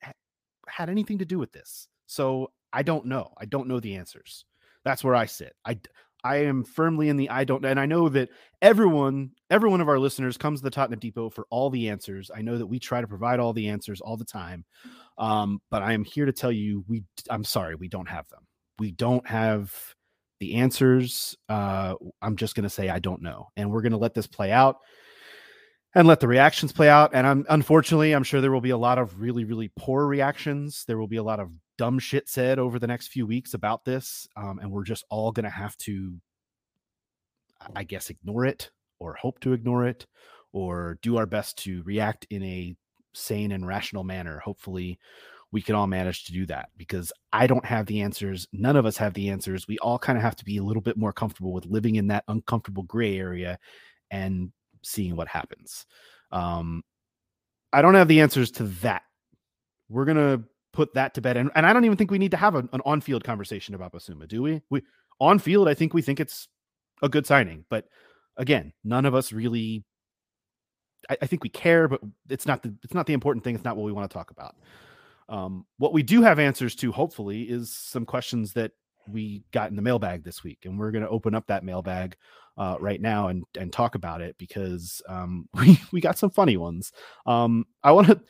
had 0.69 0.89
anything 0.89 1.19
to 1.19 1.25
do 1.25 1.39
with 1.39 1.51
this. 1.51 1.87
So 2.07 2.51
I 2.73 2.83
don't 2.83 3.05
know. 3.05 3.33
I 3.37 3.45
don't 3.45 3.67
know 3.67 3.79
the 3.79 3.95
answers. 3.95 4.45
That's 4.83 5.03
where 5.03 5.15
I 5.15 5.25
sit. 5.25 5.53
I 5.65 5.79
I 6.23 6.37
am 6.37 6.63
firmly 6.63 7.09
in 7.09 7.17
the 7.17 7.29
I 7.29 7.43
don't 7.43 7.63
and 7.65 7.79
I 7.79 7.85
know 7.85 8.09
that 8.09 8.29
everyone 8.61 9.31
every 9.49 9.69
one 9.69 9.81
of 9.81 9.87
our 9.87 9.99
listeners 9.99 10.37
comes 10.37 10.59
to 10.59 10.63
the 10.63 10.69
Tottenham 10.69 10.99
Depot 10.99 11.29
for 11.29 11.45
all 11.49 11.69
the 11.69 11.89
answers. 11.89 12.29
I 12.33 12.41
know 12.41 12.57
that 12.57 12.67
we 12.67 12.79
try 12.79 13.01
to 13.01 13.07
provide 13.07 13.39
all 13.39 13.53
the 13.53 13.69
answers 13.69 14.01
all 14.01 14.17
the 14.17 14.25
time. 14.25 14.65
Um, 15.17 15.59
but 15.69 15.81
I 15.81 15.93
am 15.93 16.03
here 16.03 16.25
to 16.25 16.33
tell 16.33 16.51
you 16.51 16.83
we 16.87 17.03
I'm 17.29 17.43
sorry, 17.43 17.75
we 17.75 17.87
don't 17.87 18.09
have 18.09 18.27
them. 18.29 18.45
We 18.79 18.91
don't 18.91 19.27
have 19.27 19.73
the 20.39 20.55
answers. 20.55 21.37
Uh, 21.47 21.95
I'm 22.21 22.35
just 22.35 22.55
going 22.55 22.63
to 22.63 22.69
say 22.69 22.89
I 22.89 22.99
don't 22.99 23.21
know. 23.21 23.47
And 23.55 23.71
we're 23.71 23.81
going 23.81 23.91
to 23.91 23.97
let 23.97 24.13
this 24.13 24.27
play 24.27 24.51
out 24.51 24.77
and 25.95 26.07
let 26.07 26.19
the 26.19 26.27
reactions 26.27 26.71
play 26.71 26.89
out. 26.89 27.11
And 27.13 27.25
I'm 27.25 27.45
unfortunately, 27.49 28.13
I'm 28.13 28.23
sure 28.23 28.41
there 28.41 28.51
will 28.51 28.61
be 28.61 28.69
a 28.69 28.77
lot 28.77 28.97
of 28.97 29.19
really, 29.19 29.43
really 29.43 29.71
poor 29.75 30.05
reactions. 30.05 30.83
There 30.87 30.97
will 30.97 31.07
be 31.07 31.17
a 31.17 31.23
lot 31.23 31.39
of 31.39 31.51
dumb 31.77 31.99
shit 31.99 32.29
said 32.29 32.59
over 32.59 32.77
the 32.77 32.87
next 32.87 33.07
few 33.07 33.25
weeks 33.25 33.53
about 33.53 33.85
this, 33.85 34.27
um, 34.35 34.59
and 34.59 34.71
we're 34.71 34.83
just 34.83 35.05
all 35.09 35.31
going 35.31 35.45
to 35.45 35.49
have 35.49 35.77
to, 35.77 36.13
I 37.75 37.83
guess, 37.83 38.09
ignore 38.09 38.45
it 38.45 38.69
or 38.99 39.13
hope 39.13 39.39
to 39.41 39.53
ignore 39.53 39.87
it 39.87 40.05
or 40.51 40.99
do 41.01 41.17
our 41.17 41.25
best 41.25 41.57
to 41.59 41.81
react 41.83 42.27
in 42.29 42.43
a 42.43 42.75
sane 43.13 43.51
and 43.51 43.65
rational 43.65 44.03
manner. 44.03 44.39
Hopefully, 44.39 44.99
we 45.51 45.61
can 45.61 45.73
all 45.73 45.87
manage 45.87 46.25
to 46.25 46.33
do 46.33 46.45
that 46.45 46.69
because 46.77 47.11
I 47.33 47.47
don't 47.47 47.65
have 47.65 47.87
the 47.87 48.01
answers. 48.01 48.47
None 48.53 48.75
of 48.75 48.85
us 48.85 48.97
have 48.97 49.13
the 49.13 49.29
answers. 49.29 49.67
We 49.67 49.79
all 49.79 49.97
kind 49.97 50.17
of 50.17 50.21
have 50.21 50.35
to 50.37 50.45
be 50.45 50.57
a 50.57 50.63
little 50.63 50.81
bit 50.81 50.97
more 50.97 51.13
comfortable 51.13 51.53
with 51.53 51.65
living 51.65 51.95
in 51.95 52.07
that 52.07 52.23
uncomfortable 52.27 52.83
gray 52.83 53.17
area 53.17 53.57
and 54.11 54.51
seeing 54.81 55.15
what 55.15 55.27
happens. 55.27 55.85
Um, 56.31 56.83
I 57.71 57.81
don't 57.81 57.95
have 57.95 58.07
the 58.07 58.21
answers 58.21 58.51
to 58.51 58.63
that. 58.63 59.03
We're 59.89 60.05
gonna 60.05 60.43
put 60.73 60.93
that 60.93 61.13
to 61.15 61.21
bed. 61.21 61.37
And, 61.37 61.51
and 61.55 61.65
I 61.65 61.73
don't 61.73 61.85
even 61.85 61.97
think 61.97 62.11
we 62.11 62.19
need 62.19 62.31
to 62.31 62.37
have 62.37 62.55
an, 62.55 62.69
an 62.73 62.81
on 62.85 63.01
field 63.01 63.23
conversation 63.23 63.75
about 63.75 63.91
Bissouma, 63.91 64.27
do 64.27 64.41
we? 64.41 64.61
We 64.69 64.81
on 65.19 65.39
field, 65.39 65.67
I 65.67 65.73
think 65.73 65.93
we 65.93 66.01
think 66.01 66.19
it's 66.19 66.47
a 67.01 67.09
good 67.09 67.25
signing, 67.25 67.65
but 67.69 67.85
again, 68.37 68.73
none 68.83 69.05
of 69.05 69.13
us 69.13 69.31
really. 69.31 69.83
I, 71.09 71.17
I 71.21 71.27
think 71.27 71.43
we 71.43 71.49
care, 71.49 71.87
but 71.87 72.01
it's 72.29 72.45
not 72.45 72.63
the 72.63 72.73
it's 72.83 72.93
not 72.93 73.05
the 73.05 73.13
important 73.13 73.43
thing. 73.43 73.55
It's 73.55 73.63
not 73.63 73.77
what 73.77 73.85
we 73.85 73.91
want 73.91 74.09
to 74.09 74.13
talk 74.13 74.31
about. 74.31 74.55
Um, 75.27 75.65
what 75.77 75.93
we 75.93 76.01
do 76.01 76.23
have 76.23 76.39
answers 76.39 76.75
to, 76.77 76.91
hopefully, 76.91 77.43
is 77.43 77.71
some 77.71 78.05
questions 78.05 78.53
that 78.53 78.71
we 79.11 79.43
got 79.51 79.69
in 79.69 79.75
the 79.75 79.81
mailbag 79.81 80.23
this 80.23 80.43
week, 80.43 80.59
and 80.65 80.77
we're 80.77 80.91
going 80.91 81.03
to 81.03 81.09
open 81.09 81.35
up 81.35 81.47
that 81.47 81.63
mailbag 81.63 82.15
uh, 82.57 82.75
right 82.79 83.01
now 83.01 83.29
and 83.29 83.43
and 83.57 83.71
talk 83.71 83.95
about 83.95 84.21
it 84.21 84.37
because 84.37 85.01
um, 85.07 85.47
we 85.53 85.79
we 85.91 86.01
got 86.01 86.17
some 86.17 86.29
funny 86.29 86.57
ones. 86.57 86.91
Um, 87.25 87.65
I 87.83 87.91
want 87.91 88.07
to 88.07 88.21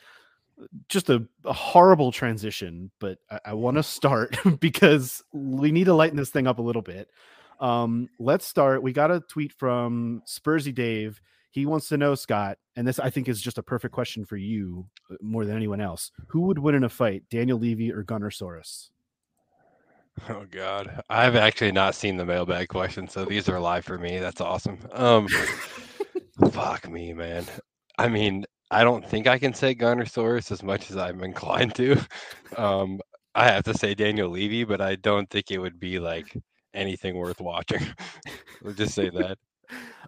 just 0.88 1.08
a, 1.08 1.26
a, 1.44 1.52
horrible 1.52 2.12
transition, 2.12 2.90
but 2.98 3.18
I, 3.30 3.40
I 3.46 3.54
want 3.54 3.76
to 3.78 3.82
start 3.82 4.36
because 4.60 5.22
we 5.32 5.72
need 5.72 5.84
to 5.84 5.94
lighten 5.94 6.16
this 6.16 6.30
thing 6.30 6.46
up 6.46 6.58
a 6.58 6.62
little 6.62 6.82
bit. 6.82 7.08
Um, 7.60 8.08
let's 8.18 8.46
start. 8.46 8.82
We 8.82 8.92
got 8.92 9.10
a 9.10 9.20
tweet 9.20 9.52
from 9.52 10.22
Spursy 10.26 10.74
Dave. 10.74 11.20
He 11.50 11.66
wants 11.66 11.88
to 11.88 11.96
know, 11.96 12.14
Scott, 12.14 12.58
and 12.76 12.86
this 12.86 12.98
I 12.98 13.10
think 13.10 13.28
is 13.28 13.40
just 13.40 13.58
a 13.58 13.62
perfect 13.62 13.92
question 13.92 14.24
for 14.24 14.36
you 14.36 14.86
uh, 15.10 15.16
more 15.20 15.44
than 15.44 15.56
anyone 15.56 15.80
else. 15.80 16.12
Who 16.28 16.42
would 16.42 16.58
win 16.58 16.74
in 16.74 16.84
a 16.84 16.88
fight, 16.88 17.24
Daniel 17.30 17.58
Levy 17.58 17.92
or 17.92 18.04
Gunnersaurus? 18.04 18.90
Oh 20.28 20.44
God, 20.50 21.02
I've 21.08 21.36
actually 21.36 21.72
not 21.72 21.94
seen 21.94 22.16
the 22.16 22.24
mailbag 22.24 22.68
question, 22.68 23.08
so 23.08 23.24
these 23.24 23.48
are 23.48 23.58
live 23.58 23.84
for 23.84 23.98
me. 23.98 24.18
That's 24.18 24.40
awesome. 24.40 24.78
Um, 24.92 25.28
fuck 26.50 26.88
me, 26.88 27.12
man. 27.12 27.44
I 27.98 28.08
mean, 28.08 28.44
I 28.70 28.84
don't 28.84 29.06
think 29.08 29.26
I 29.26 29.38
can 29.38 29.52
say 29.54 29.74
Gunnersaurus 29.74 30.52
as 30.52 30.62
much 30.62 30.90
as 30.90 30.96
I'm 30.96 31.22
inclined 31.22 31.74
to. 31.76 31.96
Um, 32.56 33.00
I 33.36 33.44
have 33.44 33.62
to 33.66 33.74
say 33.74 33.94
Daniel 33.94 34.28
Levy, 34.28 34.64
but 34.64 34.80
I 34.80 34.96
don't 34.96 35.30
think 35.30 35.52
it 35.52 35.58
would 35.58 35.78
be 35.78 36.00
like 36.00 36.36
anything 36.74 37.16
worth 37.16 37.40
watching. 37.40 37.80
we'll 38.62 38.74
just 38.74 38.92
say 38.92 39.08
that. 39.10 39.38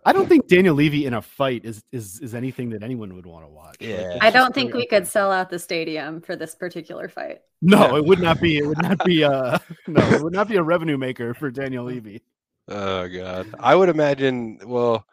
I 0.04 0.12
don't 0.12 0.28
think 0.28 0.48
Daniel 0.48 0.74
Levy 0.74 1.06
in 1.06 1.14
a 1.14 1.22
fight 1.22 1.64
is 1.64 1.84
is 1.92 2.20
is 2.20 2.34
anything 2.34 2.70
that 2.70 2.82
anyone 2.82 3.14
would 3.14 3.26
want 3.26 3.44
to 3.44 3.48
watch. 3.48 3.76
Yeah, 3.80 4.18
I 4.20 4.30
don't 4.30 4.54
think 4.54 4.74
we 4.74 4.86
could 4.86 5.06
sell 5.06 5.30
out 5.30 5.48
the 5.48 5.58
stadium 5.58 6.20
for 6.20 6.34
this 6.34 6.54
particular 6.54 7.08
fight. 7.08 7.42
No, 7.60 7.96
it 7.96 8.04
would 8.04 8.20
not 8.20 8.40
be. 8.40 8.58
It 8.58 8.66
would 8.66 8.82
not 8.82 9.04
be. 9.04 9.22
Uh, 9.22 9.58
no, 9.86 10.02
it 10.10 10.22
would 10.22 10.32
not 10.32 10.48
be 10.48 10.56
a 10.56 10.62
revenue 10.62 10.98
maker 10.98 11.34
for 11.34 11.50
Daniel 11.50 11.84
Levy. 11.84 12.22
Oh 12.68 13.08
God, 13.08 13.54
I 13.60 13.76
would 13.76 13.88
imagine. 13.88 14.58
Well, 14.64 15.06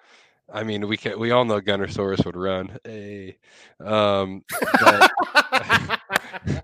I 0.51 0.63
mean, 0.63 0.87
we 0.87 0.97
can. 0.97 1.19
We 1.19 1.31
all 1.31 1.45
know 1.45 1.61
Gunnersaurus 1.61 2.25
would 2.25 2.35
run. 2.35 2.79
Hey, 2.83 3.37
um, 3.79 4.43
but, 4.83 5.11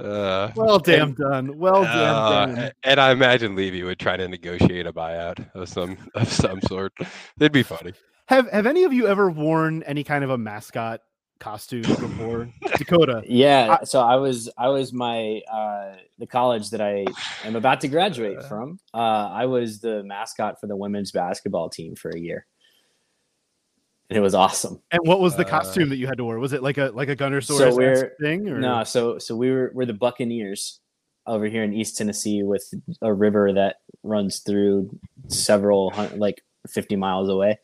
Uh, 0.00 0.52
well, 0.56 0.78
damn 0.78 1.08
and, 1.08 1.16
done. 1.16 1.58
Well, 1.58 1.82
damn 1.82 2.14
uh, 2.14 2.46
done. 2.46 2.72
And 2.84 3.00
I 3.00 3.12
imagine 3.12 3.54
Levy 3.54 3.82
would 3.82 3.98
try 3.98 4.16
to 4.16 4.26
negotiate 4.26 4.86
a 4.86 4.92
buyout 4.92 5.54
of 5.54 5.68
some 5.68 5.96
of 6.14 6.32
some 6.32 6.60
sort. 6.62 6.92
It'd 7.38 7.52
be 7.52 7.62
funny. 7.62 7.92
Have 8.28 8.50
Have 8.50 8.66
any 8.66 8.84
of 8.84 8.92
you 8.92 9.06
ever 9.06 9.30
worn 9.30 9.82
any 9.84 10.04
kind 10.04 10.24
of 10.24 10.30
a 10.30 10.38
mascot 10.38 11.00
costume 11.38 11.82
before, 11.82 12.48
Dakota? 12.76 13.22
Yeah. 13.26 13.78
I, 13.80 13.84
so 13.84 14.00
I 14.00 14.16
was 14.16 14.50
I 14.56 14.68
was 14.68 14.92
my 14.92 15.42
uh, 15.52 15.96
the 16.18 16.26
college 16.26 16.70
that 16.70 16.80
I 16.80 17.04
am 17.44 17.56
about 17.56 17.80
to 17.82 17.88
graduate 17.88 18.38
uh. 18.38 18.48
from. 18.48 18.78
Uh, 18.94 19.28
I 19.32 19.46
was 19.46 19.80
the 19.80 20.02
mascot 20.04 20.60
for 20.60 20.66
the 20.66 20.76
women's 20.76 21.12
basketball 21.12 21.68
team 21.68 21.94
for 21.94 22.10
a 22.10 22.18
year 22.18 22.46
and 24.10 24.16
it 24.16 24.20
was 24.20 24.34
awesome. 24.34 24.80
And 24.90 25.00
what 25.04 25.20
was 25.20 25.36
the 25.36 25.46
uh, 25.46 25.48
costume 25.48 25.84
uh, 25.84 25.90
that 25.90 25.96
you 25.96 26.08
had 26.08 26.18
to 26.18 26.24
wear? 26.24 26.38
Was 26.38 26.52
it 26.52 26.62
like 26.62 26.78
a 26.78 26.90
like 26.92 27.08
a 27.08 27.16
Gunnersaurus 27.16 28.00
so 28.00 28.10
thing? 28.20 28.48
Or? 28.48 28.58
No, 28.58 28.82
so 28.82 29.18
so 29.18 29.36
we 29.36 29.50
were 29.50 29.70
we're 29.72 29.86
the 29.86 29.94
Buccaneers 29.94 30.80
over 31.26 31.46
here 31.46 31.62
in 31.62 31.72
East 31.72 31.96
Tennessee 31.96 32.42
with 32.42 32.68
a 33.02 33.14
river 33.14 33.52
that 33.52 33.76
runs 34.02 34.40
through 34.40 34.90
several 35.28 35.92
like 36.16 36.42
50 36.68 36.96
miles 36.96 37.28
away. 37.28 37.58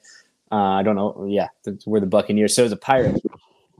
Uh, 0.52 0.54
I 0.54 0.82
don't 0.84 0.94
know. 0.94 1.26
Yeah, 1.28 1.48
we're 1.84 2.00
the 2.00 2.06
Buccaneers. 2.06 2.54
So 2.54 2.62
it 2.62 2.66
was 2.66 2.72
a 2.72 2.76
pirate 2.76 3.20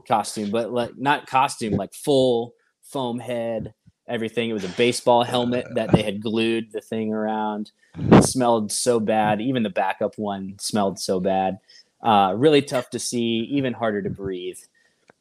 costume, 0.08 0.50
but 0.50 0.72
like 0.72 0.98
not 0.98 1.26
costume, 1.28 1.74
like 1.74 1.94
full 1.94 2.54
foam 2.82 3.20
head, 3.20 3.74
everything. 4.08 4.50
It 4.50 4.54
was 4.54 4.64
a 4.64 4.68
baseball 4.70 5.22
helmet 5.22 5.66
that 5.76 5.92
they 5.92 6.02
had 6.02 6.20
glued 6.20 6.72
the 6.72 6.80
thing 6.80 7.12
around. 7.12 7.70
It 7.96 8.24
smelled 8.24 8.72
so 8.72 8.98
bad. 8.98 9.40
Even 9.40 9.62
the 9.62 9.70
backup 9.70 10.18
one 10.18 10.56
smelled 10.58 10.98
so 10.98 11.20
bad. 11.20 11.58
Uh, 12.02 12.34
really 12.36 12.62
tough 12.62 12.90
to 12.90 12.98
see, 12.98 13.48
even 13.50 13.72
harder 13.72 14.02
to 14.02 14.10
breathe. 14.10 14.58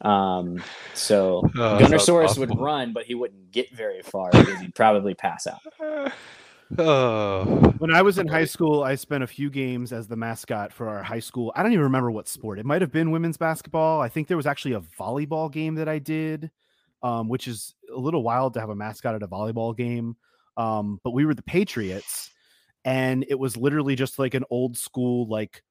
Um, 0.02 0.62
so 0.94 1.42
oh, 1.56 1.78
Gunnersaurus 1.80 2.38
would 2.38 2.58
run, 2.60 2.94
but 2.94 3.06
he 3.06 3.16
wouldn't 3.16 3.52
get 3.52 3.72
very 3.72 4.02
far 4.02 4.32
because 4.32 4.60
he'd 4.60 4.76
probably 4.76 5.14
pass 5.14 5.48
out. 5.48 6.14
Oh. 6.80 7.44
When 7.78 7.94
I 7.94 8.02
was 8.02 8.18
in 8.18 8.28
high 8.28 8.46
school, 8.46 8.84
I 8.84 8.96
spent 8.96 9.24
a 9.24 9.28
few 9.28 9.52
games 9.52 9.94
as 9.94 10.08
the 10.08 10.16
mascot 10.16 10.74
for 10.74 10.90
our 10.90 11.04
high 11.04 11.20
school. 11.20 11.54
I 11.56 11.62
don't 11.62 11.72
even 11.74 11.84
remember 11.84 12.10
what 12.10 12.28
sport. 12.28 12.58
It 12.58 12.66
might 12.66 12.82
have 12.82 12.92
been 12.92 13.12
women's 13.12 13.38
basketball. 13.38 14.02
I 14.02 14.10
think 14.10 14.28
there 14.28 14.36
was 14.36 14.48
actually 14.48 14.74
a 14.74 14.82
volleyball 14.82 15.52
game 15.52 15.76
that 15.76 15.88
I 15.88 16.00
did, 16.00 16.50
um, 17.04 17.30
which 17.30 17.48
is 17.48 17.76
a 17.94 18.00
little 18.00 18.24
wild 18.24 18.56
to 18.56 18.60
have 18.60 18.70
a 18.70 18.76
mascot 18.76 19.14
at 19.14 19.22
a 19.22 19.28
volleyball 19.28 19.78
game. 19.78 20.16
Um, 20.58 21.00
but 21.04 21.12
we 21.12 21.26
were 21.26 21.36
the 21.36 21.44
Patriots, 21.44 22.32
and 22.84 23.26
it 23.30 23.38
was 23.38 23.56
literally 23.56 23.96
just 23.96 24.18
like 24.18 24.34
an 24.34 24.44
old 24.50 24.76
school 24.76 25.28
like 25.28 25.62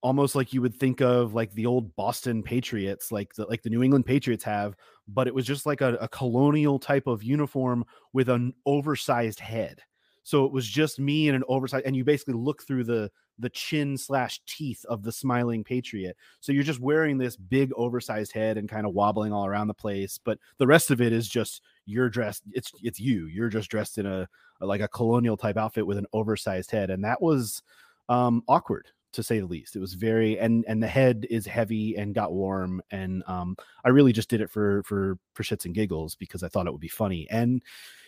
almost 0.00 0.34
like 0.34 0.52
you 0.52 0.62
would 0.62 0.74
think 0.74 1.00
of 1.00 1.34
like 1.34 1.52
the 1.52 1.66
old 1.66 1.94
Boston 1.96 2.42
Patriots, 2.42 3.10
like 3.10 3.34
the 3.34 3.46
like 3.46 3.62
the 3.62 3.70
New 3.70 3.82
England 3.82 4.06
Patriots 4.06 4.44
have, 4.44 4.76
but 5.08 5.26
it 5.26 5.34
was 5.34 5.46
just 5.46 5.66
like 5.66 5.80
a, 5.80 5.94
a 5.94 6.08
colonial 6.08 6.78
type 6.78 7.06
of 7.06 7.22
uniform 7.22 7.84
with 8.12 8.28
an 8.28 8.54
oversized 8.66 9.40
head. 9.40 9.80
So 10.22 10.44
it 10.44 10.52
was 10.52 10.66
just 10.66 11.00
me 11.00 11.28
and 11.28 11.36
an 11.36 11.44
oversized, 11.48 11.86
and 11.86 11.96
you 11.96 12.04
basically 12.04 12.34
look 12.34 12.62
through 12.62 12.84
the 12.84 13.10
the 13.40 13.48
chin 13.50 13.96
slash 13.96 14.40
teeth 14.46 14.84
of 14.88 15.02
the 15.02 15.12
smiling 15.12 15.62
patriot. 15.62 16.16
So 16.40 16.52
you're 16.52 16.64
just 16.64 16.80
wearing 16.80 17.18
this 17.18 17.36
big 17.36 17.72
oversized 17.76 18.32
head 18.32 18.58
and 18.58 18.68
kind 18.68 18.84
of 18.84 18.94
wobbling 18.94 19.32
all 19.32 19.46
around 19.46 19.68
the 19.68 19.74
place. 19.74 20.18
But 20.22 20.38
the 20.58 20.66
rest 20.66 20.90
of 20.90 21.00
it 21.00 21.12
is 21.12 21.28
just 21.28 21.62
you're 21.86 22.10
dressed. 22.10 22.42
It's 22.52 22.72
it's 22.82 23.00
you. 23.00 23.26
You're 23.26 23.48
just 23.48 23.70
dressed 23.70 23.98
in 23.98 24.06
a, 24.06 24.28
a 24.60 24.66
like 24.66 24.80
a 24.80 24.88
colonial 24.88 25.36
type 25.36 25.56
outfit 25.56 25.86
with 25.86 25.98
an 25.98 26.06
oversized 26.12 26.70
head, 26.70 26.90
and 26.90 27.04
that 27.04 27.20
was 27.22 27.62
um 28.08 28.42
awkward 28.48 28.88
to 29.12 29.22
say 29.22 29.40
the 29.40 29.46
least. 29.46 29.76
It 29.76 29.80
was 29.80 29.94
very 29.94 30.38
and 30.38 30.64
and 30.68 30.82
the 30.82 30.86
head 30.88 31.26
is 31.30 31.46
heavy 31.46 31.96
and 31.96 32.14
got 32.14 32.32
warm 32.32 32.82
and 32.90 33.22
um 33.26 33.56
I 33.84 33.88
really 33.88 34.12
just 34.12 34.28
did 34.28 34.40
it 34.40 34.50
for 34.50 34.82
for 34.84 35.18
for 35.34 35.42
shits 35.42 35.64
and 35.64 35.74
giggles 35.74 36.14
because 36.14 36.42
I 36.42 36.48
thought 36.48 36.66
it 36.66 36.72
would 36.72 36.80
be 36.80 36.88
funny 36.88 37.26
and 37.30 37.62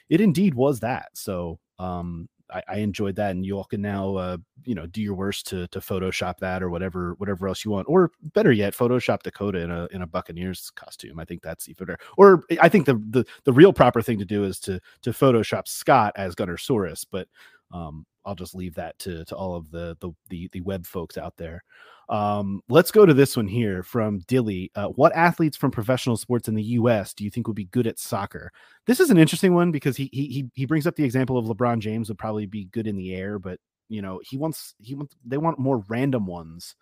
it 0.09 0.21
indeed 0.21 0.55
was 0.55 0.81
that. 0.81 1.09
So 1.15 1.59
um 1.79 2.29
I, 2.53 2.63
I 2.69 2.77
enjoyed 2.79 3.15
that 3.17 3.31
and 3.31 3.47
you 3.47 3.57
all 3.57 3.65
can 3.65 3.81
now 3.81 4.17
uh 4.17 4.37
you 4.65 4.75
know 4.75 4.87
do 4.87 5.01
your 5.01 5.15
worst 5.15 5.47
to 5.49 5.69
to 5.69 5.81
Photoshop 5.81 6.39
that 6.39 6.63
or 6.63 6.69
whatever 6.69 7.15
whatever 7.15 7.49
else 7.49 7.65
you 7.65 7.71
want 7.71 7.89
or 7.89 8.11
better 8.35 8.53
yet 8.53 8.75
Photoshop 8.75 9.23
Dakota 9.23 9.61
in 9.61 9.71
a 9.71 9.89
in 9.93 10.03
a 10.03 10.07
Buccaneers 10.07 10.71
costume. 10.75 11.19
I 11.19 11.25
think 11.25 11.43
that's 11.43 11.69
even 11.69 11.87
better. 11.87 11.99
Or 12.19 12.43
I 12.61 12.69
think 12.69 12.87
the 12.87 13.03
the 13.11 13.25
the 13.45 13.53
real 13.53 13.73
proper 13.73 14.03
thing 14.03 14.19
to 14.19 14.25
do 14.25 14.45
is 14.45 14.59
to 14.61 14.81
to 15.03 15.11
Photoshop 15.13 15.67
Scott 15.69 16.13
as 16.17 16.35
Gunnersaurus, 16.35 17.07
but 17.11 17.29
um 17.73 18.05
I'll 18.25 18.35
just 18.35 18.55
leave 18.55 18.75
that 18.75 18.99
to 19.01 19.25
to 19.25 19.37
all 19.37 19.55
of 19.55 19.71
the 19.71 19.97
the 20.01 20.13
the, 20.29 20.49
the 20.53 20.61
web 20.61 20.87
folks 20.87 21.17
out 21.17 21.37
there. 21.37 21.63
Um, 22.09 22.61
let's 22.69 22.91
go 22.91 23.07
to 23.07 23.15
this 23.15 23.37
one 23.37 23.47
here 23.47 23.83
from 23.83 24.19
Dilly. 24.27 24.73
Uh, 24.75 24.89
what 24.89 25.15
athletes 25.15 25.57
from 25.57 25.71
professional 25.71 26.17
sports 26.17 26.49
in 26.49 26.57
the 26.57 26.63
U.S. 26.63 27.15
do 27.15 27.23
you 27.23 27.31
think 27.31 27.47
would 27.47 27.55
be 27.55 27.67
good 27.67 27.87
at 27.87 28.01
soccer? 28.01 28.51
This 28.87 28.99
is 28.99 29.11
an 29.11 29.19
interesting 29.19 29.55
one 29.55 29.71
because 29.71 29.97
he 29.97 30.11
he 30.13 30.51
he 30.55 30.67
brings 30.67 30.87
up 30.87 30.97
the 30.97 31.05
example 31.05 31.39
of 31.39 31.47
LeBron 31.47 31.79
James 31.79 32.09
would 32.09 32.19
probably 32.19 32.47
be 32.47 32.67
good 32.67 32.87
in 32.87 32.97
the 32.97 33.15
air, 33.15 33.39
but 33.39 33.59
you 33.89 34.03
know 34.03 34.21
he 34.25 34.37
wants 34.37 34.75
he 34.79 34.95
wants 34.95 35.15
they 35.25 35.39
want 35.39 35.59
more 35.59 35.85
random 35.89 36.27
ones. 36.27 36.75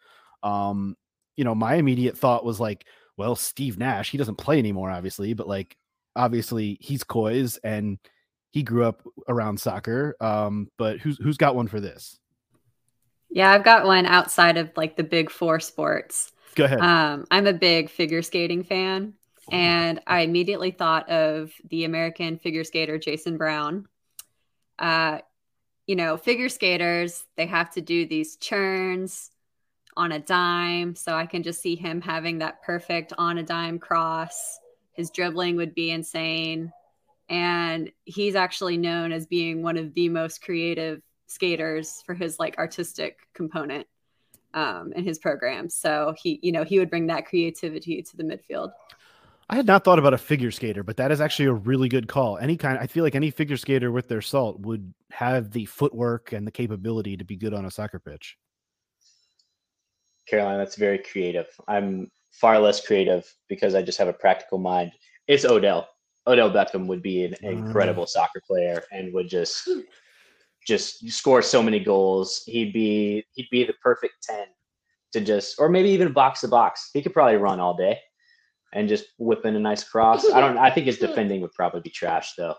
Um, 0.43 0.97
you 1.37 1.45
know, 1.45 1.55
my 1.55 1.75
immediate 1.75 2.19
thought 2.19 2.45
was 2.45 2.59
like, 2.59 2.87
well, 3.17 3.37
Steve 3.37 3.79
Nash, 3.79 4.11
he 4.11 4.19
doesn't 4.19 4.37
play 4.39 4.59
anymore, 4.59 4.91
obviously, 4.91 5.35
but 5.35 5.47
like 5.47 5.77
obviously 6.17 6.79
he's 6.81 7.05
Coys 7.05 7.59
and 7.63 7.99
he 8.51 8.63
grew 8.63 8.85
up 8.85 9.03
around 9.29 9.61
soccer. 9.61 10.17
Um, 10.21 10.71
but 10.77 10.99
who's 10.99 11.19
who's 11.19 11.37
got 11.37 11.55
one 11.55 11.69
for 11.69 11.81
this? 11.81 12.19
Yeah, 13.31 13.51
I've 13.51 13.65
got 13.65 13.87
one 13.87 14.07
outside 14.07 14.57
of 14.57 14.71
like 14.77 14.97
the 14.97 15.05
big 15.05 15.31
four 15.31 15.61
sports. 15.61 16.33
Go 16.55 16.65
ahead. 16.65 16.81
Um, 16.81 17.27
I'm 17.31 17.47
a 17.47 17.53
big 17.53 17.91
figure 17.91 18.23
skating 18.23 18.65
fan, 18.65 19.15
and 19.53 20.01
I 20.07 20.21
immediately 20.21 20.71
thought 20.71 21.09
of 21.11 21.53
the 21.69 21.85
American 21.85 22.39
figure 22.39 22.65
skater 22.65 22.99
Jason 22.99 23.37
Brown. 23.37 23.87
Uh, 24.79 25.19
you 25.87 25.97
know, 25.97 26.17
figure 26.17 26.49
skaters, 26.49 27.25
they 27.37 27.47
have 27.47 27.71
to 27.73 27.81
do 27.81 28.07
these 28.07 28.37
churns 28.37 29.31
on 29.97 30.13
a 30.13 30.19
dime. 30.19 30.95
So 30.95 31.15
I 31.15 31.27
can 31.27 31.43
just 31.43 31.61
see 31.61 31.77
him 31.77 32.01
having 32.01 32.39
that 32.39 32.63
perfect 32.63 33.13
on 33.19 33.39
a 33.39 33.43
dime 33.43 33.79
cross. 33.79 34.59
His 34.93 35.11
dribbling 35.11 35.57
would 35.57 35.75
be 35.75 35.91
insane 35.91 36.73
and 37.29 37.91
he's 38.05 38.35
actually 38.35 38.77
known 38.77 39.13
as 39.13 39.27
being 39.27 39.63
one 39.63 39.77
of 39.77 39.95
the 39.95 40.09
most 40.09 40.43
creative 40.43 41.03
skaters 41.27 42.03
for 42.07 42.15
his 42.15 42.39
like 42.39 42.57
artistic 42.59 43.19
component 43.35 43.87
um, 44.55 44.93
in 44.95 45.05
his 45.05 45.19
program. 45.19 45.69
So 45.69 46.15
he, 46.21 46.41
you 46.43 46.53
know, 46.53 46.65
he 46.65 46.79
would 46.79 46.91
bring 46.91 47.07
that 47.09 47.27
creativity 47.27 48.03
to 48.03 48.17
the 48.17 48.25
midfield. 48.25 48.71
I 49.51 49.57
had 49.57 49.67
not 49.67 49.83
thought 49.83 49.99
about 49.99 50.13
a 50.13 50.19
figure 50.19 50.51
skater, 50.51 50.83
but 50.83 50.99
that 50.99 51.11
is 51.11 51.21
actually 51.23 51.47
a 51.47 51.55
really 51.55 51.89
good 51.89 52.07
call. 52.07 52.37
Any 52.37 52.57
kind, 52.57 52.79
I 52.79 52.87
feel 52.87 53.03
like 53.03 53.15
any 53.15 53.31
figure 53.31 53.57
skater 53.57 53.91
with 53.91 54.09
their 54.09 54.21
salt 54.21 54.61
would 54.61 54.93
have 55.11 55.51
the 55.53 55.65
footwork 55.65 56.33
and 56.33 56.47
the 56.47 56.51
capability 56.51 57.17
to 57.17 57.25
be 57.25 57.37
good 57.37 57.55
on 57.55 57.65
a 57.65 57.71
soccer 57.71 57.99
pitch. 57.99 58.37
Caroline, 60.29 60.59
that's 60.59 60.77
very 60.77 60.99
creative. 60.99 61.47
I'm 61.67 62.11
far 62.31 62.59
less 62.59 62.85
creative 62.87 63.25
because 63.49 63.75
I 63.75 63.81
just 63.81 63.99
have 63.99 64.09
a 64.09 64.13
practical 64.13 64.59
mind. 64.59 64.93
It's 65.27 65.47
Odell. 65.47 65.89
Odell 66.29 66.51
Beckham 66.51 66.87
would 66.87 67.03
be 67.03 67.25
an 67.25 67.35
incredible 67.43 68.05
Mm. 68.05 68.09
soccer 68.09 68.41
player 68.47 68.83
and 68.93 69.13
would 69.15 69.29
just 69.29 69.69
just 70.67 71.09
score 71.11 71.41
so 71.41 71.63
many 71.63 71.81
goals. 71.81 72.43
He'd 72.47 72.73
be 72.73 73.25
he'd 73.33 73.49
be 73.51 73.65
the 73.65 73.73
perfect 73.83 74.15
10 74.23 74.47
to 75.15 75.21
just 75.21 75.59
or 75.59 75.69
maybe 75.71 75.89
even 75.91 76.13
box 76.13 76.43
to 76.43 76.49
box. 76.49 76.91
He 76.93 77.01
could 77.03 77.15
probably 77.15 77.37
run 77.37 77.59
all 77.61 77.75
day 77.75 77.99
and 78.75 78.87
just 78.89 79.07
whip 79.19 79.47
in 79.47 79.57
a 79.57 79.59
nice 79.59 79.83
cross. 79.83 80.31
I 80.31 80.41
don't 80.41 80.59
I 80.59 80.71
think 80.71 80.87
his 80.87 80.99
defending 80.99 81.41
would 81.41 81.53
probably 81.53 81.81
be 81.81 81.91
trash 81.91 82.35
though. 82.37 82.55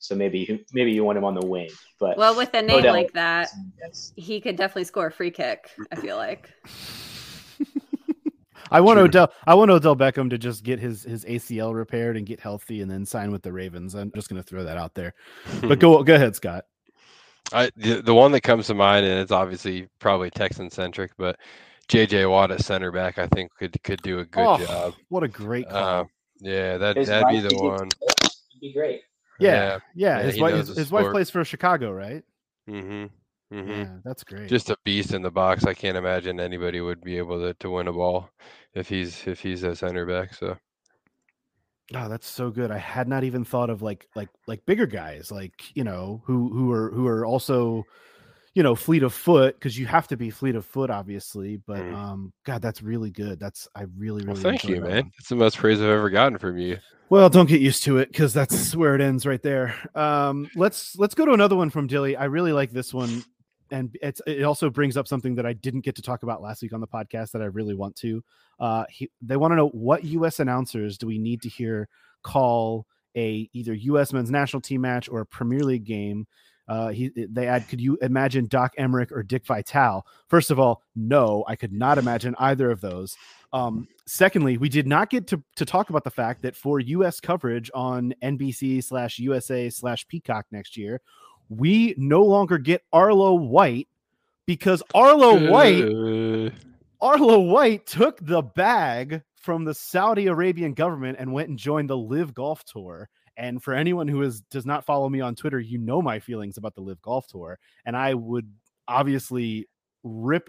So 0.00 0.14
maybe 0.14 0.40
you- 0.40 0.64
maybe 0.74 0.92
you 0.92 1.02
want 1.04 1.16
him 1.16 1.24
on 1.24 1.34
the 1.34 1.46
wing. 1.46 1.70
But 1.98 2.18
Well, 2.18 2.36
with 2.36 2.52
a 2.52 2.60
name 2.60 2.80
Odell- 2.80 2.92
like 2.92 3.12
that, 3.14 3.48
yes. 3.80 4.12
he 4.16 4.38
could 4.42 4.56
definitely 4.56 4.84
score 4.84 5.06
a 5.06 5.12
free 5.12 5.30
kick. 5.30 5.70
I 5.90 5.96
feel 5.96 6.16
like. 6.18 6.50
I 8.70 8.80
want 8.80 8.96
True. 8.98 9.04
Odell. 9.04 9.32
I 9.46 9.54
want 9.54 9.70
Odell 9.70 9.96
Beckham 9.96 10.30
to 10.30 10.38
just 10.38 10.64
get 10.64 10.78
his 10.80 11.02
his 11.02 11.24
ACL 11.24 11.74
repaired 11.74 12.16
and 12.16 12.26
get 12.26 12.40
healthy, 12.40 12.80
and 12.80 12.90
then 12.90 13.04
sign 13.04 13.30
with 13.32 13.42
the 13.42 13.52
Ravens. 13.52 13.94
I'm 13.94 14.10
just 14.14 14.28
going 14.28 14.42
to 14.42 14.46
throw 14.48 14.64
that 14.64 14.76
out 14.76 14.94
there. 14.94 15.14
But 15.60 15.78
go 15.78 16.02
go 16.02 16.14
ahead, 16.14 16.34
Scott. 16.36 16.64
I 17.52 17.70
the, 17.76 18.00
the 18.00 18.14
one 18.14 18.32
that 18.32 18.40
comes 18.40 18.66
to 18.68 18.74
mind, 18.74 19.04
and 19.06 19.20
it's 19.20 19.32
obviously 19.32 19.88
probably 19.98 20.30
Texan 20.30 20.70
centric, 20.70 21.12
but 21.18 21.36
JJ 21.88 22.30
Watt 22.30 22.50
at 22.50 22.60
center 22.62 22.90
back, 22.90 23.18
I 23.18 23.26
think 23.28 23.50
could 23.58 23.76
could 23.82 24.00
do 24.02 24.20
a 24.20 24.24
good 24.24 24.46
Oh, 24.46 24.58
job. 24.58 24.94
What 25.10 25.22
a 25.22 25.28
great 25.28 25.68
call. 25.68 26.00
Uh, 26.00 26.04
yeah, 26.40 26.78
that 26.78 26.96
His 26.96 27.08
that'd 27.08 27.28
be 27.28 27.40
the 27.40 27.54
one. 27.62 27.88
Be 28.60 28.72
great. 28.72 29.02
yeah, 29.38 29.50
yeah, 29.50 29.78
yeah. 29.94 30.18
yeah, 30.18 30.22
his 30.22 30.40
wife 30.40 30.54
his, 30.54 30.76
his 30.76 30.90
wife 30.90 31.10
plays 31.10 31.28
for 31.28 31.44
Chicago, 31.44 31.92
right? 31.92 32.22
Mm-hmm. 32.68 33.06
Mm-hmm. 33.54 33.70
Yeah, 33.70 33.96
that's 34.04 34.24
great. 34.24 34.48
Just 34.48 34.70
a 34.70 34.76
beast 34.84 35.14
in 35.14 35.22
the 35.22 35.30
box. 35.30 35.64
I 35.64 35.74
can't 35.74 35.96
imagine 35.96 36.40
anybody 36.40 36.80
would 36.80 37.00
be 37.00 37.16
able 37.18 37.40
to, 37.40 37.54
to 37.54 37.70
win 37.70 37.88
a 37.88 37.92
ball 37.92 38.28
if 38.74 38.88
he's 38.88 39.26
if 39.26 39.40
he's 39.40 39.62
a 39.62 39.76
center 39.76 40.04
back. 40.06 40.34
So 40.34 40.56
Oh, 41.94 42.08
that's 42.08 42.26
so 42.28 42.50
good. 42.50 42.70
I 42.70 42.78
had 42.78 43.08
not 43.08 43.24
even 43.24 43.44
thought 43.44 43.68
of 43.70 43.82
like 43.82 44.08
like 44.16 44.28
like 44.46 44.64
bigger 44.64 44.86
guys, 44.86 45.30
like 45.30 45.52
you 45.74 45.84
know, 45.84 46.22
who 46.24 46.48
who 46.52 46.72
are 46.72 46.90
who 46.90 47.06
are 47.06 47.26
also, 47.26 47.84
you 48.54 48.62
know, 48.62 48.74
fleet 48.74 49.02
of 49.02 49.12
foot 49.12 49.54
because 49.54 49.78
you 49.78 49.86
have 49.86 50.08
to 50.08 50.16
be 50.16 50.30
fleet 50.30 50.56
of 50.56 50.64
foot, 50.64 50.90
obviously. 50.90 51.58
But 51.66 51.76
Mm. 51.76 51.94
um, 51.94 52.32
God, 52.44 52.62
that's 52.62 52.82
really 52.82 53.10
good. 53.10 53.38
That's 53.38 53.68
I 53.74 53.82
really 53.98 54.22
really 54.22 54.32
well, 54.32 54.42
thank 54.42 54.64
you, 54.68 54.80
that 54.80 54.88
man. 54.88 55.10
It's 55.18 55.28
the 55.28 55.36
most 55.36 55.58
praise 55.58 55.80
I've 55.80 55.88
ever 55.88 56.08
gotten 56.08 56.38
from 56.38 56.56
you. 56.58 56.78
Well, 57.10 57.28
don't 57.28 57.48
get 57.48 57.60
used 57.60 57.82
to 57.84 57.98
it 57.98 58.08
because 58.08 58.32
that's 58.32 58.74
where 58.74 58.94
it 58.94 59.02
ends 59.02 59.26
right 59.26 59.42
there. 59.42 59.74
Um, 59.94 60.48
let's 60.56 60.96
let's 60.96 61.14
go 61.14 61.26
to 61.26 61.32
another 61.32 61.54
one 61.54 61.68
from 61.68 61.86
Dilly. 61.86 62.16
I 62.16 62.24
really 62.24 62.52
like 62.52 62.70
this 62.70 62.94
one, 62.94 63.22
and 63.70 63.96
it's 64.02 64.20
it 64.26 64.42
also 64.42 64.70
brings 64.70 64.96
up 64.96 65.08
something 65.08 65.34
that 65.36 65.46
I 65.46 65.52
didn't 65.52 65.80
get 65.80 65.94
to 65.96 66.02
talk 66.02 66.22
about 66.22 66.42
last 66.42 66.62
week 66.62 66.72
on 66.72 66.80
the 66.80 66.86
podcast 66.86 67.32
that 67.32 67.42
I 67.42 67.46
really 67.46 67.74
want 67.74 67.96
to. 67.96 68.22
Uh, 68.60 68.84
he, 68.90 69.10
they 69.20 69.36
want 69.36 69.52
to 69.52 69.56
know 69.56 69.68
what 69.68 70.04
U.S. 70.04 70.40
announcers 70.40 70.98
do 70.98 71.06
we 71.06 71.18
need 71.18 71.42
to 71.42 71.48
hear 71.48 71.88
call 72.22 72.86
a 73.16 73.48
either 73.52 73.74
U.S. 73.74 74.12
men's 74.12 74.30
national 74.30 74.60
team 74.60 74.80
match 74.80 75.08
or 75.08 75.20
a 75.20 75.26
Premier 75.26 75.62
League 75.64 75.84
game. 75.84 76.26
Uh, 76.66 76.88
he 76.88 77.10
they 77.14 77.46
add, 77.46 77.68
could 77.68 77.80
you 77.80 77.98
imagine 78.00 78.46
Doc 78.46 78.74
Emrick 78.78 79.12
or 79.12 79.22
Dick 79.22 79.44
Vitale? 79.44 80.06
First 80.28 80.50
of 80.50 80.58
all, 80.58 80.82
no, 80.96 81.44
I 81.46 81.56
could 81.56 81.72
not 81.72 81.98
imagine 81.98 82.34
either 82.38 82.70
of 82.70 82.80
those. 82.80 83.16
Um, 83.52 83.86
secondly, 84.06 84.56
we 84.56 84.68
did 84.68 84.86
not 84.86 85.10
get 85.10 85.26
to, 85.28 85.42
to 85.56 85.64
talk 85.64 85.90
about 85.90 86.04
the 86.04 86.10
fact 86.10 86.42
that 86.42 86.56
for 86.56 86.80
US 86.80 87.20
coverage 87.20 87.70
on 87.74 88.14
NBC 88.22 88.82
slash 88.82 89.18
USA 89.18 89.68
slash 89.68 90.08
Peacock 90.08 90.46
next 90.50 90.76
year, 90.76 91.00
we 91.58 91.94
no 91.96 92.22
longer 92.22 92.58
get 92.58 92.82
Arlo 92.92 93.34
White 93.34 93.88
because 94.46 94.82
Arlo 94.94 95.50
White 95.50 95.84
Uh, 95.84 96.50
Arlo 97.00 97.40
White 97.40 97.86
took 97.86 98.18
the 98.24 98.42
bag 98.42 99.22
from 99.36 99.64
the 99.64 99.74
Saudi 99.74 100.26
Arabian 100.26 100.72
government 100.72 101.18
and 101.20 101.32
went 101.32 101.50
and 101.50 101.58
joined 101.58 101.90
the 101.90 101.96
Live 101.96 102.32
Golf 102.32 102.64
Tour. 102.64 103.08
And 103.36 103.62
for 103.62 103.74
anyone 103.74 104.08
who 104.08 104.22
is 104.22 104.40
does 104.42 104.64
not 104.64 104.86
follow 104.86 105.08
me 105.08 105.20
on 105.20 105.34
Twitter, 105.34 105.60
you 105.60 105.78
know 105.78 106.00
my 106.00 106.20
feelings 106.20 106.56
about 106.56 106.74
the 106.74 106.80
Live 106.80 107.02
Golf 107.02 107.26
Tour, 107.26 107.58
and 107.84 107.96
I 107.96 108.14
would 108.14 108.50
obviously 108.86 109.68
rip 110.02 110.48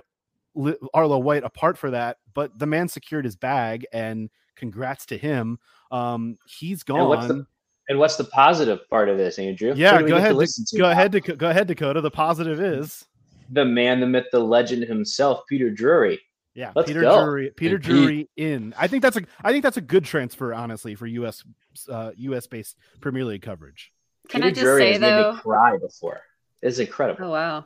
Arlo 0.93 1.17
White 1.17 1.43
apart 1.43 1.77
for 1.77 1.91
that. 1.91 2.17
But 2.33 2.57
the 2.57 2.67
man 2.67 2.87
secured 2.87 3.25
his 3.25 3.35
bag, 3.35 3.85
and 3.91 4.29
congrats 4.55 5.07
to 5.07 5.17
him. 5.17 5.59
Um, 5.91 6.37
he's 6.45 6.83
And 6.87 7.07
what's 7.07 7.27
gone. 7.27 7.47
The 7.87 7.91
and 7.91 7.99
what's 7.99 8.15
the 8.15 8.23
positive 8.25 8.87
part 8.89 9.09
of 9.09 9.17
this, 9.17 9.39
Andrew? 9.39 9.73
Yeah, 9.75 9.93
go 10.01 10.07
get 10.07 10.07
to 10.07 10.15
ahead. 10.17 10.35
to 10.47 10.77
go 10.77 10.83
now? 10.83 10.89
ahead. 10.91 11.11
Daco- 11.11 11.37
go 11.37 11.49
ahead, 11.49 11.67
Dakota. 11.67 12.01
The 12.01 12.11
positive 12.11 12.59
is. 12.59 13.05
The 13.51 13.65
man, 13.65 13.99
the 13.99 14.07
myth, 14.07 14.25
the 14.31 14.39
legend 14.39 14.83
himself, 14.83 15.43
Peter 15.47 15.69
Drury. 15.69 16.19
Yeah, 16.55 16.71
Let's 16.73 16.87
Peter 16.87 17.01
go. 17.01 17.23
Drury. 17.25 17.51
Peter 17.55 17.75
Hey, 17.75 17.81
Pete. 17.81 17.83
Drury 17.83 18.29
in. 18.37 18.73
I 18.77 18.87
think 18.87 19.01
that's 19.01 19.17
a. 19.17 19.21
I 19.43 19.51
think 19.51 19.63
that's 19.63 19.77
a 19.77 19.81
good 19.81 20.05
transfer, 20.05 20.53
honestly, 20.53 20.95
for 20.95 21.05
U.S. 21.05 21.43
Uh, 21.89 22.11
U.S. 22.15 22.47
based 22.47 22.77
Premier 23.01 23.25
League 23.25 23.41
coverage. 23.41 23.91
Can 24.29 24.41
Peter 24.41 24.47
I 24.47 24.51
just 24.51 24.61
Drury 24.61 24.81
say 24.81 24.91
has 24.93 25.01
made 25.01 25.31
me 25.33 25.39
cry 25.41 25.77
before. 25.77 26.21
It's 26.61 26.79
incredible. 26.79 27.25
Oh 27.25 27.29
wow. 27.29 27.65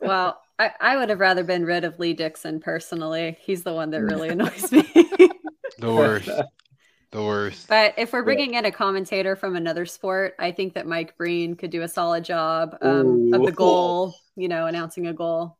Well, 0.00 0.40
I, 0.58 0.72
I 0.80 0.96
would 0.96 1.08
have 1.08 1.18
rather 1.20 1.42
been 1.42 1.64
rid 1.64 1.84
of 1.84 1.98
Lee 1.98 2.12
Dixon 2.12 2.60
personally. 2.60 3.36
He's 3.40 3.62
the 3.62 3.72
one 3.72 3.90
that 3.90 4.02
really 4.02 4.28
annoys 4.30 4.70
me. 4.70 4.82
the 5.78 5.92
worst. 5.92 6.28
The 7.10 7.22
worst. 7.22 7.68
but 7.68 7.94
if 7.96 8.12
we're 8.12 8.22
bringing 8.22 8.54
in 8.54 8.66
a 8.66 8.70
commentator 8.70 9.34
from 9.34 9.56
another 9.56 9.86
sport, 9.86 10.34
I 10.38 10.52
think 10.52 10.74
that 10.74 10.86
Mike 10.86 11.16
Breen 11.16 11.54
could 11.54 11.70
do 11.70 11.82
a 11.82 11.88
solid 11.88 12.22
job 12.22 12.76
um, 12.82 13.32
of 13.32 13.46
the 13.46 13.52
goal. 13.52 14.14
You 14.36 14.48
know, 14.48 14.66
announcing 14.66 15.06
a 15.06 15.14
goal. 15.14 15.56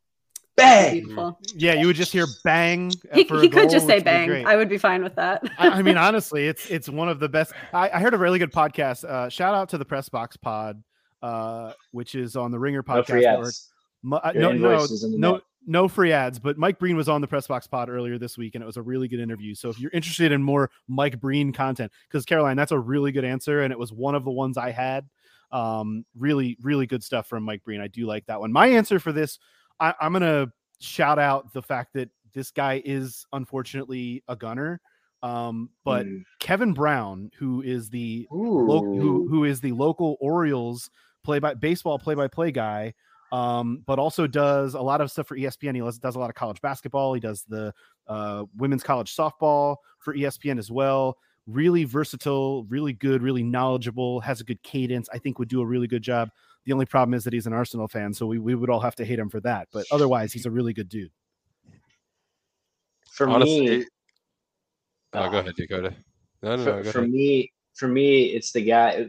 Bang! 0.55 0.93
Beautiful. 0.93 1.39
Yeah, 1.55 1.73
you 1.73 1.87
would 1.87 1.95
just 1.95 2.11
hear 2.11 2.27
bang. 2.43 2.91
He, 3.13 3.23
for 3.23 3.37
a 3.37 3.41
he 3.41 3.49
could 3.49 3.63
goal, 3.63 3.69
just 3.69 3.87
say 3.87 3.95
which 3.95 4.05
would 4.05 4.27
be 4.27 4.27
bang. 4.33 4.45
I 4.45 4.55
would 4.57 4.69
be 4.69 4.77
fine 4.77 5.03
with 5.03 5.15
that. 5.15 5.43
I, 5.57 5.69
I 5.69 5.81
mean, 5.81 5.97
honestly, 5.97 6.47
it's 6.47 6.69
it's 6.69 6.87
one 6.87 7.09
of 7.09 7.19
the 7.19 7.29
best. 7.29 7.53
I, 7.73 7.89
I 7.89 7.99
heard 7.99 8.13
a 8.13 8.17
really 8.17 8.39
good 8.39 8.51
podcast. 8.51 9.03
Uh, 9.03 9.29
shout 9.29 9.55
out 9.55 9.69
to 9.69 9.77
the 9.77 9.85
Press 9.85 10.09
Box 10.09 10.37
Pod, 10.37 10.83
uh, 11.21 11.73
which 11.91 12.13
is 12.13 12.35
on 12.35 12.51
the 12.51 12.59
Ringer 12.59 12.83
podcast 12.83 13.07
free 13.07 13.21
network. 13.21 13.47
ads. 13.47 13.69
Uh, 14.11 14.31
no, 14.35 14.41
no, 14.41 14.51
invoices 14.51 15.03
in 15.03 15.11
the 15.11 15.17
no, 15.17 15.33
net. 15.33 15.41
No 15.65 15.87
free 15.87 16.11
ads. 16.11 16.39
But 16.39 16.57
Mike 16.57 16.79
Breen 16.79 16.95
was 16.95 17.09
on 17.09 17.21
the 17.21 17.27
Press 17.27 17.47
Box 17.47 17.67
Pod 17.67 17.89
earlier 17.89 18.17
this 18.17 18.37
week, 18.37 18.55
and 18.55 18.63
it 18.63 18.67
was 18.67 18.77
a 18.77 18.81
really 18.81 19.07
good 19.07 19.19
interview. 19.19 19.53
So 19.55 19.69
if 19.69 19.79
you're 19.79 19.91
interested 19.91 20.31
in 20.31 20.41
more 20.41 20.71
Mike 20.87 21.19
Breen 21.19 21.51
content, 21.53 21.91
because 22.07 22.25
Caroline, 22.25 22.57
that's 22.57 22.71
a 22.71 22.79
really 22.79 23.11
good 23.11 23.25
answer, 23.25 23.61
and 23.61 23.71
it 23.71 23.79
was 23.79 23.91
one 23.91 24.15
of 24.15 24.23
the 24.23 24.31
ones 24.31 24.57
I 24.57 24.71
had. 24.71 25.07
Um, 25.51 26.05
really, 26.17 26.57
really 26.61 26.85
good 26.85 27.03
stuff 27.03 27.27
from 27.27 27.43
Mike 27.43 27.63
Breen. 27.63 27.81
I 27.81 27.87
do 27.87 28.05
like 28.05 28.25
that 28.27 28.39
one. 28.39 28.51
My 28.51 28.67
answer 28.67 28.99
for 28.99 29.11
this, 29.11 29.39
I, 29.79 29.93
I'm 29.99 30.13
gonna 30.13 30.51
shout 30.79 31.17
out 31.19 31.51
the 31.53 31.61
fact 31.61 31.93
that 31.93 32.09
this 32.33 32.51
guy 32.51 32.81
is 32.85 33.25
unfortunately 33.33 34.23
a 34.27 34.35
gunner. 34.35 34.79
Um, 35.23 35.71
but 35.83 36.05
Mm. 36.05 36.23
Kevin 36.39 36.73
Brown, 36.73 37.31
who 37.37 37.61
is 37.63 37.89
the 37.89 38.27
lo- 38.31 38.83
who 38.83 39.27
who 39.27 39.43
is 39.43 39.59
the 39.59 39.71
local 39.71 40.17
Orioles 40.21 40.89
play 41.23 41.39
by 41.39 41.55
baseball 41.55 41.97
play 41.99 42.13
by 42.15 42.27
play 42.27 42.51
guy, 42.51 42.93
um, 43.31 43.83
but 43.85 43.99
also 43.99 44.27
does 44.27 44.73
a 44.73 44.81
lot 44.81 45.01
of 45.01 45.11
stuff 45.11 45.27
for 45.27 45.37
ESPN. 45.37 45.75
He 45.75 45.81
does, 45.81 45.99
does 45.99 46.15
a 46.15 46.19
lot 46.19 46.29
of 46.29 46.35
college 46.35 46.61
basketball. 46.61 47.13
He 47.13 47.19
does 47.19 47.43
the 47.43 47.73
uh, 48.07 48.45
women's 48.57 48.83
college 48.83 49.15
softball 49.15 49.77
for 49.99 50.15
ESPN 50.15 50.57
as 50.57 50.71
well. 50.71 51.17
Really 51.47 51.83
versatile, 51.83 52.63
really 52.65 52.93
good, 52.93 53.21
really 53.21 53.43
knowledgeable. 53.43 54.19
Has 54.21 54.41
a 54.41 54.43
good 54.43 54.61
cadence. 54.63 55.09
I 55.13 55.17
think 55.17 55.39
would 55.39 55.47
do 55.47 55.61
a 55.61 55.65
really 55.65 55.87
good 55.87 56.01
job. 56.01 56.29
The 56.65 56.73
only 56.73 56.85
problem 56.85 57.13
is 57.13 57.23
that 57.23 57.33
he's 57.33 57.47
an 57.47 57.53
Arsenal 57.53 57.87
fan, 57.87 58.13
so 58.13 58.27
we, 58.27 58.37
we 58.37 58.53
would 58.53 58.69
all 58.69 58.81
have 58.81 58.95
to 58.95 59.05
hate 59.05 59.17
him 59.17 59.29
for 59.29 59.39
that. 59.41 59.67
But 59.71 59.85
otherwise, 59.91 60.33
he's 60.33 60.45
a 60.45 60.51
really 60.51 60.73
good 60.73 60.89
dude. 60.89 61.11
For 63.11 63.27
Honestly, 63.27 63.79
me, 63.79 63.85
oh, 65.13 65.29
go 65.31 65.39
ahead, 65.39 65.55
Dakota. 65.55 65.93
No, 66.43 66.55
no, 66.55 66.63
for, 66.63 66.69
no, 66.69 66.83
go 66.83 66.91
for 66.91 66.99
ahead. 66.99 67.11
me, 67.11 67.51
for 67.73 67.87
me, 67.87 68.25
it's 68.25 68.51
the 68.51 68.61
guy. 68.61 69.07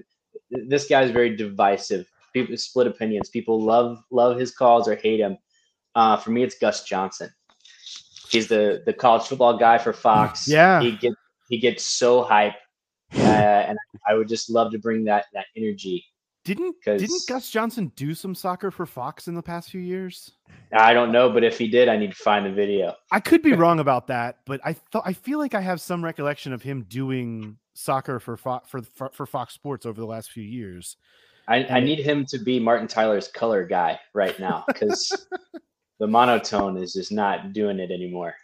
This 0.50 0.86
guy's 0.88 1.10
very 1.10 1.36
divisive. 1.36 2.10
People 2.32 2.56
split 2.56 2.86
opinions. 2.86 3.28
People 3.28 3.60
love 3.60 4.02
love 4.10 4.38
his 4.38 4.54
calls 4.54 4.88
or 4.88 4.94
hate 4.94 5.20
him. 5.20 5.38
Uh, 5.94 6.16
for 6.16 6.30
me, 6.30 6.42
it's 6.42 6.58
Gus 6.58 6.84
Johnson. 6.84 7.30
He's 8.30 8.46
the 8.46 8.82
the 8.86 8.92
college 8.92 9.26
football 9.26 9.58
guy 9.58 9.78
for 9.78 9.92
Fox. 9.92 10.46
Yeah. 10.46 10.80
he 10.80 10.92
gets 10.92 11.16
he 11.48 11.58
gets 11.58 11.84
so 11.84 12.22
hype, 12.22 12.54
uh, 13.16 13.18
and 13.18 13.76
I 14.08 14.14
would 14.14 14.28
just 14.28 14.48
love 14.50 14.70
to 14.72 14.78
bring 14.78 15.04
that 15.04 15.26
that 15.34 15.46
energy. 15.56 16.04
Didn't 16.44 16.76
didn't 16.84 17.22
Gus 17.28 17.50
Johnson 17.50 17.92
do 17.96 18.14
some 18.14 18.34
soccer 18.34 18.70
for 18.70 18.86
Fox 18.86 19.28
in 19.28 19.34
the 19.34 19.42
past 19.42 19.70
few 19.70 19.80
years? 19.80 20.30
I 20.72 20.94
don't 20.94 21.12
know, 21.12 21.28
but 21.28 21.44
if 21.44 21.58
he 21.58 21.68
did, 21.68 21.88
I 21.88 21.96
need 21.96 22.12
to 22.12 22.16
find 22.16 22.46
the 22.46 22.52
video. 22.52 22.94
I 23.12 23.20
could 23.20 23.42
be 23.42 23.52
wrong 23.54 23.78
about 23.78 24.06
that, 24.06 24.38
but 24.46 24.60
I 24.64 24.72
thought 24.72 25.02
I 25.04 25.12
feel 25.12 25.38
like 25.38 25.54
I 25.54 25.60
have 25.60 25.80
some 25.80 26.02
recollection 26.02 26.52
of 26.52 26.62
him 26.62 26.86
doing 26.88 27.58
soccer 27.74 28.20
for 28.20 28.36
Fo- 28.36 28.62
for 28.66 28.80
for, 28.82 29.10
for 29.10 29.26
Fox 29.26 29.52
Sports 29.52 29.84
over 29.84 30.00
the 30.00 30.06
last 30.06 30.30
few 30.30 30.42
years. 30.42 30.96
I, 31.50 31.66
I 31.68 31.80
need 31.80 31.98
him 31.98 32.24
to 32.26 32.38
be 32.38 32.60
Martin 32.60 32.86
Tyler's 32.86 33.26
color 33.26 33.66
guy 33.66 33.98
right 34.14 34.38
now 34.38 34.64
because 34.68 35.26
the 35.98 36.06
monotone 36.06 36.76
is 36.76 36.92
just 36.92 37.10
not 37.10 37.52
doing 37.52 37.80
it 37.80 37.90
anymore. 37.90 38.34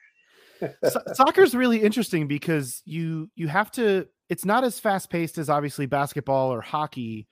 so- 0.61 1.03
soccer's 1.15 1.55
really 1.55 1.81
interesting 1.81 2.27
because 2.27 2.83
you 2.85 3.31
you 3.37 3.47
have 3.47 3.71
to 3.71 4.09
it's 4.29 4.45
not 4.45 4.65
as 4.65 4.81
fast 4.81 5.09
paced 5.09 5.39
as 5.39 5.49
obviously 5.49 5.87
basketball 5.87 6.53
or 6.53 6.61
hockey 6.61 7.29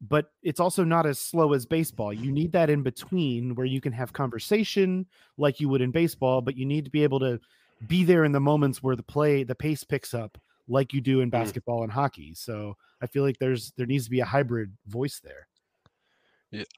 but 0.00 0.26
it's 0.42 0.60
also 0.60 0.82
not 0.82 1.06
as 1.06 1.18
slow 1.18 1.52
as 1.52 1.64
baseball. 1.64 2.12
You 2.12 2.32
need 2.32 2.52
that 2.52 2.68
in 2.70 2.82
between 2.82 3.54
where 3.54 3.66
you 3.66 3.80
can 3.80 3.92
have 3.92 4.12
conversation 4.12 5.06
like 5.38 5.60
you 5.60 5.68
would 5.68 5.80
in 5.80 5.90
baseball 5.90 6.40
but 6.40 6.56
you 6.56 6.66
need 6.66 6.84
to 6.84 6.90
be 6.90 7.02
able 7.02 7.20
to 7.20 7.40
be 7.88 8.04
there 8.04 8.24
in 8.24 8.32
the 8.32 8.40
moments 8.40 8.82
where 8.82 8.96
the 8.96 9.02
play 9.02 9.42
the 9.42 9.54
pace 9.54 9.82
picks 9.82 10.14
up 10.14 10.38
like 10.68 10.92
you 10.92 11.00
do 11.00 11.20
in 11.20 11.26
hmm. 11.26 11.30
basketball 11.30 11.82
and 11.82 11.92
hockey. 11.92 12.34
So 12.34 12.76
i 13.06 13.08
feel 13.08 13.22
like 13.22 13.38
there's 13.38 13.72
there 13.76 13.86
needs 13.86 14.04
to 14.04 14.10
be 14.10 14.20
a 14.20 14.24
hybrid 14.24 14.76
voice 14.86 15.20
there 15.22 15.46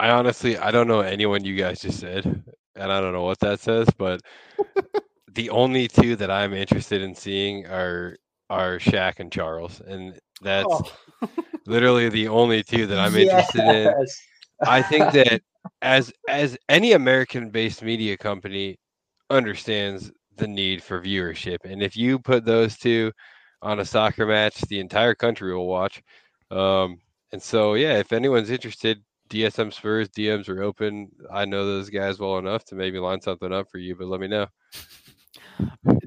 I 0.01 0.11
honestly 0.11 0.57
I 0.57 0.71
don't 0.71 0.89
know 0.89 1.01
anyone 1.01 1.45
you 1.45 1.57
guys 1.57 1.81
just 1.81 2.01
said, 2.01 2.25
and 2.25 2.93
I 2.93 3.01
don't 3.01 3.13
know 3.13 3.25
what 3.25 3.39
that 3.41 3.61
says, 3.61 3.89
but 3.97 4.21
the 5.35 5.51
only 5.51 5.89
two 5.89 6.17
that 6.17 6.31
I'm 6.31 6.55
interested 6.55 7.03
in 7.03 7.15
seeing 7.15 7.67
are 7.67 8.17
are 8.51 8.79
Shaq 8.79 9.21
and 9.21 9.31
Charles, 9.31 9.81
and 9.87 10.19
that's 10.41 10.67
Oh. 10.69 11.29
literally 11.67 12.09
the 12.09 12.29
only 12.29 12.63
two 12.63 12.87
that 12.87 12.99
I'm 12.99 13.15
interested 13.15 13.65
in. 13.65 14.07
I 14.67 14.83
think 14.83 15.13
that 15.13 15.43
as 15.83 16.13
as 16.29 16.57
any 16.69 16.93
American-based 16.93 17.83
media 17.83 18.17
company 18.17 18.79
understands 19.31 20.11
the 20.37 20.49
need 20.49 20.83
for 20.83 21.01
viewership, 21.01 21.59
and 21.65 21.83
if 21.83 21.97
you 21.97 22.19
put 22.19 22.45
those 22.45 22.79
two 22.79 23.13
on 23.63 23.81
a 23.81 23.85
soccer 23.85 24.27
match, 24.27 24.61
the 24.63 24.81
entire 24.81 25.15
country 25.15 25.55
will 25.55 25.67
watch. 25.67 26.03
Um, 26.51 27.01
and 27.33 27.43
so, 27.43 27.75
yeah, 27.75 27.99
if 27.99 28.13
anyone's 28.13 28.51
interested, 28.51 29.03
DSM 29.29 29.73
Spurs 29.73 30.09
DMs 30.09 30.49
are 30.49 30.63
open. 30.63 31.11
I 31.31 31.45
know 31.45 31.67
those 31.67 31.91
guys 31.91 32.19
well 32.19 32.39
enough 32.39 32.65
to 32.67 32.75
maybe 32.75 32.99
line 32.99 33.21
something 33.21 33.53
up 33.53 33.71
for 33.71 33.79
you, 33.79 33.95
but 33.95 34.09
let 34.09 34.21
me 34.21 34.29
know. 34.29 34.47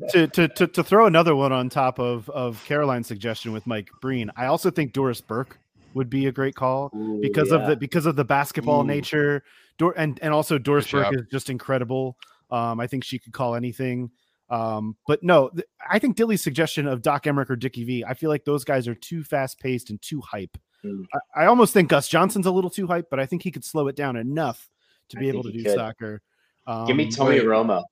to, 0.09 0.27
to 0.27 0.47
to 0.47 0.67
to 0.67 0.83
throw 0.83 1.05
another 1.05 1.35
one 1.35 1.51
on 1.51 1.69
top 1.69 1.99
of 1.99 2.29
of 2.29 2.63
Caroline's 2.65 3.07
suggestion 3.07 3.51
with 3.51 3.67
Mike 3.67 3.89
Breen, 4.01 4.31
I 4.35 4.45
also 4.45 4.71
think 4.71 4.93
Doris 4.93 5.21
Burke 5.21 5.59
would 5.93 6.09
be 6.09 6.27
a 6.27 6.31
great 6.31 6.55
call 6.55 6.89
Ooh, 6.95 7.19
because 7.21 7.51
of 7.51 7.67
the 7.67 7.75
because 7.75 8.05
of 8.05 8.15
the 8.15 8.25
basketball 8.25 8.81
Ooh. 8.81 8.87
nature. 8.87 9.43
Dor- 9.77 9.93
and 9.97 10.19
and 10.21 10.33
also 10.33 10.57
Doris 10.57 10.85
Good 10.85 11.03
Burke 11.03 11.13
job. 11.13 11.21
is 11.21 11.27
just 11.29 11.49
incredible. 11.49 12.17
Um, 12.49 12.79
I 12.79 12.87
think 12.87 13.03
she 13.03 13.19
could 13.19 13.33
call 13.33 13.55
anything. 13.55 14.09
Um, 14.51 14.97
but 15.07 15.23
no, 15.23 15.49
th- 15.49 15.65
I 15.89 15.97
think 15.97 16.17
Dilly's 16.17 16.41
suggestion 16.43 16.85
of 16.85 17.01
Doc 17.01 17.23
Emrick 17.23 17.49
or 17.49 17.55
Dickie 17.55 17.85
V, 17.85 18.03
I 18.05 18.13
feel 18.13 18.29
like 18.29 18.43
those 18.43 18.63
guys 18.65 18.87
are 18.87 18.93
too 18.95 19.23
fast 19.23 19.59
paced 19.59 19.89
and 19.89 20.01
too 20.01 20.21
hype. 20.21 20.57
Mm. 20.85 21.05
I, 21.35 21.43
I 21.43 21.45
almost 21.45 21.73
think 21.73 21.89
Gus 21.89 22.07
Johnson's 22.09 22.45
a 22.45 22.51
little 22.51 22.69
too 22.69 22.85
hype, 22.85 23.09
but 23.09 23.19
I 23.19 23.25
think 23.25 23.43
he 23.43 23.51
could 23.51 23.63
slow 23.63 23.87
it 23.87 23.95
down 23.95 24.17
enough 24.17 24.69
to 25.09 25.17
I 25.17 25.21
be 25.21 25.27
able 25.29 25.43
to 25.43 25.51
do 25.51 25.63
could. 25.63 25.73
soccer. 25.75 26.21
Um, 26.67 26.85
Give 26.85 26.95
me 26.97 27.09
Tony 27.09 27.37
wait. 27.39 27.45
Romo. 27.45 27.83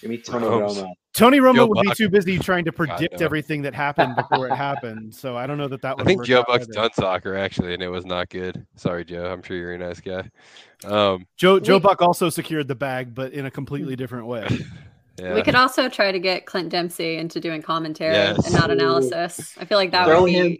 Give 0.00 0.10
me 0.10 0.18
Tony 0.18 0.46
Rome's- 0.46 0.78
Romo. 0.78 0.92
Tony 1.14 1.38
Romo 1.38 1.54
Joe 1.56 1.66
would 1.66 1.82
be 1.82 1.94
too 1.96 2.08
busy 2.08 2.38
trying 2.38 2.64
to 2.66 2.70
predict 2.72 3.20
everything 3.20 3.62
that 3.62 3.74
happened 3.74 4.14
before 4.14 4.46
it 4.46 4.54
happened. 4.54 5.12
So 5.12 5.36
I 5.36 5.48
don't 5.48 5.58
know 5.58 5.66
that 5.66 5.82
that 5.82 5.96
would. 5.96 6.02
I 6.02 6.06
think 6.06 6.18
work 6.18 6.26
Joe 6.28 6.40
out 6.40 6.46
Buck's 6.46 6.64
either. 6.64 6.72
done 6.74 6.90
soccer 6.94 7.34
actually, 7.34 7.74
and 7.74 7.82
it 7.82 7.88
was 7.88 8.06
not 8.06 8.28
good. 8.28 8.64
Sorry, 8.76 9.04
Joe. 9.04 9.26
I'm 9.26 9.42
sure 9.42 9.56
you're 9.56 9.72
a 9.74 9.78
nice 9.78 10.00
guy. 10.00 10.30
Um, 10.84 11.26
Joe 11.36 11.58
Joe 11.58 11.74
We- 11.74 11.80
Buck 11.80 12.00
also 12.02 12.30
secured 12.30 12.68
the 12.68 12.76
bag, 12.76 13.14
but 13.16 13.32
in 13.32 13.46
a 13.46 13.50
completely 13.50 13.96
different 13.96 14.26
way. 14.26 14.46
Yeah. 15.20 15.34
We 15.34 15.42
could 15.42 15.54
also 15.54 15.88
try 15.88 16.12
to 16.12 16.18
get 16.18 16.46
Clint 16.46 16.68
Dempsey 16.70 17.16
into 17.16 17.40
doing 17.40 17.62
commentary 17.62 18.14
Yes. 18.14 18.44
and 18.46 18.54
not 18.54 18.70
analysis. 18.70 19.54
I 19.58 19.64
feel 19.64 19.78
like 19.78 19.90
that 19.92 20.06
Throw 20.06 20.22
would 20.22 20.26
be 20.28 20.32
him- 20.34 20.58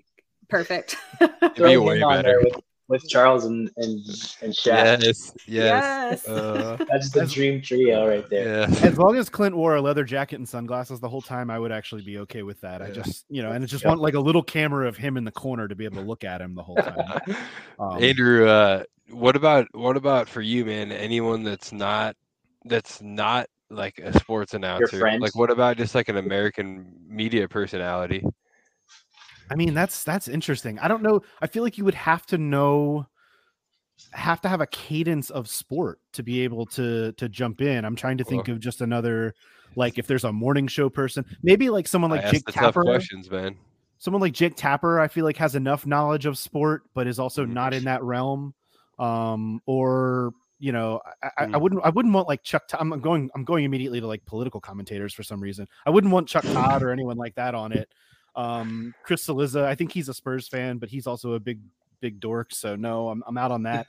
perfect. 0.48 0.96
It'd 1.20 1.54
be 1.56 1.76
way 1.76 2.00
better. 2.00 2.40
with, 2.42 2.56
with 2.88 3.06
Charles 3.08 3.44
and 3.44 3.70
and 3.76 4.00
and 4.40 4.52
Shaq. 4.54 5.02
Yes, 5.02 5.32
yes. 5.46 6.26
Uh, 6.26 6.78
That's 6.90 7.10
the 7.10 7.26
dream 7.26 7.60
trio 7.60 8.08
right 8.08 8.26
there. 8.30 8.60
yeah. 8.70 8.76
As 8.82 8.96
long 8.96 9.16
as 9.16 9.28
Clint 9.28 9.54
wore 9.54 9.76
a 9.76 9.82
leather 9.82 10.04
jacket 10.04 10.36
and 10.36 10.48
sunglasses 10.48 10.98
the 10.98 11.08
whole 11.08 11.20
time, 11.20 11.50
I 11.50 11.58
would 11.58 11.70
actually 11.70 12.00
be 12.02 12.16
okay 12.20 12.42
with 12.42 12.60
that. 12.62 12.80
I 12.80 12.90
just, 12.90 13.26
you 13.28 13.42
know, 13.42 13.50
and 13.52 13.62
I 13.62 13.66
just 13.66 13.82
Yeah. 13.84 13.90
want 13.90 14.00
like 14.00 14.14
a 14.14 14.20
little 14.20 14.42
camera 14.42 14.88
of 14.88 14.96
him 14.96 15.18
in 15.18 15.24
the 15.24 15.30
corner 15.32 15.68
to 15.68 15.74
be 15.74 15.84
able 15.84 15.96
to 15.96 16.02
look 16.08 16.24
at 16.24 16.40
him 16.40 16.54
the 16.54 16.62
whole 16.62 16.76
time. 16.76 17.20
Um, 17.78 18.02
Andrew, 18.02 18.48
uh, 18.48 18.82
what 19.10 19.36
about 19.36 19.68
what 19.72 19.96
about 19.96 20.28
for 20.28 20.40
you, 20.40 20.64
man? 20.64 20.90
Anyone 20.90 21.44
that's 21.44 21.70
not 21.72 22.16
that's 22.64 23.00
not 23.00 23.46
like 23.70 23.98
a 23.98 24.18
sports 24.18 24.54
announcer. 24.54 24.98
Like, 25.18 25.34
what 25.36 25.50
about 25.50 25.76
just 25.76 25.94
like 25.94 26.08
an 26.08 26.16
American 26.16 26.92
media 27.06 27.46
personality? 27.48 28.24
I 29.50 29.54
mean, 29.54 29.74
that's 29.74 30.04
that's 30.04 30.28
interesting. 30.28 30.78
I 30.78 30.88
don't 30.88 31.02
know. 31.02 31.20
I 31.40 31.46
feel 31.46 31.62
like 31.62 31.78
you 31.78 31.84
would 31.84 31.94
have 31.94 32.26
to 32.26 32.38
know 32.38 33.06
have 34.12 34.40
to 34.42 34.48
have 34.48 34.60
a 34.60 34.66
cadence 34.66 35.28
of 35.30 35.48
sport 35.48 36.00
to 36.12 36.22
be 36.22 36.40
able 36.42 36.66
to 36.66 37.12
to 37.12 37.28
jump 37.28 37.60
in. 37.60 37.84
I'm 37.84 37.96
trying 37.96 38.18
to 38.18 38.24
think 38.24 38.46
Well- 38.46 38.56
of 38.56 38.60
just 38.60 38.80
another 38.80 39.34
like 39.76 39.98
if 39.98 40.06
there's 40.06 40.24
a 40.24 40.32
morning 40.32 40.66
show 40.66 40.88
person, 40.88 41.24
maybe 41.42 41.68
like 41.70 41.86
someone 41.86 42.10
like 42.10 42.22
asked 42.22 42.32
Jake 42.34 42.46
Tapper. 42.46 42.82
questions, 42.82 43.30
man. 43.30 43.56
Someone 43.98 44.20
like 44.20 44.32
Jake 44.32 44.54
Tapper, 44.56 45.00
I 45.00 45.08
feel 45.08 45.24
like 45.24 45.36
has 45.38 45.54
enough 45.56 45.84
knowledge 45.86 46.24
of 46.26 46.38
sport, 46.38 46.82
but 46.94 47.06
is 47.06 47.18
also 47.18 47.44
Mhm. 47.44 47.50
not 47.50 47.74
in 47.74 47.84
that 47.84 48.02
realm. 48.02 48.54
Um, 48.98 49.60
or 49.66 50.32
you 50.58 50.72
know, 50.72 51.00
I, 51.22 51.26
I, 51.26 51.30
I 51.44 51.46
Mm. 51.46 51.60
wouldn't 51.60 51.84
I 51.84 51.88
wouldn't 51.90 52.14
want 52.14 52.28
like 52.28 52.42
Chuck. 52.42 52.66
Todd- 52.68 52.80
I'm 52.80 53.00
going 53.00 53.30
I'm 53.34 53.44
going 53.44 53.64
immediately 53.64 54.00
to 54.00 54.06
like 54.06 54.24
political 54.26 54.60
commentators 54.60 55.14
for 55.14 55.22
some 55.22 55.40
reason. 55.40 55.66
I 55.86 55.90
wouldn't 55.90 56.12
want 56.12 56.28
Chuck 56.28 56.44
Todd 56.44 56.82
or 56.82 56.90
anyone 56.90 57.16
like 57.16 57.34
that 57.36 57.54
on 57.54 57.72
it. 57.72 57.88
Um, 58.36 58.94
Chris 59.02 59.26
Cillizza, 59.26 59.64
I 59.64 59.74
think 59.74 59.92
he's 59.92 60.08
a 60.08 60.14
Spurs 60.14 60.46
fan, 60.48 60.78
but 60.78 60.88
he's 60.88 61.06
also 61.06 61.32
a 61.34 61.40
big 61.40 61.60
big 62.00 62.20
dork. 62.20 62.52
So 62.52 62.76
no, 62.76 63.08
I'm 63.08 63.22
I'm 63.26 63.38
out 63.38 63.50
on 63.52 63.62
that. 63.64 63.86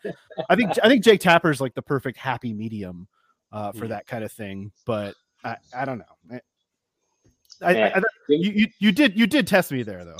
I 0.49 0.55
think 0.55 0.71
I 0.83 0.87
think 0.87 1.03
Jake 1.03 1.21
Tapper 1.21 1.51
is 1.51 1.59
like 1.61 1.73
the 1.75 1.81
perfect 1.81 2.17
happy 2.17 2.53
medium 2.53 3.07
uh, 3.51 3.71
for 3.71 3.85
Mm. 3.85 3.89
that 3.89 4.07
kind 4.07 4.23
of 4.23 4.31
thing. 4.31 4.71
But 4.85 5.15
I 5.43 5.57
I 5.75 5.85
don't 5.85 5.99
know. 5.99 6.39
I, 7.61 7.73
I, 7.75 7.87
I, 7.97 8.01
you, 8.29 8.51
you 8.51 8.67
you 8.79 8.91
did 8.91 9.17
you 9.17 9.27
did 9.27 9.45
test 9.47 9.71
me 9.71 9.83
there 9.83 10.05
though. 10.05 10.19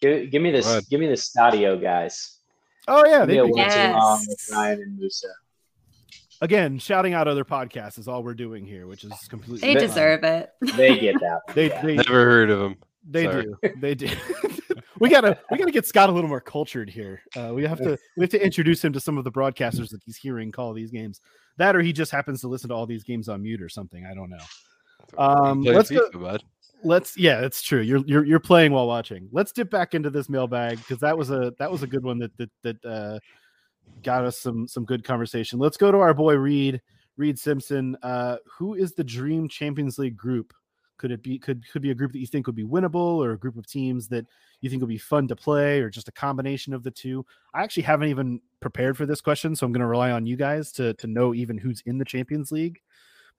Give, 0.00 0.30
give 0.30 0.42
me 0.42 0.50
this. 0.50 0.86
Give 0.88 1.00
me 1.00 1.06
the 1.06 1.14
Stadio 1.14 1.80
guys. 1.80 2.38
Oh 2.88 3.04
yeah, 3.06 3.20
Give 3.20 3.28
they, 3.28 3.38
a 3.38 3.44
they- 3.44 3.50
once 3.50 3.74
in 3.74 3.90
a 3.90 3.92
long 3.98 4.18
with 4.20 4.28
Yes. 4.28 4.50
Ryan 4.52 4.80
and 4.82 4.98
Musa. 4.98 5.28
Again 6.40 6.78
shouting 6.78 7.14
out 7.14 7.28
other 7.28 7.44
podcasts 7.44 7.98
is 7.98 8.08
all 8.08 8.22
we're 8.22 8.34
doing 8.34 8.64
here, 8.66 8.86
which 8.86 9.04
is 9.04 9.12
completely. 9.28 9.60
They 9.60 9.74
They- 9.74 9.80
fine. 9.80 9.88
deserve 9.88 10.24
it. 10.24 10.50
They 10.76 10.98
get 10.98 11.20
that. 11.20 11.40
They 11.54 11.68
yeah. 11.68 11.82
they 11.82 11.96
Never 11.96 12.24
heard 12.24 12.50
of 12.50 12.58
them. 12.60 12.76
They 13.08 13.24
Sorry. 13.24 13.44
do. 13.44 13.56
They 13.80 13.94
do. 13.94 14.08
we 15.00 15.08
gotta 15.08 15.38
we 15.50 15.58
gotta 15.58 15.70
get 15.70 15.86
Scott 15.86 16.08
a 16.08 16.12
little 16.12 16.28
more 16.28 16.40
cultured 16.40 16.90
here. 16.90 17.22
Uh, 17.36 17.52
we 17.54 17.62
have 17.64 17.78
to 17.78 17.96
we 18.16 18.22
have 18.24 18.30
to 18.30 18.44
introduce 18.44 18.84
him 18.84 18.92
to 18.92 19.00
some 19.00 19.16
of 19.16 19.24
the 19.24 19.30
broadcasters 19.30 19.90
that 19.90 20.00
he's 20.04 20.16
hearing 20.16 20.50
call 20.50 20.72
these 20.72 20.90
games. 20.90 21.20
That 21.58 21.76
or 21.76 21.80
he 21.82 21.92
just 21.92 22.10
happens 22.10 22.40
to 22.40 22.48
listen 22.48 22.68
to 22.70 22.74
all 22.74 22.84
these 22.86 23.04
games 23.04 23.28
on 23.28 23.42
mute 23.42 23.62
or 23.62 23.68
something. 23.68 24.04
I 24.04 24.14
don't 24.14 24.28
know. 24.30 24.38
Um, 25.18 25.62
let's 25.62 25.90
go- 25.90 26.08
FIFA, 26.10 26.20
bud. 26.20 26.42
Let's 26.82 27.16
yeah, 27.16 27.40
that's 27.40 27.62
true. 27.62 27.80
You're 27.80 28.02
you're 28.06 28.24
you're 28.24 28.40
playing 28.40 28.72
while 28.72 28.86
watching. 28.86 29.28
Let's 29.32 29.52
dip 29.52 29.70
back 29.70 29.94
into 29.94 30.10
this 30.10 30.28
mailbag 30.28 30.78
because 30.78 30.98
that 30.98 31.16
was 31.16 31.30
a 31.30 31.54
that 31.58 31.70
was 31.70 31.82
a 31.82 31.86
good 31.86 32.04
one 32.04 32.18
that 32.18 32.36
that 32.36 32.50
that 32.62 32.84
uh, 32.84 33.18
got 34.02 34.24
us 34.24 34.38
some 34.38 34.68
some 34.68 34.84
good 34.84 35.04
conversation. 35.04 35.58
Let's 35.58 35.76
go 35.76 35.90
to 35.90 35.98
our 35.98 36.14
boy 36.14 36.34
Reed 36.34 36.80
Reed 37.16 37.38
Simpson. 37.38 37.96
Uh, 38.02 38.36
who 38.58 38.74
is 38.74 38.92
the 38.92 39.04
dream 39.04 39.48
Champions 39.48 39.98
League 39.98 40.16
group? 40.16 40.52
Could 40.98 41.10
it 41.10 41.22
be 41.22 41.38
could 41.38 41.62
could 41.70 41.82
be 41.82 41.90
a 41.90 41.94
group 41.94 42.12
that 42.12 42.18
you 42.18 42.26
think 42.26 42.46
would 42.46 42.56
be 42.56 42.64
winnable, 42.64 43.18
or 43.18 43.32
a 43.32 43.38
group 43.38 43.56
of 43.56 43.66
teams 43.66 44.08
that 44.08 44.26
you 44.60 44.70
think 44.70 44.80
would 44.80 44.88
be 44.88 44.98
fun 44.98 45.28
to 45.28 45.36
play, 45.36 45.80
or 45.80 45.90
just 45.90 46.08
a 46.08 46.12
combination 46.12 46.72
of 46.72 46.82
the 46.82 46.90
two? 46.90 47.24
I 47.52 47.62
actually 47.62 47.82
haven't 47.82 48.08
even 48.08 48.40
prepared 48.60 48.96
for 48.96 49.04
this 49.04 49.20
question, 49.20 49.54
so 49.54 49.66
I'm 49.66 49.72
going 49.72 49.80
to 49.80 49.86
rely 49.86 50.10
on 50.10 50.26
you 50.26 50.36
guys 50.36 50.72
to 50.72 50.94
to 50.94 51.06
know 51.06 51.34
even 51.34 51.58
who's 51.58 51.82
in 51.84 51.98
the 51.98 52.04
Champions 52.04 52.50
League. 52.50 52.80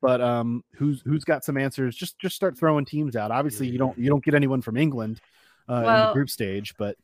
But 0.01 0.21
um, 0.21 0.63
who's 0.75 1.01
who's 1.01 1.23
got 1.23 1.43
some 1.43 1.57
answers? 1.57 1.95
Just 1.95 2.19
just 2.19 2.35
start 2.35 2.57
throwing 2.57 2.85
teams 2.85 3.15
out. 3.15 3.31
Obviously, 3.31 3.67
you 3.67 3.79
don't 3.79 3.97
you 3.97 4.09
don't 4.09 4.23
get 4.23 4.35
anyone 4.35 4.61
from 4.61 4.77
England 4.77 5.19
uh, 5.67 5.73
in 5.75 5.83
the 5.85 6.13
group 6.13 6.29
stage, 6.29 6.75
but 6.77 6.95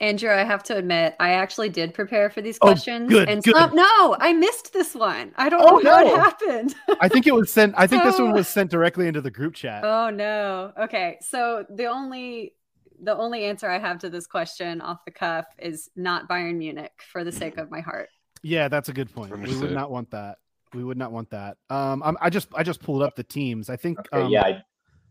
Andrew, 0.00 0.30
I 0.30 0.44
have 0.44 0.62
to 0.64 0.76
admit, 0.76 1.16
I 1.18 1.30
actually 1.30 1.70
did 1.70 1.92
prepare 1.92 2.30
for 2.30 2.40
these 2.40 2.58
questions. 2.58 3.12
Oh, 3.12 3.16
questions. 3.16 3.26
good, 3.26 3.28
and 3.28 3.42
good. 3.42 3.54
some 3.56 3.74
no, 3.74 4.16
I 4.20 4.32
missed 4.32 4.72
this 4.72 4.94
one. 4.94 5.32
I 5.36 5.48
don't 5.48 5.60
Oh, 5.62 5.78
know 5.78 5.90
how 5.96 6.02
no. 6.02 6.14
it 6.14 6.18
happened. 6.18 6.74
I 7.00 7.08
think 7.08 7.26
it 7.26 7.34
was 7.34 7.50
sent. 7.52 7.74
I 7.76 7.86
think 7.88 8.04
this 8.04 8.18
one 8.18 8.32
was 8.40 8.46
sent 8.48 8.70
directly 8.70 9.08
into 9.08 9.20
the 9.20 9.30
group 9.30 9.54
chat. 9.54 9.84
oh 9.84 10.10
no. 10.10 10.72
Okay. 10.80 11.18
So 11.20 11.64
the 11.68 11.86
only 11.86 12.54
the 13.00 13.16
only 13.16 13.44
answer 13.44 13.68
I 13.68 13.78
have 13.78 13.98
to 14.00 14.10
this 14.10 14.26
question 14.26 14.80
off 14.80 15.04
the 15.04 15.10
cuff 15.12 15.46
is 15.58 15.88
not 15.96 16.28
Bayern 16.28 16.56
Munich 16.56 16.92
for 17.12 17.22
the 17.24 17.32
sake 17.32 17.56
of 17.56 17.70
my 17.70 17.80
heart. 17.80 18.08
Yeah, 18.42 18.68
that's 18.68 18.88
a 18.88 18.92
good 18.92 19.12
point. 19.12 19.36
We 19.36 19.56
would 19.58 19.72
not 19.72 19.90
want 19.90 20.10
that. 20.12 20.38
We 20.74 20.84
would 20.84 20.98
not 20.98 21.10
want 21.12 21.30
that. 21.30 21.56
Um, 21.70 22.02
I'm, 22.04 22.16
I 22.20 22.30
just 22.30 22.48
I 22.54 22.62
just 22.62 22.80
pulled 22.82 23.02
up 23.02 23.16
the 23.16 23.24
teams. 23.24 23.68
I 23.68 23.76
think. 23.76 23.98
Okay, 23.98 24.24
um, 24.24 24.30
yeah, 24.30 24.42
I, 24.42 24.62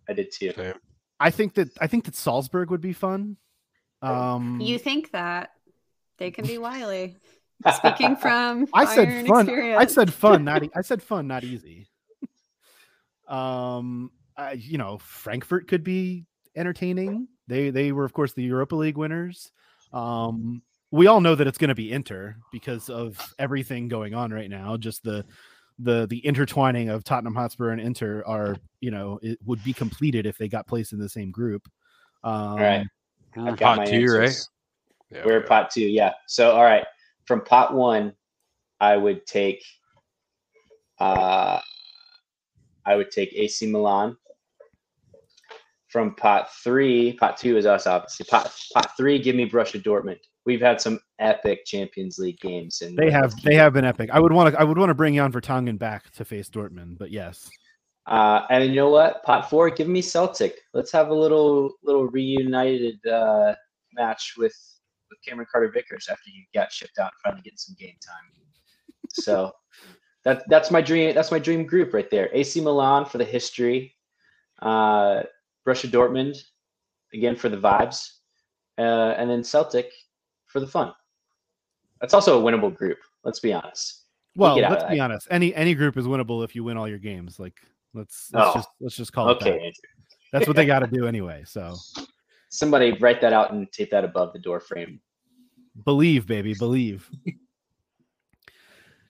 I 0.08 0.14
did 0.14 0.32
too. 0.32 0.54
I 1.20 1.30
think 1.30 1.56
that 1.56 1.70
I 1.82 1.88
think 1.88 2.06
that 2.06 2.16
Salzburg 2.16 2.70
would 2.72 2.80
be 2.82 2.94
fun. 2.94 3.36
Um, 4.08 4.60
You 4.62 4.78
think 4.78 5.12
that 5.12 5.52
they 6.18 6.32
can 6.32 6.46
be 6.46 6.58
wily. 6.58 7.18
Speaking 7.76 8.16
from 8.16 8.68
I 8.74 8.86
said 8.86 9.08
Bayern 9.10 9.28
fun. 9.28 9.50
I 9.78 9.86
said 9.86 10.14
fun, 10.14 10.44
not 10.44 10.64
e- 10.64 10.70
I 10.76 10.82
said 10.82 11.02
fun, 11.02 11.28
not 11.28 11.44
easy. 11.44 11.88
um, 13.28 14.12
I, 14.36 14.54
you 14.54 14.78
know, 14.78 15.00
Frankfurt 15.00 15.68
could 15.68 15.84
be 15.84 16.26
entertaining. 16.56 17.28
They 17.48 17.70
they 17.70 17.92
were 17.92 18.06
of 18.06 18.14
course 18.14 18.34
the 18.34 18.44
Europa 18.44 18.76
League 18.76 18.98
winners. 18.98 19.52
Um, 19.94 20.62
we 20.92 21.08
all 21.08 21.22
know 21.22 21.36
that 21.36 21.48
it's 21.48 21.58
going 21.58 21.70
to 21.70 21.76
be 21.76 21.92
Inter 21.92 22.36
because 22.52 22.90
of 22.90 23.34
everything 23.40 23.88
going 23.88 24.14
on 24.14 24.32
right 24.32 24.50
now. 24.50 24.78
Just 24.78 25.04
the 25.04 25.26
the 25.80 26.08
the 26.08 26.20
intertwining 26.20 26.90
of 26.90 27.04
Tottenham 27.04 27.36
Hotspur 27.36 27.70
and 27.70 27.82
Inter 27.82 28.24
are 28.26 28.58
you 28.80 28.92
know 28.92 29.20
it 29.22 29.40
would 29.46 29.64
be 29.64 29.74
completed 29.74 30.26
if 30.26 30.38
they 30.38 30.48
got 30.48 30.68
placed 30.68 30.94
in 30.94 31.00
the 31.00 31.10
same 31.10 31.32
group. 31.32 31.68
Um, 32.24 32.34
All 32.34 32.58
right. 32.58 32.88
We're 33.38 33.50
I've 33.50 33.58
got 33.58 33.76
pot 33.76 33.78
my 33.78 33.86
two, 33.86 34.06
right? 34.08 34.24
answers. 34.24 34.50
Yeah, 35.12 35.22
We're 35.26 35.40
at 35.40 35.48
pot 35.48 35.70
two, 35.72 35.82
yeah. 35.82 36.12
So 36.28 36.52
all 36.52 36.64
right, 36.64 36.86
from 37.26 37.42
pot 37.42 37.74
one, 37.74 38.14
I 38.80 38.98
would 38.98 39.26
take 39.26 39.64
uh 41.00 41.60
I 42.86 42.96
would 42.96 43.12
take 43.12 43.34
AC 43.34 43.68
Milan. 43.68 44.18
From 45.90 46.16
pot 46.16 46.50
three, 46.64 47.14
pot 47.14 47.38
two 47.38 47.58
is 47.58 47.66
us 47.66 47.88
obviously. 47.88 48.26
Pot 48.26 48.54
pot 48.74 48.92
three, 48.98 49.20
give 49.20 49.36
me 49.36 49.50
Borussia 49.50 49.82
Dortmund. 49.82 50.20
We've 50.46 50.62
had 50.62 50.82
some 50.82 51.00
epic 51.20 51.66
Champions 51.66 52.18
League 52.20 52.40
games, 52.40 52.82
and 52.82 52.98
They 52.98 53.12
have 53.12 53.34
they 53.44 53.56
have 53.56 53.74
been 53.74 53.86
epic. 53.86 54.10
I 54.12 54.20
would 54.20 54.34
want 54.34 54.54
to 54.54 54.60
I 54.60 54.64
would 54.64 54.78
want 54.78 54.90
to 54.90 54.96
bring 54.96 55.16
Jan 55.16 55.32
Vertonghen 55.32 55.78
back 55.78 56.12
to 56.12 56.26
face 56.26 56.50
Dortmund, 56.50 56.98
but 56.98 57.12
yes, 57.12 57.50
Uh, 58.08 58.46
and 58.50 58.64
you 58.64 58.76
know 58.76 58.90
what? 58.90 59.22
Pot 59.24 59.50
four, 59.50 59.70
give 59.70 59.88
me 59.88 60.02
Celtic. 60.02 60.60
Let's 60.74 60.92
have 60.94 61.10
a 61.10 61.14
little 61.14 61.74
little 61.84 62.08
reunited 62.08 63.06
uh, 63.06 63.54
match 63.94 64.36
with 64.38 64.56
with 65.10 65.20
Cameron 65.26 65.48
Carter 65.52 65.70
Vickers 65.70 66.08
after 66.10 66.30
you 66.30 66.44
got 66.54 66.72
shipped 66.72 67.00
out 67.00 67.12
finally 67.22 67.42
getting 67.42 67.58
some 67.58 67.76
game 67.78 67.96
time. 68.06 68.24
So 69.12 69.52
that 70.24 70.44
that's 70.48 70.72
my 70.72 70.82
dream. 70.82 71.14
That's 71.14 71.32
my 71.32 71.40
dream 71.40 71.66
group 71.66 71.94
right 71.94 72.10
there. 72.10 72.30
AC 72.32 72.62
Milan 72.62 73.04
for 73.06 73.18
the 73.18 73.26
history, 73.26 73.94
uh, 74.62 75.24
Borussia 75.66 75.92
Dortmund 75.92 76.38
again 77.14 77.36
for 77.36 77.50
the 77.50 77.58
vibes, 77.58 78.10
uh, 78.78 79.16
and 79.18 79.30
then 79.30 79.44
Celtic 79.44 79.92
for 80.46 80.62
the 80.62 80.68
fun. 80.68 80.94
That's 82.00 82.14
also 82.14 82.40
a 82.40 82.44
winnable 82.44 82.74
group. 82.74 83.00
Let's 83.26 83.42
be 83.42 83.52
honest. 83.52 84.06
well, 84.38 84.64
out 84.64 84.72
let's 84.72 84.90
be 84.90 85.02
honest. 85.02 85.28
Any 85.30 85.54
any 85.56 85.76
group 85.76 85.98
is 85.98 86.06
winnable 86.06 86.46
if 86.46 86.56
you 86.56 86.64
win 86.64 86.78
all 86.78 86.88
your 86.88 87.00
games. 87.00 87.38
Like 87.38 87.60
let's 87.98 88.30
let's 88.34 88.50
Oh. 88.50 88.54
just 88.54 88.70
let's 88.82 88.96
just 88.96 89.14
call 89.14 89.30
it 89.30 89.36
Okay, 89.38 89.58
that. 89.60 89.74
That's 90.32 90.48
what 90.48 90.56
they 90.56 90.66
got 90.74 90.80
to 90.80 90.88
do 90.88 91.08
anyway. 91.08 91.44
So 91.46 91.76
Somebody 92.50 92.94
write 93.00 93.20
that 93.22 93.34
out 93.34 93.52
and 93.52 93.70
tape 93.72 93.92
that 93.92 94.04
above 94.06 94.32
the 94.34 94.40
door 94.40 94.60
frame. 94.62 95.02
believe, 95.84 96.26
baby, 96.28 96.54
believe. 96.54 97.10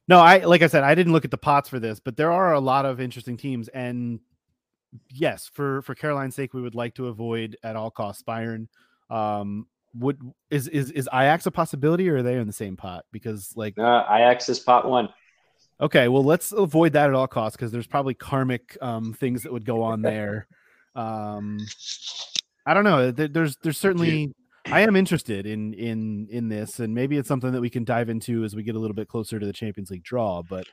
No, 0.08 0.20
I 0.20 0.38
like 0.40 0.62
I 0.62 0.68
said, 0.68 0.84
I 0.84 0.96
didn't 0.96 1.12
look 1.14 1.26
at 1.26 1.32
the 1.32 1.38
pots 1.38 1.68
for 1.68 1.80
this, 1.80 2.00
but 2.00 2.16
there 2.16 2.32
are 2.32 2.54
a 2.54 2.60
lot 2.60 2.86
of 2.86 3.02
interesting 3.02 3.36
teams, 3.36 3.68
and 3.70 4.20
yes, 5.12 5.50
for 5.54 5.82
for 5.82 5.96
Caroline's 5.96 6.34
sake, 6.36 6.54
we 6.54 6.62
would 6.62 6.76
like 6.76 6.96
to 6.96 7.08
avoid 7.08 7.58
at 7.64 7.76
all 7.76 7.92
costs 7.92 8.24
Bayern. 8.24 8.68
Um, 9.10 9.68
would 9.96 10.18
is 10.50 10.68
is 10.70 10.92
is 10.92 11.10
Ajax 11.14 11.46
a 11.46 11.52
possibility, 11.52 12.10
or 12.10 12.18
are 12.18 12.24
they 12.24 12.38
in 12.38 12.48
the 12.48 12.54
same 12.54 12.78
pot? 12.78 13.04
Because 13.12 13.52
like, 13.58 13.78
Uh, 13.78 14.06
Ajax 14.10 14.48
is 14.48 14.60
pot 14.60 14.88
one. 14.88 15.10
Okay, 15.82 16.08
well, 16.08 16.24
let's 16.24 16.52
avoid 16.52 16.94
that 16.94 17.10
at 17.10 17.14
all 17.14 17.28
costs 17.28 17.56
because 17.56 17.72
there's 17.72 17.88
probably 17.88 18.14
karmic 18.14 18.78
um 18.82 19.14
things 19.14 19.44
that 19.44 19.52
would 19.52 19.66
go 19.66 19.82
on 19.84 20.02
there. 20.04 20.48
Um, 20.96 21.60
I 22.66 22.74
don't 22.74 22.84
know. 22.84 23.12
There, 23.12 23.28
there's 23.28 23.58
there's 23.58 23.78
certainly 23.78 24.34
I 24.66 24.82
am 24.82 24.96
interested 24.96 25.46
in 25.46 25.74
in 25.74 26.28
in 26.30 26.50
this, 26.50 26.80
and 26.80 26.94
maybe 26.94 27.18
it's 27.18 27.28
something 27.28 27.52
that 27.52 27.62
we 27.62 27.70
can 27.70 27.84
dive 27.84 28.10
into 28.10 28.44
as 28.44 28.56
we 28.56 28.64
get 28.64 28.76
a 28.76 28.80
little 28.80 28.96
bit 28.96 29.08
closer 29.08 29.40
to 29.40 29.46
the 29.46 29.54
Champions 29.54 29.92
League 29.92 30.04
draw. 30.04 30.42
But 30.42 30.68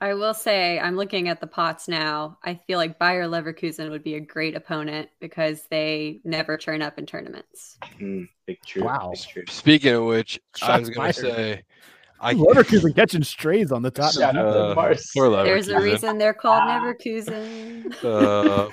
I 0.00 0.14
will 0.14 0.34
say, 0.34 0.78
I'm 0.78 0.96
looking 0.96 1.28
at 1.28 1.40
the 1.40 1.46
pots 1.46 1.88
now. 1.88 2.38
I 2.44 2.54
feel 2.66 2.78
like 2.78 2.98
Bayer 2.98 3.24
Leverkusen 3.24 3.88
would 3.90 4.04
be 4.04 4.16
a 4.16 4.20
great 4.20 4.54
opponent 4.54 5.08
because 5.20 5.62
they 5.70 6.20
never 6.22 6.58
turn 6.58 6.82
up 6.82 6.98
in 6.98 7.06
tournaments. 7.06 7.78
Mm, 7.98 8.28
big 8.46 8.58
true. 8.64 8.84
Wow. 8.84 9.12
Big 9.14 9.20
true. 9.26 9.44
Speaking 9.48 9.94
of 9.94 10.04
which, 10.04 10.38
I 10.62 10.66
Shots 10.66 10.80
was 10.80 10.90
gonna 10.90 11.12
fired. 11.12 11.14
say, 11.14 11.62
I 12.20 12.34
Leverkusen 12.34 12.94
catching 12.94 13.22
strays 13.22 13.72
on 13.72 13.82
the 13.82 13.90
top. 13.90 14.14
Shout 14.14 14.36
out 14.36 14.52
to 14.52 14.70
uh, 14.70 14.74
Mars. 14.74 15.10
poor 15.14 15.30
There's 15.30 15.68
a 15.68 15.80
reason 15.80 16.18
they're 16.18 16.34
called 16.34 16.62
Ah. 16.64 16.80
Neverkusen. 16.80 18.04
Uh, 18.04 18.70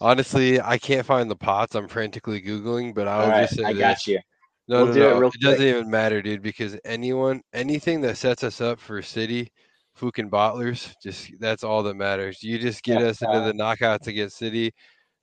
honestly, 0.00 0.60
I 0.60 0.78
can't 0.78 1.04
find 1.06 1.30
the 1.30 1.36
pots. 1.36 1.74
I'm 1.74 1.88
frantically 1.88 2.40
googling, 2.40 2.94
but 2.94 3.08
I 3.08 3.18
will 3.22 3.28
right, 3.30 3.40
just 3.42 3.56
say 3.56 3.64
I 3.64 3.72
this. 3.72 3.80
got 3.80 4.06
you. 4.06 4.20
No, 4.68 4.84
We'll 4.84 4.86
no, 4.88 4.92
do 4.92 5.08
it 5.08 5.18
real 5.18 5.28
It 5.34 5.40
doesn't 5.40 5.66
even 5.66 5.90
matter, 5.90 6.20
dude, 6.20 6.42
because 6.42 6.78
anyone, 6.84 7.40
anything 7.54 8.00
that 8.02 8.18
sets 8.18 8.44
us 8.44 8.60
up 8.60 8.78
for 8.78 9.00
City, 9.00 9.50
Fukin 9.98 10.28
Bottlers, 10.28 10.92
just 11.02 11.32
that's 11.40 11.64
all 11.64 11.82
that 11.84 11.94
matters. 11.94 12.42
You 12.42 12.58
just 12.58 12.82
get 12.82 13.00
Yeah, 13.00 13.08
us 13.08 13.22
into 13.22 13.40
the 13.40 13.52
knockouts 13.52 14.06
against 14.06 14.36
City, 14.36 14.72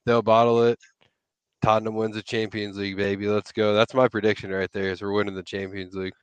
they'll 0.06 0.24
bottle 0.24 0.64
it. 0.64 0.80
Tottenham 1.62 1.96
wins 1.96 2.16
the 2.16 2.24
Champions 2.24 2.78
League, 2.78 2.98
baby. 2.98 3.28
Let's 3.28 3.52
go. 3.52 3.74
That's 3.74 3.94
my 3.94 4.08
prediction 4.08 4.52
right 4.52 4.70
there. 4.74 4.92
Is 4.92 5.02
we're 5.02 5.14
winning 5.14 5.36
the 5.36 5.44
Champions 5.44 5.94
League. 5.96 6.14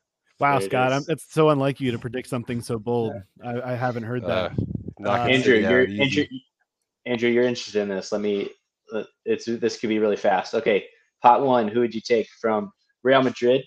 Wow, 0.42 0.58
There 0.58 0.66
it 0.66 0.70
Scott, 0.70 0.92
I'm, 0.92 1.02
is. 1.02 1.08
it's 1.08 1.32
so 1.32 1.50
unlike 1.50 1.78
you 1.80 1.92
to 1.92 1.98
predict 2.00 2.28
something 2.28 2.60
so 2.60 2.76
bold. 2.76 3.14
I, 3.44 3.60
I 3.62 3.74
haven't 3.76 4.02
heard 4.02 4.24
Uh, 4.24 4.50
that. 4.98 5.08
Andrew, 5.30 5.54
City 5.54 5.60
you're. 5.60 6.02
Andrew, 6.02 6.24
Andrew, 7.06 7.30
you're 7.30 7.44
interested 7.44 7.80
in 7.80 7.88
this. 7.88 8.10
Let 8.10 8.20
me. 8.22 8.50
uh, 8.92 9.04
It's 9.24 9.44
this 9.46 9.78
could 9.78 9.88
be 9.88 10.00
really 10.00 10.16
fast. 10.16 10.54
Okay, 10.54 10.86
pot 11.22 11.42
one. 11.46 11.68
Who 11.68 11.78
would 11.78 11.94
you 11.94 12.00
take 12.00 12.26
from 12.40 12.72
Real 13.04 13.22
Madrid, 13.22 13.62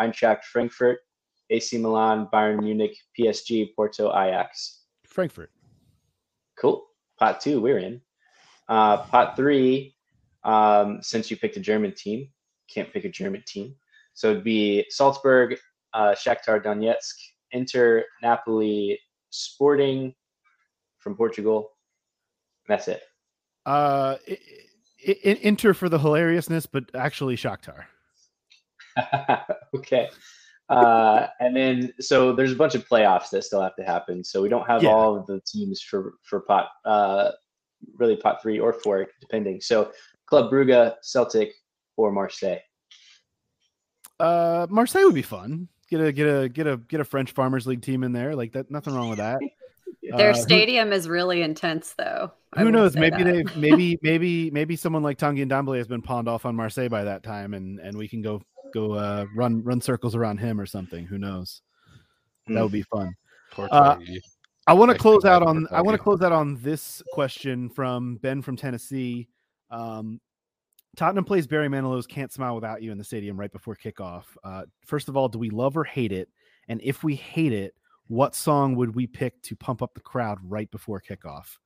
Eintracht 0.00 0.44
Frankfurt, 0.44 1.00
AC 1.50 1.76
Milan, 1.76 2.26
Bayern 2.32 2.62
Munich, 2.62 2.96
PSG, 3.18 3.74
Porto, 3.76 4.08
Ajax? 4.10 4.80
Frankfurt. 5.06 5.50
Cool. 6.58 6.86
Pot 7.18 7.38
two, 7.40 7.60
we're 7.60 7.78
in. 7.78 8.00
Uh, 8.66 8.96
pot 8.96 9.36
three, 9.36 9.94
um, 10.42 11.00
since 11.02 11.30
you 11.30 11.36
picked 11.36 11.58
a 11.58 11.60
German 11.60 11.92
team, 11.94 12.28
can't 12.72 12.90
pick 12.92 13.04
a 13.04 13.10
German 13.10 13.42
team. 13.46 13.74
So 14.14 14.30
it'd 14.30 14.44
be 14.44 14.86
Salzburg, 14.88 15.56
uh, 15.94 16.14
Shakhtar 16.14 16.62
Donetsk, 16.62 17.14
Inter, 17.52 18.04
Napoli, 18.22 18.98
Sporting 19.30 20.14
from 20.98 21.16
Portugal. 21.16 21.70
That's 22.68 22.88
it. 22.88 23.02
Uh, 23.66 24.16
i 24.28 24.38
i 25.08 25.10
i- 25.26 25.38
Inter 25.42 25.72
for 25.74 25.88
the 25.88 25.98
hilariousness, 25.98 26.66
but 26.66 26.84
actually 26.94 27.36
Shakhtar. 27.36 27.84
okay. 29.76 30.08
Uh, 30.68 31.26
and 31.40 31.54
then 31.56 31.92
so 32.00 32.32
there's 32.32 32.52
a 32.52 32.56
bunch 32.56 32.74
of 32.74 32.88
playoffs 32.88 33.28
that 33.30 33.44
still 33.44 33.60
have 33.60 33.76
to 33.76 33.84
happen. 33.84 34.24
So 34.24 34.40
we 34.42 34.48
don't 34.48 34.66
have 34.66 34.82
Yeah. 34.82 34.90
all 34.90 35.16
of 35.16 35.26
the 35.26 35.40
teams 35.46 35.80
for 35.82 36.14
for 36.22 36.40
pot 36.40 36.68
uh 36.84 37.32
really 37.98 38.16
pot 38.16 38.40
three 38.40 38.58
or 38.58 38.72
four 38.72 39.06
depending. 39.20 39.60
So 39.60 39.92
Club 40.26 40.50
Brugge, 40.50 40.94
Celtic, 41.02 41.52
or 41.96 42.10
Marseille. 42.12 42.60
Uh, 44.18 44.66
Marseille 44.70 45.04
would 45.04 45.14
be 45.14 45.20
fun. 45.22 45.68
Get 45.90 46.00
a 46.00 46.12
get 46.12 46.26
a 46.26 46.48
get 46.48 46.66
a 46.66 46.76
get 46.76 47.00
a 47.00 47.04
French 47.04 47.32
Farmers 47.32 47.66
League 47.66 47.82
team 47.82 48.04
in 48.04 48.12
there. 48.12 48.34
Like 48.34 48.52
that, 48.52 48.70
nothing 48.70 48.94
wrong 48.94 49.08
with 49.08 49.18
that. 49.18 49.40
Their 50.16 50.30
Uh, 50.30 50.34
stadium 50.34 50.92
is 50.92 51.08
really 51.08 51.40
intense, 51.42 51.94
though. 51.96 52.30
I 52.52 52.60
Who 52.62 52.70
knows? 52.70 52.94
Maybe 52.94 53.22
that. 53.22 53.46
they 53.54 53.56
maybe 53.60 53.98
maybe 54.02 54.50
maybe 54.50 54.76
someone 54.76 55.02
like 55.02 55.18
Tanguy 55.18 55.46
Ndombele 55.46 55.78
has 55.78 55.88
been 55.88 56.02
pawned 56.02 56.28
off 56.28 56.44
on 56.46 56.54
Marseille 56.54 56.88
by 56.88 57.04
that 57.04 57.22
time, 57.22 57.54
and 57.54 57.78
and 57.80 57.96
we 57.96 58.06
can 58.08 58.20
go 58.22 58.42
go 58.74 58.92
uh, 58.92 59.24
run 59.34 59.62
run 59.64 59.80
circles 59.80 60.14
around 60.14 60.38
him 60.38 60.60
or 60.60 60.66
something. 60.66 61.06
Who 61.06 61.18
knows? 61.18 61.62
That 62.48 62.62
would 62.62 62.72
be 62.72 62.82
fun. 62.82 63.14
Poor 63.52 63.68
uh, 63.70 63.96
I 64.66 64.74
want 64.74 64.90
to 64.90 64.98
close 64.98 65.24
out 65.24 65.42
on 65.42 65.66
I 65.70 65.80
want 65.80 65.94
to 65.96 66.02
close 66.02 66.20
out 66.22 66.32
on 66.32 66.60
this 66.60 67.02
question 67.12 67.70
from 67.70 68.16
Ben 68.16 68.42
from 68.42 68.56
Tennessee. 68.56 69.28
Um, 69.70 70.20
Tottenham 70.96 71.24
plays 71.24 71.46
Barry 71.46 71.68
Manilow's 71.68 72.06
"Can't 72.06 72.32
Smile 72.32 72.54
Without 72.54 72.82
You" 72.82 72.92
in 72.92 72.98
the 72.98 73.04
stadium 73.04 73.38
right 73.38 73.52
before 73.52 73.76
kickoff. 73.76 74.24
Uh, 74.42 74.64
first 74.84 75.08
of 75.08 75.16
all, 75.16 75.28
do 75.28 75.38
we 75.38 75.50
love 75.50 75.76
or 75.76 75.84
hate 75.84 76.12
it? 76.12 76.28
And 76.68 76.80
if 76.82 77.02
we 77.02 77.14
hate 77.14 77.52
it, 77.52 77.74
what 78.06 78.34
song 78.34 78.76
would 78.76 78.94
we 78.94 79.06
pick 79.06 79.40
to 79.42 79.56
pump 79.56 79.82
up 79.82 79.94
the 79.94 80.00
crowd 80.00 80.38
right 80.42 80.70
before 80.70 81.00
kickoff? 81.00 81.58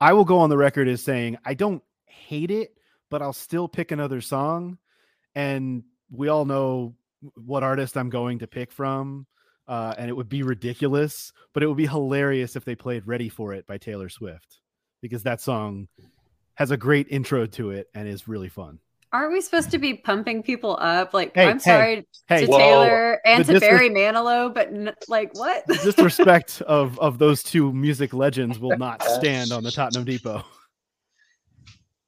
I 0.00 0.12
will 0.12 0.24
go 0.24 0.38
on 0.38 0.50
the 0.50 0.56
record 0.56 0.88
as 0.88 1.02
saying 1.02 1.38
I 1.44 1.54
don't 1.54 1.82
hate 2.06 2.50
it, 2.50 2.76
but 3.10 3.22
I'll 3.22 3.32
still 3.32 3.68
pick 3.68 3.92
another 3.92 4.20
song. 4.20 4.78
And 5.34 5.84
we 6.10 6.28
all 6.28 6.44
know 6.44 6.96
what 7.34 7.62
artist 7.62 7.96
I'm 7.96 8.10
going 8.10 8.40
to 8.40 8.46
pick 8.46 8.72
from. 8.72 9.26
Uh, 9.68 9.94
and 9.96 10.10
it 10.10 10.12
would 10.12 10.28
be 10.28 10.42
ridiculous, 10.42 11.32
but 11.52 11.62
it 11.62 11.68
would 11.68 11.76
be 11.76 11.86
hilarious 11.86 12.56
if 12.56 12.64
they 12.64 12.74
played 12.74 13.06
Ready 13.06 13.28
for 13.28 13.54
It 13.54 13.64
by 13.66 13.78
Taylor 13.78 14.08
Swift 14.08 14.61
because 15.02 15.22
that 15.24 15.40
song 15.42 15.88
has 16.54 16.70
a 16.70 16.76
great 16.76 17.08
intro 17.10 17.44
to 17.46 17.70
it 17.70 17.88
and 17.94 18.08
is 18.08 18.26
really 18.26 18.48
fun. 18.48 18.78
Aren't 19.12 19.32
we 19.34 19.42
supposed 19.42 19.70
to 19.72 19.78
be 19.78 19.92
pumping 19.92 20.42
people 20.42 20.78
up? 20.80 21.12
Like, 21.12 21.34
Hey, 21.34 21.46
I'm 21.46 21.58
hey, 21.58 21.62
sorry 21.62 22.06
Hey, 22.28 22.46
to 22.46 22.50
Whoa. 22.50 22.58
Taylor 22.58 23.20
and 23.26 23.44
The 23.44 23.52
to 23.54 23.58
disres- 23.58 23.60
Barry 23.60 23.90
Manilow, 23.90 24.54
but 24.54 24.68
n- 24.68 24.94
like, 25.08 25.34
what? 25.38 25.66
the 25.66 25.74
disrespect 25.74 26.62
of 26.66 26.98
of 26.98 27.18
those 27.18 27.42
two 27.42 27.74
music 27.74 28.14
legends 28.14 28.58
will 28.58 28.78
not 28.78 29.02
stand 29.02 29.52
on 29.52 29.62
the 29.64 29.70
Tottenham 29.70 30.06
Depot. 30.06 30.42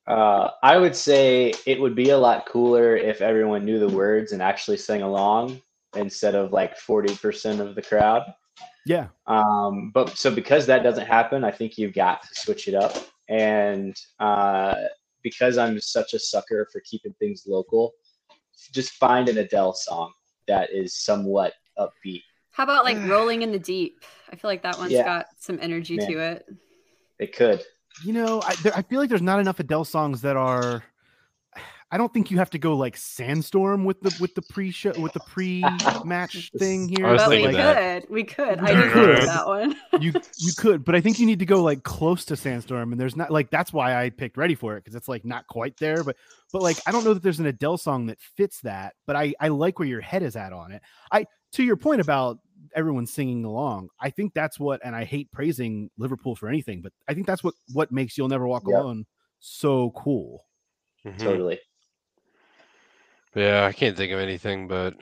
Uh, 0.06 0.50
I 0.62 0.76
would 0.78 0.94
say 0.94 1.54
it 1.66 1.80
would 1.80 1.94
be 1.94 2.10
a 2.10 2.18
lot 2.18 2.46
cooler 2.46 2.96
if 2.96 3.20
everyone 3.22 3.64
knew 3.64 3.78
the 3.78 3.88
words 3.88 4.32
and 4.32 4.42
actually 4.42 4.76
sang 4.76 5.02
along 5.02 5.60
instead 5.96 6.34
of 6.34 6.52
like 6.52 6.78
40% 6.78 7.60
of 7.60 7.74
the 7.74 7.82
crowd. 7.82 8.22
Yeah, 8.86 9.08
Um, 9.26 9.90
but 9.94 10.16
so 10.18 10.30
because 10.30 10.66
that 10.66 10.82
doesn't 10.82 11.06
happen, 11.06 11.42
I 11.44 11.50
think 11.50 11.78
you've 11.78 11.94
got 11.94 12.22
to 12.22 12.28
switch 12.34 12.68
it 12.68 12.74
up. 12.74 12.94
And 13.28 13.96
uh, 14.20 14.74
because 15.22 15.56
I'm 15.56 15.80
such 15.80 16.12
a 16.12 16.18
sucker 16.18 16.68
for 16.70 16.82
keeping 16.84 17.14
things 17.18 17.44
local, 17.46 17.94
just 18.72 18.92
find 18.94 19.28
an 19.30 19.38
Adele 19.38 19.72
song 19.72 20.12
that 20.48 20.70
is 20.70 20.94
somewhat 20.96 21.54
upbeat. 21.78 22.22
How 22.50 22.64
about 22.64 22.84
like 22.84 23.02
rolling 23.08 23.40
in 23.42 23.52
the 23.52 23.58
deep? 23.58 24.04
I 24.30 24.36
feel 24.36 24.50
like 24.50 24.62
that 24.62 24.78
one's 24.78 24.92
Yeah. 24.92 25.04
got 25.04 25.26
some 25.38 25.58
energy 25.62 25.96
Man. 25.96 26.06
to 26.08 26.18
it. 26.18 26.46
It 27.18 27.34
could. 27.34 27.64
You 28.04 28.12
know, 28.12 28.42
I, 28.42 28.54
there, 28.56 28.76
I 28.76 28.82
feel 28.82 29.00
like 29.00 29.08
there's 29.08 29.22
not 29.22 29.40
enough 29.40 29.60
Adele 29.60 29.84
songs 29.84 30.20
that 30.22 30.36
are. 30.36 30.84
I 31.94 31.96
don't 31.96 32.12
think 32.12 32.28
you 32.32 32.38
have 32.38 32.50
to 32.50 32.58
go 32.58 32.74
like 32.76 32.96
Sandstorm 32.96 33.84
with 33.84 34.00
the 34.00 34.12
with 34.20 34.34
the 34.34 34.42
pre-show 34.42 34.92
with 34.98 35.12
the 35.12 35.20
pre-match 35.20 36.50
thing 36.58 36.88
here. 36.88 37.14
But 37.16 37.30
we 37.30 37.44
like, 37.46 37.54
that. 37.54 38.02
could, 38.02 38.10
we 38.10 38.24
could. 38.24 38.58
I 38.58 38.70
You 38.70 38.76
didn't 38.76 38.92
think 38.92 39.18
could. 39.20 39.28
that 39.28 39.46
one. 39.46 39.76
you 40.00 40.12
you 40.38 40.52
could, 40.58 40.84
but 40.84 40.96
I 40.96 41.00
think 41.00 41.20
you 41.20 41.26
need 41.26 41.38
to 41.38 41.46
go 41.46 41.62
like 41.62 41.84
close 41.84 42.24
to 42.24 42.36
Sandstorm, 42.36 42.90
and 42.90 43.00
there's 43.00 43.14
not 43.14 43.30
like 43.30 43.48
that's 43.50 43.72
why 43.72 43.94
I 44.02 44.10
picked 44.10 44.36
Ready 44.36 44.56
for 44.56 44.76
it 44.76 44.82
because 44.82 44.96
it's 44.96 45.06
like 45.06 45.24
not 45.24 45.46
quite 45.46 45.76
there, 45.76 46.02
but 46.02 46.16
but 46.52 46.62
like 46.62 46.78
I 46.84 46.90
don't 46.90 47.04
know 47.04 47.14
that 47.14 47.22
there's 47.22 47.38
an 47.38 47.46
Adele 47.46 47.78
song 47.78 48.06
that 48.06 48.18
fits 48.20 48.60
that, 48.62 48.94
but 49.06 49.14
I 49.14 49.32
I 49.38 49.46
like 49.46 49.78
where 49.78 49.86
your 49.86 50.00
head 50.00 50.24
is 50.24 50.34
at 50.34 50.52
on 50.52 50.72
it. 50.72 50.82
I 51.12 51.26
to 51.52 51.62
your 51.62 51.76
point 51.76 52.00
about 52.00 52.40
everyone 52.74 53.06
singing 53.06 53.44
along, 53.44 53.88
I 54.00 54.10
think 54.10 54.34
that's 54.34 54.58
what, 54.58 54.80
and 54.84 54.96
I 54.96 55.04
hate 55.04 55.30
praising 55.30 55.90
Liverpool 55.96 56.34
for 56.34 56.48
anything, 56.48 56.80
but 56.82 56.92
I 57.06 57.14
think 57.14 57.28
that's 57.28 57.44
what 57.44 57.54
what 57.72 57.92
makes 57.92 58.18
You'll 58.18 58.26
Never 58.26 58.48
Walk 58.48 58.64
Yep. 58.66 58.80
Alone 58.80 59.06
so 59.38 59.92
cool. 59.94 60.44
Mhm. 61.06 61.18
Totally. 61.18 61.60
Yeah, 63.34 63.64
I 63.64 63.72
can't 63.72 63.96
think 63.96 64.12
of 64.12 64.18
anything, 64.20 64.68
but 64.68 64.94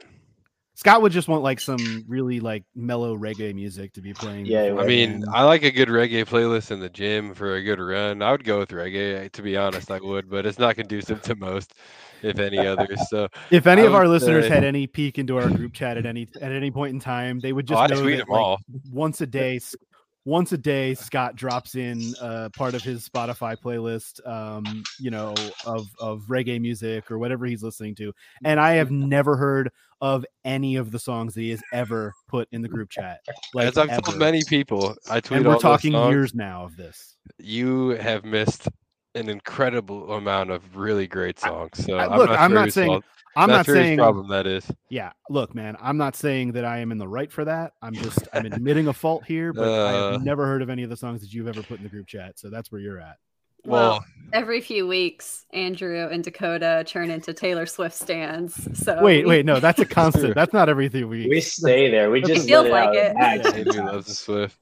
Scott 0.74 1.02
would 1.02 1.12
just 1.12 1.28
want 1.28 1.42
like 1.42 1.60
some 1.60 2.04
really 2.08 2.40
like 2.40 2.64
mellow 2.74 3.16
reggae 3.16 3.54
music 3.54 3.92
to 3.92 4.00
be 4.00 4.14
playing. 4.14 4.46
Yeah, 4.46 4.74
I 4.78 4.86
mean. 4.86 5.24
I 5.32 5.44
like 5.44 5.62
a 5.62 5.70
good 5.70 5.88
reggae 5.88 6.24
playlist 6.24 6.70
in 6.70 6.80
the 6.80 6.88
gym 6.88 7.34
for 7.34 7.56
a 7.56 7.62
good 7.62 7.78
run. 7.78 8.22
I 8.22 8.30
would 8.32 8.44
go 8.44 8.58
with 8.58 8.70
reggae, 8.70 9.24
eh, 9.24 9.28
to 9.32 9.42
be 9.42 9.56
honest, 9.56 9.90
I 9.90 10.00
would, 10.00 10.30
but 10.30 10.46
it's 10.46 10.58
not 10.58 10.76
conducive 10.76 11.20
to 11.22 11.34
most, 11.36 11.74
if 12.22 12.38
any 12.38 12.58
others. 12.58 12.98
So 13.10 13.28
If 13.50 13.66
any 13.66 13.82
I 13.82 13.84
of 13.84 13.94
our 13.94 14.02
would 14.04 14.10
listeners 14.10 14.44
say- 14.44 14.50
had 14.50 14.64
any 14.64 14.86
peek 14.86 15.18
into 15.18 15.36
our 15.36 15.48
group 15.50 15.72
chat 15.74 15.96
at 15.98 16.06
any 16.06 16.26
at 16.40 16.52
any 16.52 16.70
point 16.70 16.94
in 16.94 17.00
time, 17.00 17.38
they 17.38 17.52
would 17.52 17.66
Oh, 17.70 17.74
just 17.74 17.82
I 17.92 17.94
know 17.94 18.02
tweet 18.02 18.16
that 18.18 18.26
them 18.26 18.32
like, 18.32 18.40
all. 18.42 18.58
once 18.90 19.20
a 19.20 19.26
day, 19.26 19.56
s- 19.56 19.76
once 20.24 20.52
a 20.52 20.58
day, 20.58 20.94
Scott 20.94 21.34
drops 21.34 21.74
in 21.74 22.00
uh, 22.20 22.48
part 22.56 22.74
of 22.74 22.82
his 22.82 23.08
Spotify 23.08 23.56
playlist, 23.56 24.24
um, 24.26 24.84
you 25.00 25.10
know, 25.10 25.34
of 25.66 25.88
of 25.98 26.22
reggae 26.28 26.60
music 26.60 27.10
or 27.10 27.18
whatever 27.18 27.44
he's 27.46 27.62
listening 27.62 27.94
to, 27.96 28.12
and 28.44 28.60
I 28.60 28.72
have 28.74 28.90
never 28.92 29.36
heard 29.36 29.70
of 30.00 30.24
any 30.44 30.76
of 30.76 30.90
the 30.90 30.98
songs 30.98 31.34
that 31.34 31.40
he 31.40 31.50
has 31.50 31.62
ever 31.72 32.12
put 32.28 32.48
in 32.52 32.60
the 32.62 32.68
group 32.68 32.90
chat. 32.90 33.20
Like 33.54 33.68
As 33.68 33.78
I've 33.78 33.88
ever. 33.88 34.00
told 34.02 34.18
many 34.18 34.42
people, 34.44 34.94
I 35.10 35.20
tweet 35.20 35.38
and 35.38 35.46
we're 35.48 35.58
talking 35.58 35.92
years 35.92 36.34
now 36.34 36.64
of 36.64 36.76
this. 36.76 37.16
You 37.38 37.90
have 37.90 38.24
missed 38.24 38.68
an 39.14 39.28
incredible 39.28 40.12
amount 40.14 40.50
of 40.50 40.76
really 40.76 41.06
great 41.06 41.38
songs. 41.38 41.84
So 41.84 41.96
I- 41.96 42.06
I'm 42.06 42.18
look, 42.18 42.30
not 42.30 42.38
I'm 42.40 42.52
not 42.54 42.72
saying- 42.72 42.88
fault- 42.88 43.04
I'm 43.36 43.48
not 43.48 43.66
sure 43.66 43.74
whose 43.76 43.84
saying 43.84 43.98
problem 43.98 44.28
that 44.28 44.46
is. 44.46 44.70
Yeah, 44.88 45.12
look, 45.30 45.54
man, 45.54 45.76
I'm 45.80 45.96
not 45.96 46.16
saying 46.16 46.52
that 46.52 46.64
I 46.64 46.78
am 46.78 46.92
in 46.92 46.98
the 46.98 47.08
right 47.08 47.30
for 47.32 47.44
that. 47.44 47.72
I'm 47.80 47.94
just 47.94 48.18
I'm 48.32 48.46
admitting 48.46 48.88
a 48.88 48.92
fault 48.92 49.24
here, 49.24 49.52
but 49.52 49.68
I 49.70 49.94
Uh. 49.94 50.12
have 50.12 50.22
never 50.24 50.46
heard 50.46 50.62
of 50.62 50.70
any 50.70 50.82
of 50.82 50.90
the 50.90 50.96
songs 50.96 51.20
that 51.22 51.32
you've 51.32 51.48
ever 51.48 51.62
put 51.62 51.78
in 51.78 51.82
the 51.84 51.88
group 51.88 52.06
chat. 52.06 52.38
So 52.38 52.50
that's 52.50 52.70
where 52.70 52.80
you're 52.80 53.00
at. 53.00 53.16
Well, 53.64 53.90
Well, 53.90 54.04
every 54.32 54.60
few 54.60 54.88
weeks, 54.88 55.46
Andrew 55.52 56.08
and 56.08 56.24
Dakota 56.24 56.82
turn 56.86 57.10
into 57.10 57.32
Taylor 57.32 57.64
Swift 57.66 57.94
stands. 57.94 58.54
So 58.78 59.00
Wait, 59.02 59.26
wait, 59.26 59.46
no, 59.46 59.60
that's 59.60 59.78
a 59.80 59.86
constant. 59.86 60.34
That's 60.34 60.52
not 60.52 60.68
every 60.68 60.88
week. 60.88 61.28
We 61.30 61.40
stay 61.40 61.90
there. 61.90 62.10
We 62.10 62.18
It 62.24 62.26
just 62.26 62.48
feels 62.48 62.64
let 62.68 62.86
like 62.86 62.94
it. 62.96 63.16
Andrew 63.16 63.84
loves 63.84 64.06
the 64.08 64.14
Swift. 64.14 64.58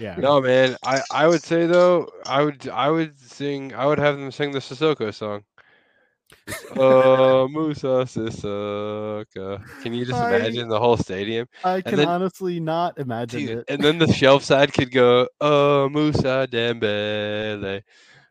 Yeah. 0.00 0.16
No, 0.16 0.40
man, 0.40 0.76
I 0.82 1.02
I 1.12 1.28
would 1.28 1.42
say 1.42 1.66
though, 1.66 2.10
I 2.26 2.42
would 2.42 2.66
I 2.68 2.90
would 2.90 3.20
sing, 3.20 3.74
I 3.74 3.84
would 3.86 3.98
have 3.98 4.16
them 4.18 4.32
sing 4.32 4.50
the 4.50 4.58
Sissoko 4.58 5.12
song. 5.14 5.44
Oh, 6.76 7.48
Moussa 7.48 8.04
Sissoko. 8.06 9.60
Can 9.82 9.92
you 9.94 10.04
just 10.04 10.18
I- 10.20 10.36
imagine 10.36 10.68
the 10.68 10.78
whole 10.78 10.96
stadium? 10.96 11.46
I 11.64 11.80
can 11.80 11.96
then- 11.96 12.08
honestly 12.08 12.60
not 12.60 12.98
imagine 12.98 13.40
Dude, 13.46 13.58
it. 13.58 13.64
and 13.68 13.82
then 13.82 13.98
the 13.98 14.12
shelf 14.12 14.44
side 14.44 14.72
could 14.72 14.90
go, 14.90 15.28
oh, 15.40 15.88
Mousa 15.90 16.46
Dembele. 16.48 17.82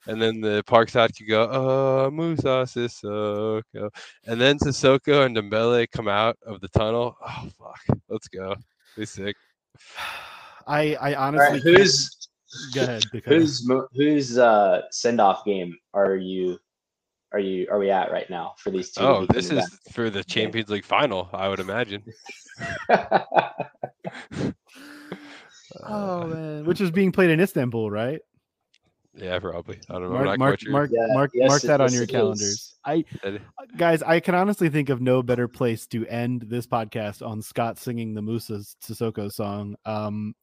And 0.08 0.22
then 0.22 0.42
the 0.42 0.64
park 0.66 0.90
side 0.90 1.16
could 1.16 1.28
go, 1.28 1.48
oh, 1.52 2.10
Moussa 2.12 2.66
Sissoko. 2.66 3.90
And 4.26 4.40
then 4.42 4.58
Sissoko 4.58 5.26
and 5.26 5.36
Dembele 5.36 5.88
come 5.92 6.08
out 6.08 6.38
of 6.46 6.62
the 6.62 6.70
tunnel. 6.70 7.16
Oh, 7.26 7.50
fuck. 7.60 7.98
Let's 8.08 8.28
go. 8.28 8.56
Be 8.98 9.06
sick. 9.06 9.36
I 10.68 10.96
I 10.96 11.16
honestly 11.16 11.54
right, 11.54 11.62
who's 11.64 12.30
go 12.74 12.84
ahead. 12.84 13.04
Dakota. 13.12 13.36
who's 13.36 13.70
whose 13.94 14.38
uh, 14.38 14.82
send 14.92 15.20
off 15.20 15.44
game 15.46 15.76
are 15.94 16.16
you 16.16 16.60
are 17.32 17.40
you 17.40 17.68
are 17.72 17.80
we 17.80 17.92
at 17.92 18.12
right 18.12 18.30
now 18.30 18.56
for 18.58 18.72
these 18.72 18.92
two? 18.92 19.04
Oh, 19.04 19.26
this 19.30 19.50
coming 19.50 19.64
is 19.64 19.80
for 19.92 20.10
the 20.10 20.24
Champions 20.24 20.70
League 20.70 20.86
final, 20.86 21.30
I 21.34 21.48
would 21.48 21.60
imagine. 21.60 22.04
Oh 25.84 26.26
man, 26.26 26.66
which 26.66 26.82
is 26.82 26.92
being 26.92 27.12
played 27.12 27.30
in 27.30 27.40
Istanbul, 27.40 27.92
right? 27.92 28.20
Yeah, 29.14 29.38
probably. 29.40 29.80
I 29.90 29.94
don't 29.94 30.04
know. 30.04 30.24
Mark 30.24 30.40
mark 30.40 30.60
sure. 30.60 30.72
mark, 30.72 30.90
Yeah, 30.92 31.08
mark, 31.14 31.32
yes, 31.34 31.50
mark 31.50 31.62
that 31.64 31.82
on 31.82 31.92
your 31.94 32.06
calendars. 32.06 32.76
I 32.86 33.04
guys, 33.78 34.02
I 34.02 34.20
can 34.20 34.36
honestly 34.36 34.70
think 34.70 34.90
of 34.90 35.02
no 35.02 35.22
better 35.22 35.48
place 35.48 35.86
to 35.88 36.06
end 36.08 36.46
this 36.48 36.66
podcast 36.68 37.26
on 37.26 37.42
Scott 37.42 37.78
singing 37.78 38.14
the 38.14 38.22
Moussa 38.22 38.64
Sissoko 38.84 39.32
song. 39.32 39.76
Um, 39.86 40.36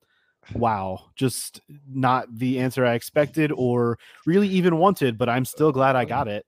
wow, 0.54 1.10
just 1.16 1.60
not 1.88 2.26
the 2.36 2.60
answer 2.60 2.84
I 2.84 2.94
expected 2.94 3.52
or 3.52 3.98
really 4.26 4.48
even 4.48 4.76
wanted, 4.78 5.18
but 5.18 5.28
I'm 5.28 5.44
still 5.44 5.72
glad 5.72 5.96
I 5.96 6.04
got 6.04 6.28
it. 6.28 6.44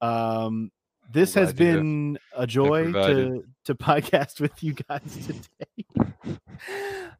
Um, 0.00 0.70
this 1.12 1.34
has 1.34 1.52
glad 1.52 1.64
you 1.64 1.70
have- 1.72 1.76
been 1.82 2.18
a 2.36 2.46
joy 2.46 2.92
to 2.92 3.44
to 3.64 3.74
podcast 3.74 4.40
with 4.40 4.62
you 4.62 4.74
guys 4.74 5.18
today. 5.26 6.36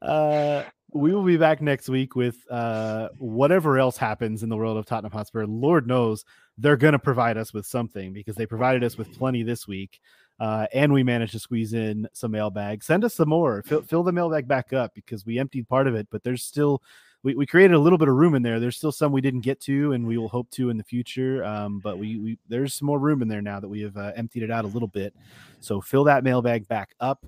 uh, 0.03 0.63
we 0.93 1.15
will 1.15 1.23
be 1.25 1.37
back 1.37 1.61
next 1.61 1.89
week 1.89 2.17
with 2.17 2.37
uh, 2.51 3.09
whatever 3.19 3.79
else 3.79 3.97
happens 3.97 4.43
in 4.43 4.49
the 4.49 4.57
world 4.57 4.77
of 4.77 4.87
Tottenham 4.87 5.13
Hotspur. 5.13 5.47
Lord 5.47 5.87
knows 5.87 6.25
they're 6.59 6.77
going 6.77 6.93
to 6.93 6.99
provide 6.99 7.37
us 7.37 7.53
with 7.53 7.65
something 7.67 8.13
because 8.13 8.35
they 8.37 8.47
provided 8.47 8.83
us 8.83 8.99
with 8.99 9.13
plenty 9.17 9.43
this 9.43 9.69
week. 9.69 10.01
Uh, 10.41 10.67
and 10.73 10.93
we 10.93 11.03
managed 11.05 11.33
to 11.33 11.39
squeeze 11.39 11.75
in 11.75 12.09
some 12.13 12.31
mailbag. 12.33 12.83
Send 12.83 13.05
us 13.05 13.15
some 13.15 13.29
more. 13.29 13.63
Fill, 13.63 13.83
fill 13.83 14.03
the 14.03 14.11
mailbag 14.13 14.49
back 14.49 14.73
up 14.73 14.93
because 14.95 15.25
we 15.27 15.39
emptied 15.39 15.69
part 15.69 15.87
of 15.87 15.95
it, 15.95 16.09
but 16.11 16.25
there's 16.25 16.43
still 16.43 16.83
we, 17.23 17.35
we 17.35 17.47
created 17.47 17.75
a 17.75 17.79
little 17.79 17.99
bit 17.99 18.09
of 18.09 18.15
room 18.15 18.35
in 18.35 18.43
there. 18.43 18.61
There's 18.61 18.77
still 18.77 18.93
some 18.93 19.13
we 19.13 19.21
didn't 19.21 19.41
get 19.41 19.61
to, 19.63 19.93
and 19.93 20.07
we 20.07 20.17
will 20.17 20.29
hope 20.29 20.51
to 20.53 20.71
in 20.71 20.77
the 20.77 20.85
future. 20.85 21.45
Um, 21.45 21.81
but 21.81 21.99
we, 21.99 22.19
we 22.19 22.39
there's 22.49 22.75
some 22.75 22.87
more 22.87 22.99
room 22.99 23.23
in 23.23 23.29
there 23.29 23.43
now 23.43 23.61
that 23.61 23.69
we 23.69 23.81
have 23.83 23.97
uh, 23.97 24.13
emptied 24.17 24.43
it 24.43 24.51
out 24.51 24.65
a 24.65 24.69
little 24.69 24.89
bit. 24.89 25.15
So 25.61 25.81
fill 25.81 26.05
that 26.05 26.25
mailbag 26.25 26.67
back 26.69 26.95
up. 27.01 27.27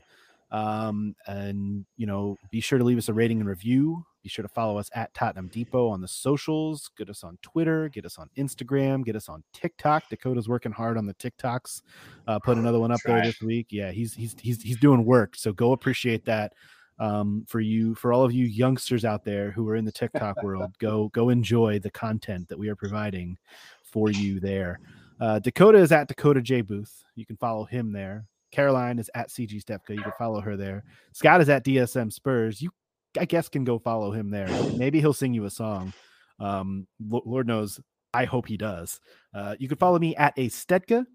Um, 0.51 1.15
and 1.27 1.85
you 1.97 2.07
know, 2.07 2.39
be 2.51 2.61
sure 2.61 2.79
to 2.79 2.85
leave 2.85 2.99
us 2.99 3.09
a 3.09 3.13
rating 3.15 3.41
and 3.41 3.49
review. 3.49 4.05
Be 4.23 4.29
sure 4.29 4.45
to 4.45 4.49
follow 4.49 4.79
us 4.79 4.89
at 4.95 5.13
Tottenham 5.15 5.49
Depot 5.49 5.89
on 5.89 6.01
the 6.01 6.07
socials. 6.07 6.91
Get 6.97 7.11
us 7.11 7.25
on 7.25 7.39
Twitter. 7.43 7.89
Get 7.89 8.05
us 8.05 8.19
on 8.19 8.31
Instagram. 8.37 9.05
Get 9.05 9.17
us 9.17 9.29
on 9.29 9.43
TikTok. 9.53 10.09
Dakota's 10.09 10.49
working 10.49 10.71
hard 10.71 10.97
on 10.97 11.07
the 11.07 11.15
TikToks. 11.15 11.83
Uh, 12.29 12.39
put 12.39 12.57
another 12.57 12.79
one 12.79 12.93
up 12.93 13.01
there 13.05 13.21
this 13.23 13.41
week. 13.41 13.67
Yeah, 13.71 13.91
he's 13.91 14.15
he's 14.15 14.37
he's 14.41 14.63
he's 14.63 14.77
doing 14.79 15.05
work. 15.05 15.35
So 15.37 15.53
go 15.53 15.73
appreciate 15.73 16.25
that. 16.27 16.53
Um, 16.99 17.45
for 17.49 17.61
you, 17.61 17.95
for 17.95 18.13
all 18.13 18.23
of 18.23 18.33
you 18.33 18.45
youngsters 18.45 19.05
out 19.05 19.25
there 19.25 19.51
who 19.51 19.69
are 19.69 19.77
in 19.77 19.85
the 19.85 19.93
TikTok 19.93 20.43
world, 20.43 20.71
go 20.79 21.09
go 21.09 21.31
enjoy 21.31 21.79
the 21.79 21.91
content 21.91 22.49
that 22.49 22.59
we 22.59 22.69
are 22.69 22.77
providing 22.77 23.39
for 23.83 24.11
you 24.11 24.41
there. 24.41 24.79
Uh, 25.21 25.39
Dakota 25.39 25.79
is 25.79 25.93
at 25.93 26.09
Dakota 26.09 26.41
J 26.43 26.61
Booth. 26.61 27.03
You 27.15 27.27
can 27.27 27.37
follow 27.37 27.65
him 27.65 27.93
there. 27.93 28.27
Caroline 28.51 28.99
is 28.99 29.11
at 29.15 29.31
CG 29.31 29.65
Stepka. 29.65 29.97
You 29.97 30.03
can 30.03 30.13
follow 30.19 30.41
her 30.41 30.57
there. 30.57 30.85
Scott 31.13 31.41
is 31.41 31.49
at 31.49 31.65
DSM 31.65 32.13
Spurs. 32.13 32.61
You, 32.61 32.71
I 33.19 33.25
guess, 33.25 33.49
can 33.49 33.65
go 33.65 33.79
follow 33.79 34.13
him 34.13 34.31
there. 34.31 34.49
Maybe 34.77 35.01
he'll 35.01 35.13
sing 35.15 35.33
you 35.35 35.47
a 35.47 35.51
song. 35.51 35.93
Um, 36.39 36.87
Lord 37.01 37.47
knows. 37.47 37.81
I 38.15 38.27
hope 38.27 38.47
he 38.47 38.59
does. 38.59 39.01
Uh, 39.33 39.57
you 39.59 39.69
can 39.69 39.79
follow 39.79 39.99
me 39.99 40.15
at 40.17 40.35
a 40.37 40.49
Stedka. 40.49 41.07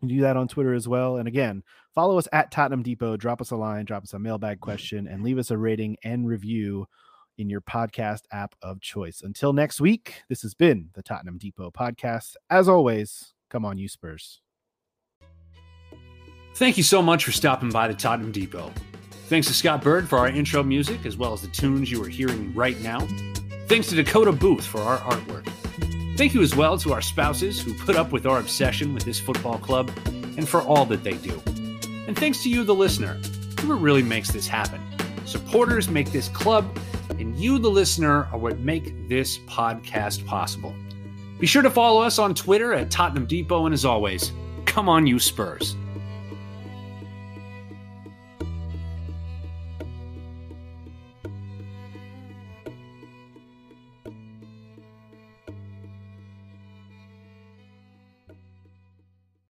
You 0.00 0.08
can 0.08 0.16
do 0.16 0.22
that 0.22 0.36
on 0.36 0.48
Twitter 0.48 0.74
as 0.74 0.86
well. 0.88 1.16
And 1.16 1.28
again, 1.28 1.62
follow 1.94 2.18
us 2.18 2.28
at 2.32 2.50
Tottenham 2.50 2.82
Depot. 2.82 3.16
Drop 3.16 3.40
us 3.40 3.50
a 3.50 3.56
line, 3.56 3.84
drop 3.84 4.02
us 4.02 4.12
a 4.12 4.18
mailbag 4.18 4.56
mm-hmm. 4.56 4.64
question, 4.64 5.08
and 5.08 5.22
leave 5.22 5.38
us 5.38 5.50
a 5.50 5.58
rating 5.58 5.96
and 6.04 6.26
review 6.26 6.86
in 7.38 7.50
your 7.50 7.60
podcast 7.60 8.22
app 8.32 8.54
of 8.62 8.80
choice. 8.80 9.22
Until 9.22 9.52
next 9.52 9.80
week, 9.80 10.22
this 10.28 10.42
has 10.42 10.54
been 10.54 10.90
the 10.94 11.02
Tottenham 11.02 11.38
Depot 11.38 11.70
podcast. 11.70 12.36
As 12.50 12.68
always, 12.68 13.34
come 13.50 13.64
on, 13.64 13.78
you 13.78 13.88
Spurs. 13.88 14.40
Thank 16.56 16.76
you 16.76 16.84
so 16.84 17.02
much 17.02 17.24
for 17.24 17.32
stopping 17.32 17.70
by 17.70 17.88
the 17.88 17.94
Tottenham 17.94 18.30
Depot. 18.30 18.72
Thanks 19.28 19.48
to 19.48 19.54
Scott 19.54 19.82
Bird 19.82 20.08
for 20.08 20.18
our 20.18 20.28
intro 20.28 20.62
music, 20.62 21.06
as 21.06 21.16
well 21.16 21.32
as 21.32 21.42
the 21.42 21.48
tunes 21.48 21.90
you 21.90 22.02
are 22.04 22.08
hearing 22.08 22.54
right 22.54 22.78
now. 22.80 23.00
Thanks 23.66 23.88
to 23.88 23.96
Dakota 23.96 24.30
Booth 24.30 24.64
for 24.64 24.80
our 24.80 24.98
artwork. 24.98 25.48
Thank 26.16 26.32
you 26.32 26.42
as 26.42 26.54
well 26.54 26.78
to 26.78 26.92
our 26.92 27.00
spouses 27.00 27.60
who 27.60 27.74
put 27.74 27.96
up 27.96 28.12
with 28.12 28.24
our 28.24 28.38
obsession 28.38 28.94
with 28.94 29.02
this 29.02 29.18
football 29.18 29.58
club 29.58 29.90
and 30.06 30.48
for 30.48 30.62
all 30.62 30.86
that 30.86 31.02
they 31.02 31.14
do. 31.14 31.42
And 32.06 32.16
thanks 32.16 32.40
to 32.44 32.48
you, 32.48 32.62
the 32.62 32.74
listener. 32.74 33.20
You're 33.64 33.74
really 33.74 34.02
makes 34.02 34.30
this 34.30 34.46
happen. 34.46 34.80
Supporters 35.24 35.88
make 35.88 36.12
this 36.12 36.28
club, 36.28 36.78
and 37.18 37.36
you, 37.36 37.58
the 37.58 37.70
listener, 37.70 38.28
are 38.30 38.38
what 38.38 38.60
make 38.60 39.08
this 39.08 39.38
podcast 39.38 40.24
possible. 40.24 40.72
Be 41.40 41.46
sure 41.46 41.62
to 41.62 41.70
follow 41.70 42.00
us 42.00 42.20
on 42.20 42.32
Twitter 42.32 42.74
at 42.74 42.92
Tottenham 42.92 43.26
Depot, 43.26 43.66
and 43.66 43.74
as 43.74 43.84
always, 43.84 44.30
come 44.66 44.88
on, 44.88 45.08
you 45.08 45.18
Spurs. 45.18 45.74